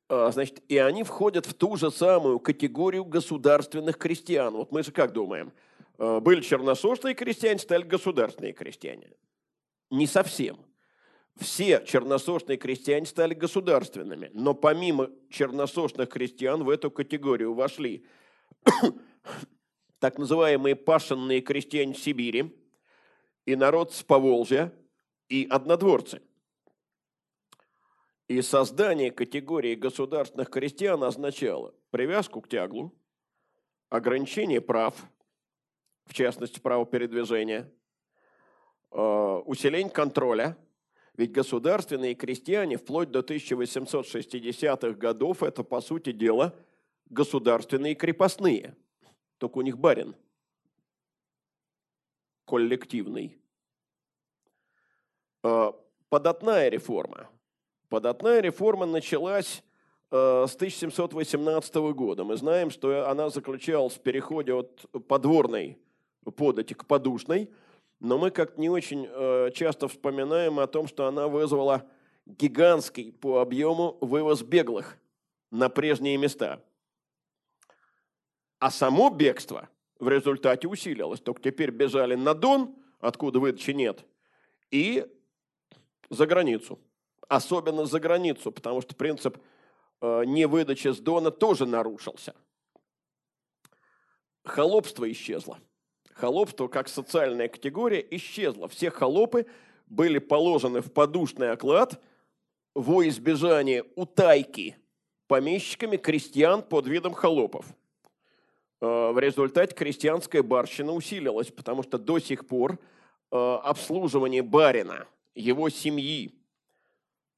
[0.10, 4.54] А, значит, и они входят в ту же самую категорию государственных крестьян.
[4.56, 5.54] Вот мы же как думаем?
[6.00, 9.12] А, были черносошные крестьяне, стали государственные крестьяне.
[9.92, 10.58] Не совсем.
[11.38, 18.06] Все черносошные крестьяне стали государственными, но помимо черносошных крестьян в эту категорию вошли
[20.00, 22.56] так называемые пашенные крестьяне Сибири,
[23.46, 24.72] и народ с Поволжья,
[25.30, 26.22] и однодворцы–
[28.32, 32.94] и создание категории государственных крестьян означало привязку к тяглу,
[33.90, 34.96] ограничение прав,
[36.06, 37.70] в частности, право передвижения,
[38.92, 38.98] э,
[39.46, 40.58] усиление контроля.
[41.22, 46.56] Ведь государственные крестьяне вплоть до 1860-х годов это, по сути дела,
[47.12, 48.76] государственные крепостные.
[49.38, 50.16] Только у них барин
[52.46, 53.38] коллективный.
[55.44, 55.74] Э,
[56.10, 57.30] податная реформа–
[57.92, 59.62] Податная реформа началась
[60.10, 62.24] э, с 1718 года.
[62.24, 65.78] Мы знаем, что она заключалась в переходе от подворной
[66.38, 67.52] подати к подушной,
[68.02, 71.88] но мы как-то не очень э, часто вспоминаем о том, что она вызвала
[72.26, 74.98] гигантский по объему вывоз беглых
[75.52, 76.62] на прежние места.
[78.60, 79.70] А само бегство
[80.00, 81.22] в результате усилилось.
[81.22, 84.06] Только теперь бежали на Дон, откуда выдачи нет,
[84.72, 85.06] и
[86.10, 86.80] за границу
[87.32, 89.38] особенно за границу, потому что принцип
[90.02, 92.36] э, невыдачи с Дона тоже нарушился.
[94.44, 95.60] Холопство исчезло.
[96.22, 98.68] Холопство как социальная категория исчезло.
[98.68, 99.48] Все холопы
[99.88, 102.00] были положены в подушный оклад
[102.76, 104.78] во избежание утайки
[105.28, 107.66] помещиками крестьян под видом холопов.
[108.80, 112.78] Э, в результате крестьянская барщина усилилась, потому что до сих пор
[113.32, 116.32] э, обслуживание барина, его семьи,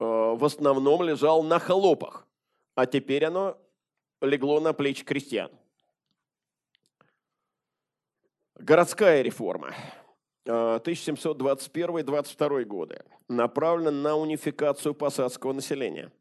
[0.03, 2.27] Э, в основном лежал на холопах,
[2.75, 3.57] а теперь оно
[4.21, 5.49] легло на плечи крестьян.
[8.63, 9.75] Городская реформа
[10.45, 16.13] 1721-22 э, годы направлена на унификацию посадского населения,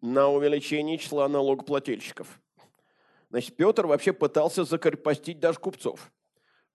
[0.00, 2.40] на увеличение числа налогоплательщиков.
[3.28, 6.10] Значит, Петр вообще пытался закрепостить даже купцов,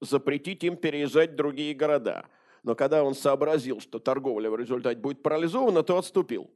[0.01, 2.27] запретить им переезжать в другие города–
[2.63, 6.49] но когда он сообразил, что торговля в результате будет парализована, то отступил.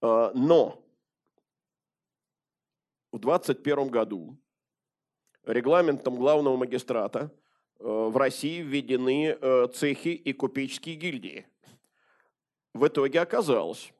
[0.00, 0.82] А, но
[3.12, 4.38] в 21 году
[5.44, 7.30] регламентом главного магистрата
[7.82, 11.46] в России введены э, цехи и купеческие гильдии.
[12.72, 13.92] В итоге оказалось,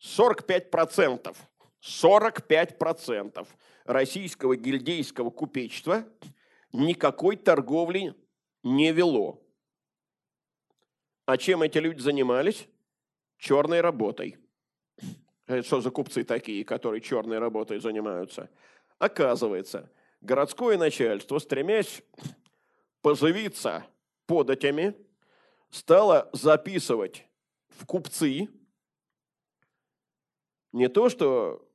[0.00, 1.34] 45%,
[1.82, 3.48] 45%
[3.84, 6.04] российского гильдейского купечества
[6.72, 8.14] никакой торговли
[8.62, 9.42] не вело.
[11.24, 12.68] А чем эти люди занимались?
[13.38, 14.36] Черной работой.
[15.46, 18.50] Это что за купцы такие, которые черной работой занимаются?
[18.98, 19.90] Оказывается,
[20.20, 22.02] городское начальство, стремясь
[23.08, 23.86] поживиться
[24.26, 24.94] податями,
[25.70, 27.24] стало записывать
[27.70, 28.50] в купцы
[30.72, 31.66] не то что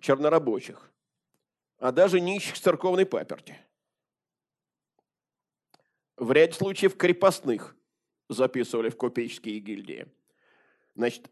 [0.00, 0.90] чернорабочих,
[1.76, 3.58] а даже нищих церковной паперти.
[6.16, 7.76] В ряде случаев крепостных
[8.30, 10.10] записывали в купеческие гильдии.
[10.94, 11.30] Значит,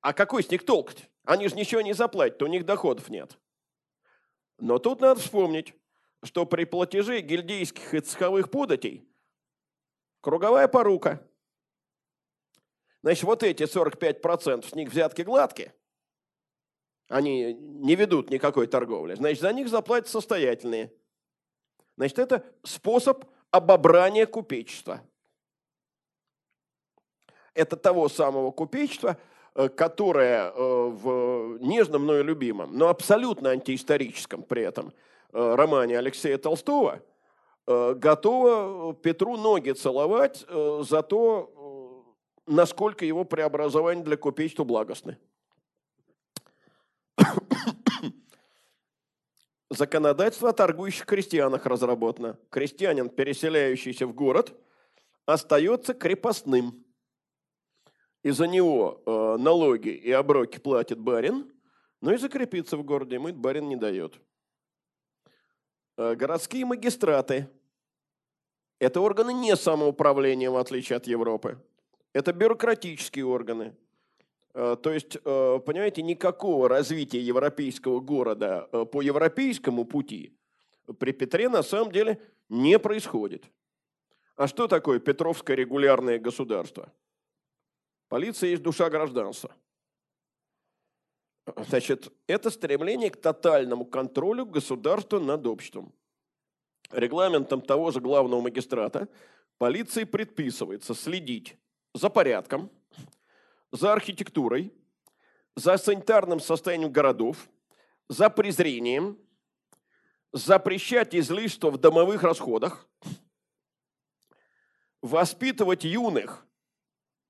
[0.00, 1.02] а какой с них толк -то?
[1.24, 3.36] Они же ничего не заплатят, у них доходов нет.
[4.58, 5.74] Но тут надо вспомнить,
[6.24, 9.08] что при платеже гильдейских и цеховых податей
[10.20, 11.26] круговая порука.
[13.02, 15.74] Значит, вот эти 45% с них взятки гладкие,
[17.08, 20.92] они не ведут никакой торговли, значит, за них заплатят состоятельные.
[21.96, 25.02] Значит, это способ обобрания купечества.
[27.52, 29.18] Это того самого купечества–
[29.56, 34.92] Э, которая э, в нежно мною любимом, но абсолютно антиисторическом при этом
[35.34, 37.02] романе Алексея Толстого
[37.66, 42.14] готова Петру ноги целовать за то,
[42.46, 45.18] насколько его преобразование для купечества благостны.
[49.70, 52.38] Законодательство о торгующих крестьянах разработано.
[52.50, 54.52] Крестьянин, переселяющийся в город,
[55.26, 56.84] остается крепостным–
[58.24, 61.52] и за него э, налоги и оброки платит барин,
[62.00, 64.18] но и закрепиться в городе ему барин не дает.
[65.96, 67.48] Э, городские магистраты–
[68.78, 71.58] это органы не самоуправления, в отличие от Европы.
[72.12, 73.74] Это бюрократические органы.
[74.54, 80.36] Э, то есть, э, понимаете, никакого развития европейского города по европейскому пути
[80.98, 83.44] при Петре на самом деле не происходит.
[84.36, 86.92] А что такое Петровское регулярное государство–
[88.14, 89.50] Полиция есть душа гражданства.
[91.46, 95.92] Значит, это стремление к тотальному контролю государства над обществом.
[96.90, 99.08] Регламентом того же главного магистрата
[99.58, 101.56] полиции предписывается следить
[101.92, 102.70] за порядком,
[103.72, 104.72] за архитектурой,
[105.56, 107.48] за санитарным состоянием городов,
[108.08, 109.18] за презрением,
[110.32, 112.88] запрещать излишества в домовых расходах,
[115.02, 116.46] воспитывать юных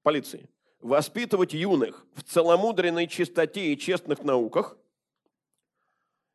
[0.02, 0.48] полиции,
[0.84, 4.76] воспитывать юных в целомудренной чистоте и честных науках.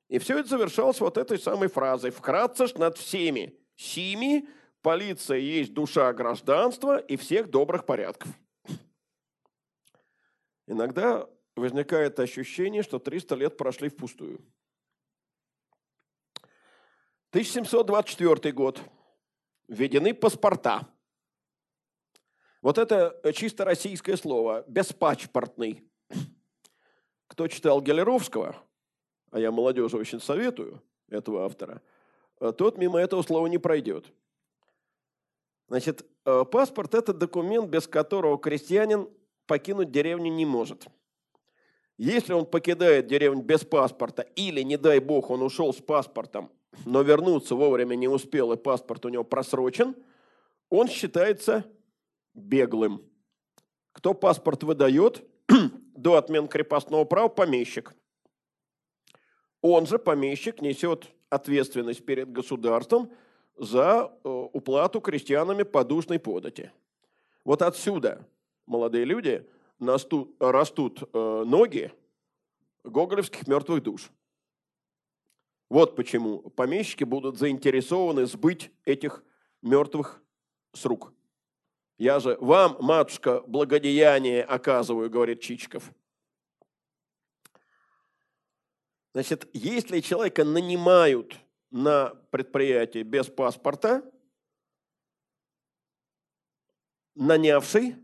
[0.07, 2.09] И все это завершалось вот этой самой фразой.
[2.09, 4.49] Вкратце ж над всеми сими
[4.81, 8.31] полиция есть душа гражданства и всех добрых порядков.
[10.65, 14.41] Иногда возникает ощущение, что 300 лет прошли впустую.
[17.29, 18.81] 1724 год.
[19.67, 20.87] Введены паспорта–
[22.61, 25.83] вот это э, чисто российское слово, беспачпортный.
[27.27, 28.55] Кто читал Гелеровского,
[29.31, 31.81] а я молодежи очень советую этого автора,
[32.41, 34.11] э, тот мимо этого слова не пройдет.
[35.69, 39.07] Значит, э, паспорт– это документ, без которого крестьянин
[39.45, 40.87] покинуть деревню не может.
[41.97, 46.51] Если он покидает деревню без паспорта или, не дай бог, он ушел с паспортом,
[46.85, 49.95] но вернуться вовремя не успел и паспорт у него просрочен,
[50.69, 51.65] он считается
[52.39, 53.03] беглым.
[53.91, 55.23] Кто паспорт выдает
[55.95, 57.27] до отмен крепостного права?
[57.29, 57.93] Помещик.
[59.61, 63.11] Он же, помещик, несет ответственность перед государством
[63.57, 66.71] за э, уплату крестьянами подушной подати.
[67.43, 68.25] Вот отсюда,
[68.65, 69.45] молодые люди,
[70.39, 71.91] растут э, ноги
[72.83, 74.11] гоголевских мертвых душ.
[75.69, 79.23] Вот почему помещики будут заинтересованы сбыть этих
[79.61, 80.21] мертвых
[80.73, 81.13] с рук.
[81.99, 85.93] Я же вам, матушка, благодеяние оказываю, говорит Чичиков.
[89.13, 91.35] Значит, если человека нанимают
[91.71, 94.09] на предприятие без паспорта,
[97.15, 97.97] нанявший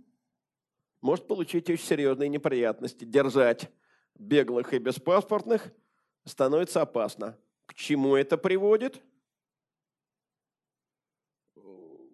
[0.99, 3.05] может получить очень серьезные неприятности.
[3.05, 3.71] Держать
[4.15, 5.71] беглых и беспаспортных
[6.25, 7.39] становится опасно.
[7.65, 9.01] К чему это приводит?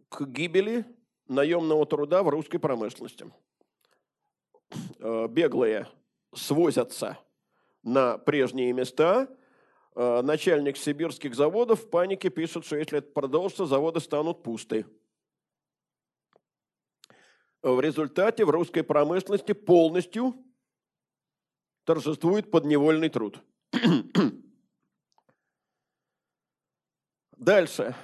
[0.09, 0.85] К гибели
[1.31, 3.31] наемного труда в русской промышленности.
[4.99, 5.87] Э, беглые
[6.33, 7.17] свозятся
[7.83, 9.27] на прежние места.
[9.95, 14.85] Э, начальник сибирских заводов в панике пишет, что если это продолжится, заводы станут пусты.
[17.61, 20.35] В результате в русской промышленности полностью
[21.85, 23.39] торжествует подневольный труд.
[27.37, 27.95] Дальше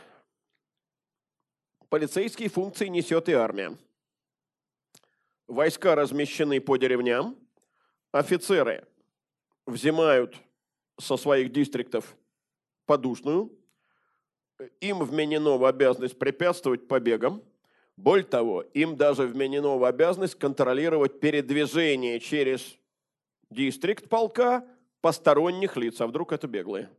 [1.90, 3.76] полицейские функции несет и армия.
[5.48, 7.38] Войска размещены по деревням,
[8.12, 8.86] офицеры
[9.66, 10.36] взимают
[11.00, 12.18] со своих дистриктов
[12.86, 13.52] подушную.
[14.82, 17.44] Им вменено в обязанность препятствовать побегам.
[17.96, 22.78] Более того, им даже вменено в обязанность контролировать передвижение через
[23.50, 24.68] дистрикт полка
[25.02, 26.02] посторонних лиц.
[26.02, 26.90] А вдруг это беглые?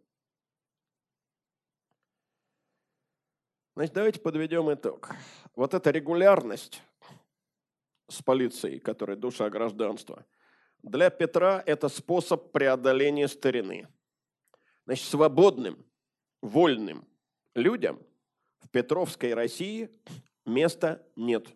[3.78, 5.14] Значит, давайте подведем итог.
[5.54, 6.82] Вот эта регулярность
[8.08, 10.26] с полицией, которая душа гражданства,
[10.82, 13.86] для Петра это способ преодоления старины.
[14.84, 15.86] Значит, свободным,
[16.42, 17.06] вольным
[17.54, 18.00] людям
[18.58, 19.88] в Петровской России
[20.44, 21.46] места нет.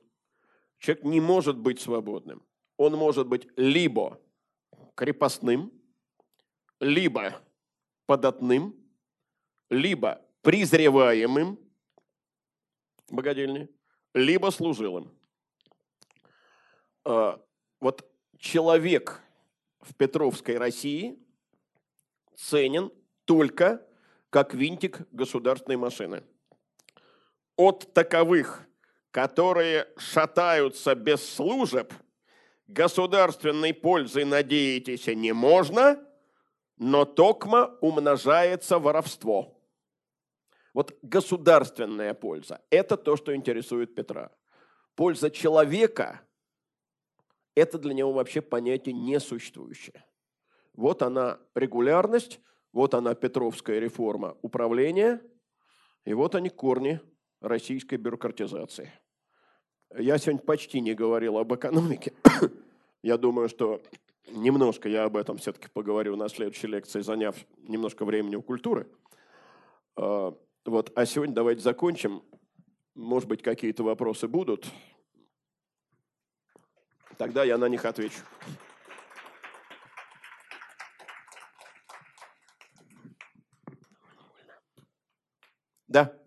[0.79, 2.47] Человек не может быть свободным.
[2.77, 4.21] Он может быть либо
[4.95, 5.73] крепостным,
[6.79, 7.43] либо
[8.07, 8.77] податным,
[9.69, 11.59] либо презреваемым,
[13.13, 13.69] богадельни,
[14.15, 15.13] либо служилым.
[17.05, 17.41] А,
[17.81, 19.21] вот человек
[19.81, 21.19] в Петровской России
[22.37, 22.91] ценен
[23.25, 23.87] только
[24.31, 26.25] как винтик государственной машины.
[27.57, 28.67] От таковых,
[29.11, 31.93] которые шатаются без служеб,
[32.67, 36.03] государственной пользы надеетесь не можно,
[36.79, 39.59] но токмо умножается воровство–
[40.75, 44.31] вот государственная польза– это то, что интересует Петра.
[44.95, 46.23] Польза человека–
[47.55, 50.05] это для него вообще понятие несуществующее.
[50.75, 52.41] Вот она регулярность,
[52.73, 55.21] вот она Петровская реформа управления,
[56.07, 57.01] и вот они корни
[57.41, 58.91] российской бюрократизации.
[59.95, 62.15] Я сегодня почти не говорил об экономике.
[63.03, 63.83] я думаю, что
[64.31, 68.89] немножко я об этом все-таки поговорю на следующей лекции, заняв немножко времени у культуры.
[70.65, 72.23] Вот, а сегодня давайте закончим.
[72.95, 74.67] Может быть, какие-то вопросы будут.
[77.19, 78.21] Тогда я на них отвечу.
[85.89, 86.22] Да.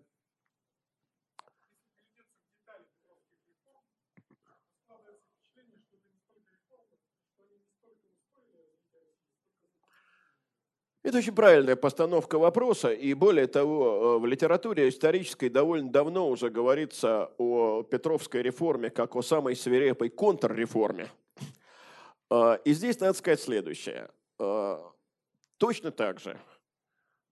[11.06, 16.50] Это очень правильная постановка вопроса, и более того, э, в литературе исторической довольно давно уже
[16.50, 21.08] говорится о Петровской реформе как о самой свирепой контрреформе.
[22.28, 24.08] Э, и здесь надо сказать следующее.
[24.40, 24.78] Э,
[25.58, 26.40] точно так же,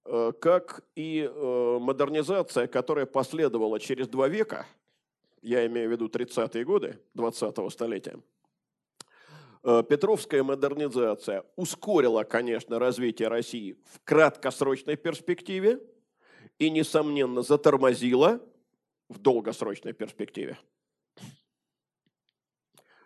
[0.04, 1.28] как и
[1.80, 4.66] модернизация, которая последовала через два века,
[5.42, 8.20] я имею в виду 30-е годы 20-го столетия,
[9.64, 15.80] Петровская модернизация ускорила, конечно, развитие России в краткосрочной перспективе
[16.58, 18.42] и, несомненно, затормозила
[19.08, 20.58] в долгосрочной перспективе.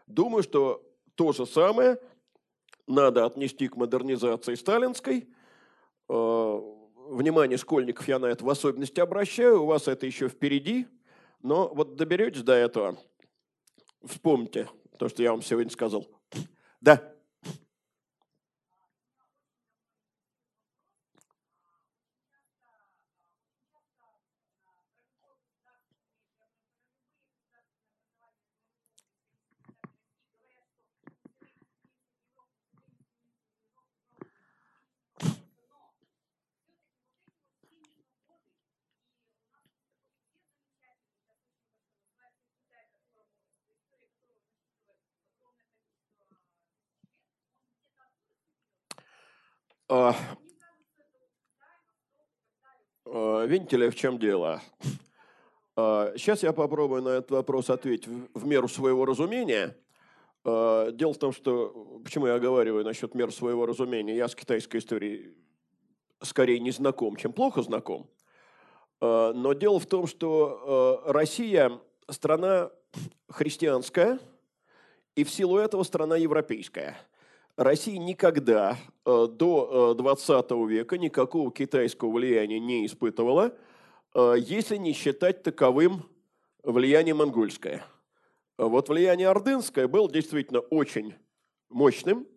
[0.08, 2.00] Думаю, что то же самое
[2.88, 5.28] надо отнести к модернизации сталинской.
[6.08, 6.60] Э,
[7.06, 10.88] внимание школьников я на это в особенности обращаю, у вас это еще впереди,
[11.40, 12.96] но вот доберетесь до этого,
[14.04, 14.68] вспомните
[14.98, 16.04] то, что я вам сегодня сказал–
[16.80, 17.17] да.
[49.90, 50.14] А,
[53.06, 54.60] а, видите ли, в чем дело?
[55.76, 59.76] Сейчас а, я попробую на этот вопрос ответить в меру своего разумения.
[60.44, 65.34] Дело в том, что, почему я оговариваю насчет меры своего разумения, я с китайской историей
[66.22, 68.08] скорее не знаком, чем плохо знаком.
[69.00, 71.78] Но дело в том, что Россия
[72.08, 72.70] страна
[73.28, 74.18] христианская,
[75.16, 76.96] и в силу этого страна европейская–
[77.58, 83.52] Россия никогда э, до 20 э, века никакого китайского влияния не испытывала,
[84.14, 86.04] э, если не считать таковым
[86.62, 87.84] влияние монгольское.
[88.58, 91.14] Вот влияние ордынское было действительно очень
[91.68, 92.28] мощным.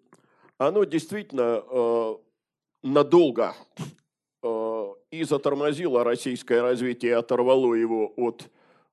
[0.57, 2.18] Оно действительно
[2.84, 3.56] надолго
[4.43, 8.49] и затормозило российское развитие, оторвало его от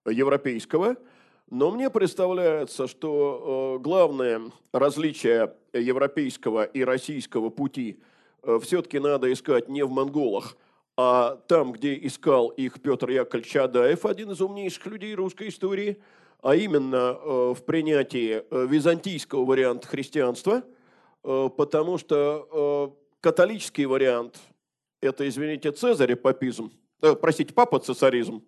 [0.06, 0.96] европейского–
[1.50, 4.42] но мне представляется, что э, главное
[4.72, 8.00] различие европейского и российского пути
[8.42, 10.56] э, все-таки надо искать не в монголах,
[10.96, 15.98] а там, где искал их Петр Яковлевич Чадаев, один из умнейших людей русской истории,
[16.42, 20.62] а именно э, в принятии византийского варианта христианства,
[21.22, 24.38] потому что католический вариант
[25.00, 26.72] это, извините, цезарепапизм,
[27.02, 28.42] э, простите, папа цесаризм,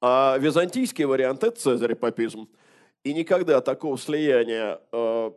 [0.00, 2.48] а византийский вариант– это цезарепапизм.
[3.04, 5.30] И никогда такого слияния э,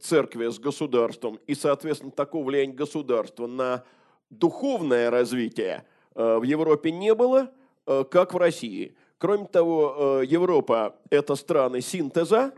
[0.00, 3.84] церкви с государством и, соответственно, такого влияния государства на
[4.30, 5.84] духовное развитие
[6.14, 7.50] э, в Европе не было,
[7.86, 8.96] э, как в России.
[9.18, 12.52] Кроме того, Европа– это страны синтеза,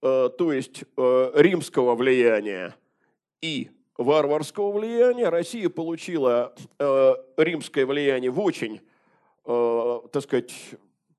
[0.00, 2.76] то есть римского влияния
[3.40, 5.30] и варварского влияния.
[5.30, 8.82] Россия получила римское влияние в очень,
[9.46, 10.52] э, так сказать,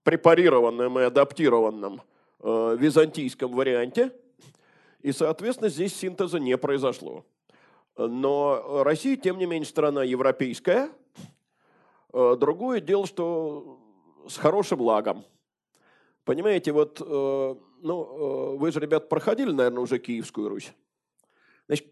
[0.03, 2.01] препарированном и адаптированном
[2.39, 4.11] э, византийском варианте.
[5.01, 7.25] И, соответственно, здесь синтеза не произошло.
[7.97, 10.89] Но Россия, тем не менее, страна европейская.
[12.13, 13.79] Э, другое дело, что
[14.27, 15.25] с хорошим лагом.
[16.23, 20.73] Понимаете, вот, э, ну, э, вы же, ребят, проходили, наверное, уже Киевскую Русь.
[21.67, 21.87] Значит,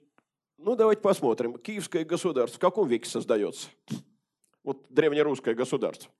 [0.57, 1.57] ну, давайте посмотрим.
[1.57, 3.69] Киевское государство в каком веке создается?
[4.63, 6.11] Вот древнерусское государство.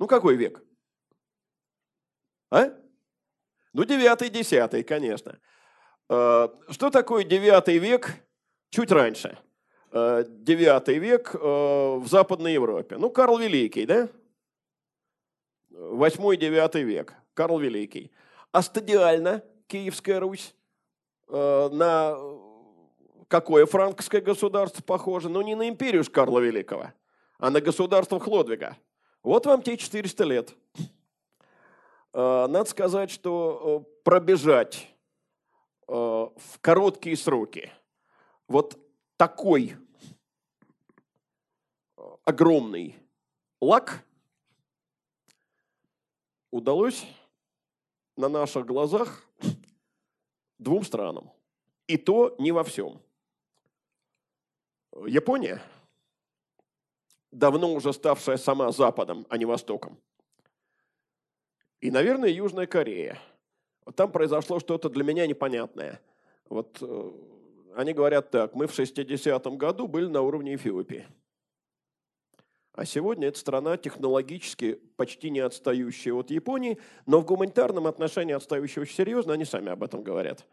[0.00, 0.62] Ну, какой век?
[2.50, 2.72] А?
[3.74, 5.38] Ну, девятый, десятый, конечно.
[6.08, 8.14] А, что такое девятый век
[8.70, 9.38] чуть раньше?
[9.92, 12.96] А, девятый век а, в Западной Европе.
[12.96, 14.08] Ну, Карл Великий, да?
[15.68, 17.14] Восьмой, девятый век.
[17.34, 18.10] Карл Великий.
[18.52, 20.54] А стадиально Киевская Русь
[21.28, 22.16] на
[23.28, 25.28] какое франкское государство похоже?
[25.28, 26.94] Ну, не на империю Карла Великого,
[27.38, 28.78] а на государство Хлодвига.
[29.22, 30.54] Вот вам те 400 лет.
[32.12, 34.88] А, надо сказать, что э, пробежать
[35.86, 37.70] э, в короткие сроки
[38.48, 38.78] вот
[39.16, 39.76] такой
[41.96, 42.96] э, огромный
[43.60, 44.04] лак
[46.50, 47.06] удалось
[48.16, 49.24] на наших глазах
[50.58, 51.30] двум странам.
[51.86, 53.00] И то не во всем.
[55.06, 55.62] Япония,
[57.30, 59.98] давно уже ставшая сама Западом, а не Востоком.
[61.80, 63.18] И, наверное, Южная Корея.
[63.94, 66.00] Там произошло что-то для меня непонятное.
[66.48, 67.10] Вот э,
[67.76, 71.06] они говорят так, мы в 60-м году были на уровне Эфиопии.
[72.72, 78.82] А сегодня эта страна технологически почти не отстающая от Японии, но в гуманитарном отношении отстающая
[78.82, 80.46] очень серьезно, они сами об этом говорят.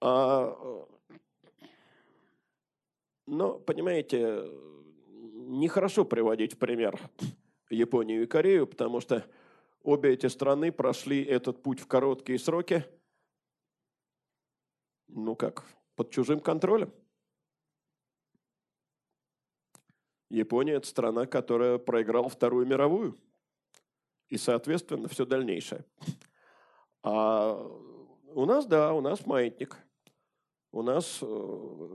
[0.00, 1.16] А, э,
[3.26, 4.44] но, понимаете,
[5.46, 7.00] нехорошо приводить в пример
[7.70, 9.24] Японию и Корею, потому что
[9.82, 12.84] обе эти страны прошли этот путь в короткие сроки,
[15.08, 15.64] ну как,
[15.94, 16.92] под чужим контролем.
[20.28, 23.16] Япония– это страна, которая проиграла Вторую мировую.
[24.28, 25.84] И, соответственно, все дальнейшее.
[27.04, 27.54] А
[28.34, 29.78] у нас, да, у нас маятник.
[30.72, 31.26] У нас э,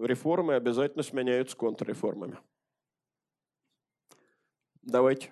[0.02, 2.38] реформы обязательно сменяются контрреформами.
[4.84, 5.32] Давайте.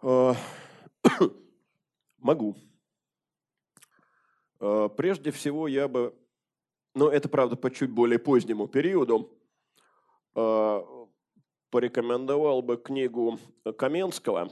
[0.00, 0.34] А,
[2.18, 2.56] могу.
[4.60, 6.14] А, прежде всего, я бы,
[6.94, 9.30] но это, правда, по чуть более позднему периоду,
[10.34, 10.82] а,
[11.70, 13.38] порекомендовал бы книгу
[13.76, 14.50] Каменского.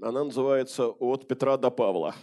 [0.00, 2.14] Она называется «От Петра до Павла».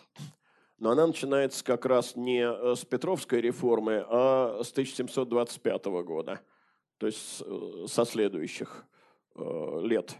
[0.78, 6.42] Но она начинается как раз не э, с Петровской реформы, а с 1725 года,
[6.98, 8.86] то есть э, со следующих
[9.36, 10.16] э, лет.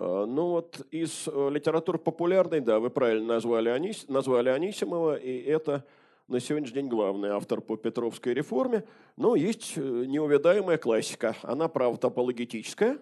[0.00, 5.84] Ну вот из литературы популярной, да, вы правильно назвали, Анис, назвали Анисимова, и это
[6.28, 8.84] на сегодняшний день главный автор по Петровской реформе.
[9.16, 11.34] Но есть неувядаемая классика.
[11.42, 13.00] Она, правда, апологетическая,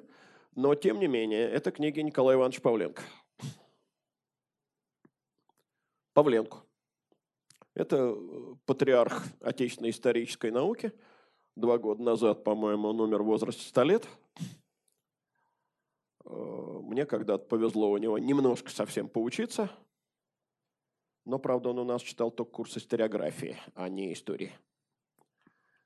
[0.54, 3.02] но тем не менее, это книги Николая Ивановича Павленко.
[6.14, 6.65] Павленко.
[7.76, 10.92] Это э, патриарх отечественной исторической науки.
[11.56, 14.08] Два года назад, по-моему, он умер в возрасте 100 лет.
[16.24, 16.30] Э,
[16.82, 19.70] мне когда-то повезло у него немножко совсем поучиться.
[21.26, 24.52] Но, правда, он у нас читал только курс историографии, а не истории.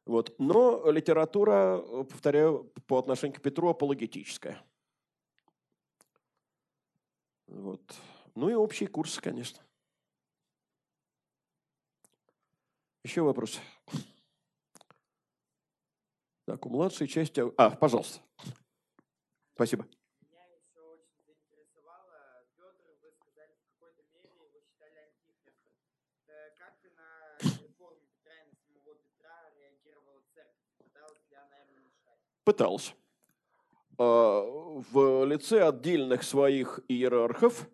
[0.07, 0.33] Вот.
[0.39, 4.63] Но литература, э, повторяю, по отношению к Петру апологетическая.
[7.49, 7.83] Вот.
[8.37, 9.61] Ну и общие курсы, конечно.
[13.03, 13.59] Еще вопрос.
[16.45, 17.43] Так, у младшей части...
[17.57, 18.21] А, пожалуйста.
[19.55, 19.85] Спасибо.
[19.85, 20.01] Мешать?
[32.45, 32.95] Пыталась.
[33.99, 37.69] А, в лице отдельных своих иерархов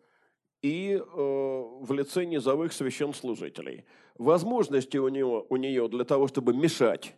[0.66, 3.84] и в лице низовых священнослужителей.
[4.16, 7.14] Возможности у, него, у нее для того, чтобы мешать,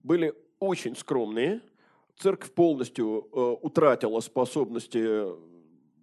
[0.00, 1.62] были очень скромные.
[2.18, 3.06] Церковь полностью
[3.62, 5.24] утратила способности,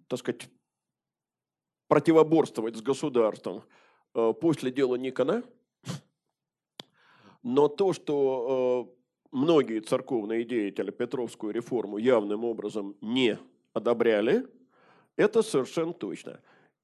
[0.08, 0.48] так сказать,
[1.86, 3.62] противоборствовать с государством
[4.40, 5.44] после дела Никона.
[7.44, 8.96] Но то, что
[9.30, 13.38] многие церковные деятели Петровскую реформу явным образом не
[13.72, 14.48] одобряли,
[15.14, 16.40] это совершенно точно.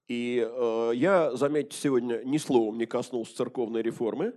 [0.09, 4.35] И э, я, заметьте, сегодня ни словом не коснулся церковной реформы,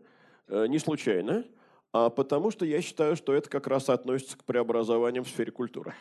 [0.47, 1.45] э, не случайно,
[1.91, 5.93] а потому что я считаю, что это как раз относится к преобразованиям в сфере культуры.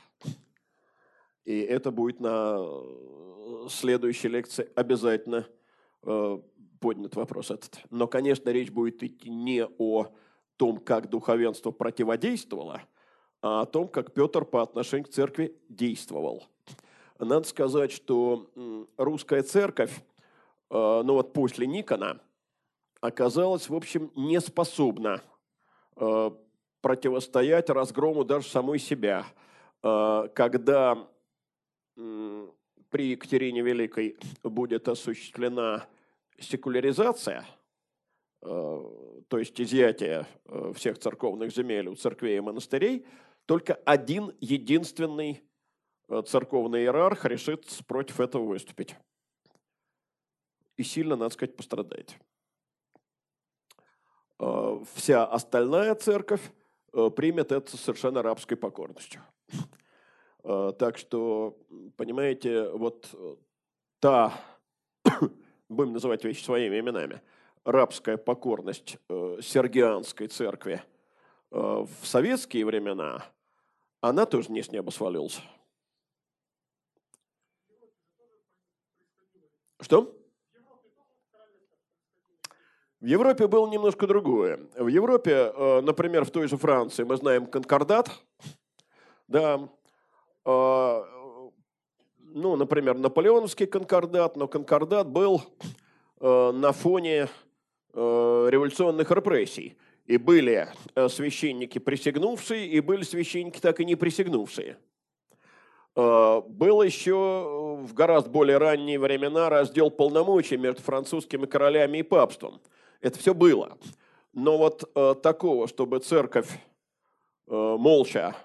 [1.44, 5.46] И это будет на э, следующей лекции обязательно
[6.02, 6.38] э,
[6.80, 7.80] поднят вопрос этот.
[7.90, 10.08] Но, конечно, речь будет идти не о
[10.56, 12.82] том, как духовенство противодействовало,
[13.42, 16.44] а о том, как Петр по отношению к церкви действовал.
[17.18, 18.50] Надо сказать, что
[18.96, 19.92] русская церковь,
[20.70, 22.20] э, ну вот после Никона,
[23.00, 25.22] оказалась, в общем, не способна
[25.96, 26.30] э,
[26.82, 29.24] противостоять разгрому даже самой себя.
[29.82, 31.08] Э, когда
[31.94, 35.86] при Екатерине Великой будет осуществлена
[36.38, 37.46] секуляризация–
[38.42, 40.26] то есть изъятие
[40.74, 43.04] всех церковных земель у церквей и монастырей,
[43.46, 45.42] только один единственный
[46.26, 48.96] церковный иерарх решит против этого выступить.
[50.76, 52.14] И сильно, надо сказать, пострадает.
[54.94, 56.42] Вся остальная церковь
[56.92, 59.22] примет это совершенно рабской покорностью.
[60.42, 61.58] Так что,
[61.96, 63.12] понимаете, вот
[64.00, 64.38] та,
[65.68, 67.22] будем называть вещи своими именами–
[67.66, 70.82] рабская покорность э, Сергианской церкви
[71.50, 73.24] э, в советские времена,
[74.00, 75.40] она тоже не с неба свалилась.
[79.86, 80.12] Что?
[83.00, 84.58] В Европе было немножко другое.
[84.76, 88.10] В Европе, э, например, в той же Франции мы знаем конкордат,
[89.28, 89.68] да,
[90.44, 91.52] ну,
[92.56, 95.42] например, наполеоновский конкордат, но конкордат был
[96.20, 97.28] на фоне
[97.98, 99.74] Э, революционных репрессий.
[100.04, 104.76] И были э, священники присягнувшие, и были священники так и не присягнувшие.
[105.96, 112.60] Э, был еще в гораздо более ранние времена раздел полномочий между французскими королями и папством.
[113.00, 113.76] Это все было.
[114.32, 114.92] Но вот
[115.22, 116.48] такого, чтобы церковь
[117.46, 118.36] молча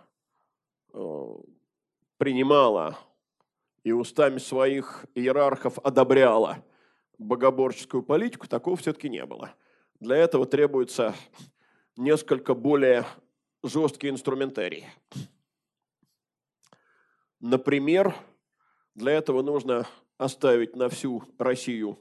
[2.18, 2.98] принимала
[3.84, 6.64] и устами своих иерархов одобряла–
[7.22, 9.54] богоборческую политику, такого все-таки не было.
[10.00, 11.14] Для этого требуется
[11.96, 13.06] несколько более
[13.64, 14.88] жесткий инструментарий.
[17.42, 18.16] Например,
[18.94, 19.88] для этого нужно
[20.18, 21.98] оставить на всю Россию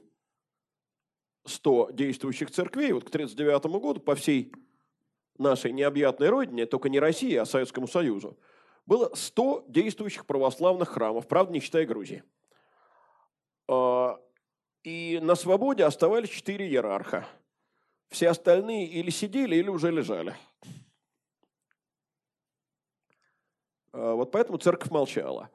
[1.45, 2.91] 100 действующих церквей.
[2.91, 4.53] Вот к 1939 году по всей
[5.39, 8.37] нашей необъятной родине, только не России, а Советскому Союзу,
[8.85, 12.23] было 100 действующих православных храмов, правда, не считая Грузии.
[13.67, 14.19] А,
[14.83, 17.27] и на свободе оставались четыре иерарха.
[18.09, 20.35] Все остальные или сидели, или уже лежали.
[20.63, 20.69] А,
[23.93, 25.49] вот поэтому церковь молчала.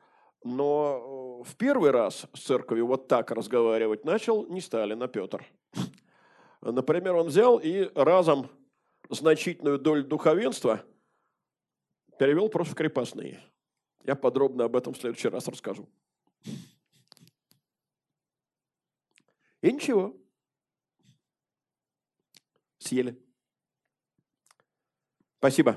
[0.45, 5.45] Но э, в первый раз с церковью вот так разговаривать начал не Сталин, а Петр.
[6.61, 8.49] Например, он взял и разом
[9.11, 10.85] значительную долю духовенства
[12.19, 13.43] перевел просто в крепостные.
[14.05, 15.89] Я подробно об этом в следующий раз расскажу.
[19.63, 20.17] И ничего.
[22.79, 23.21] Съели.
[25.39, 25.77] Спасибо.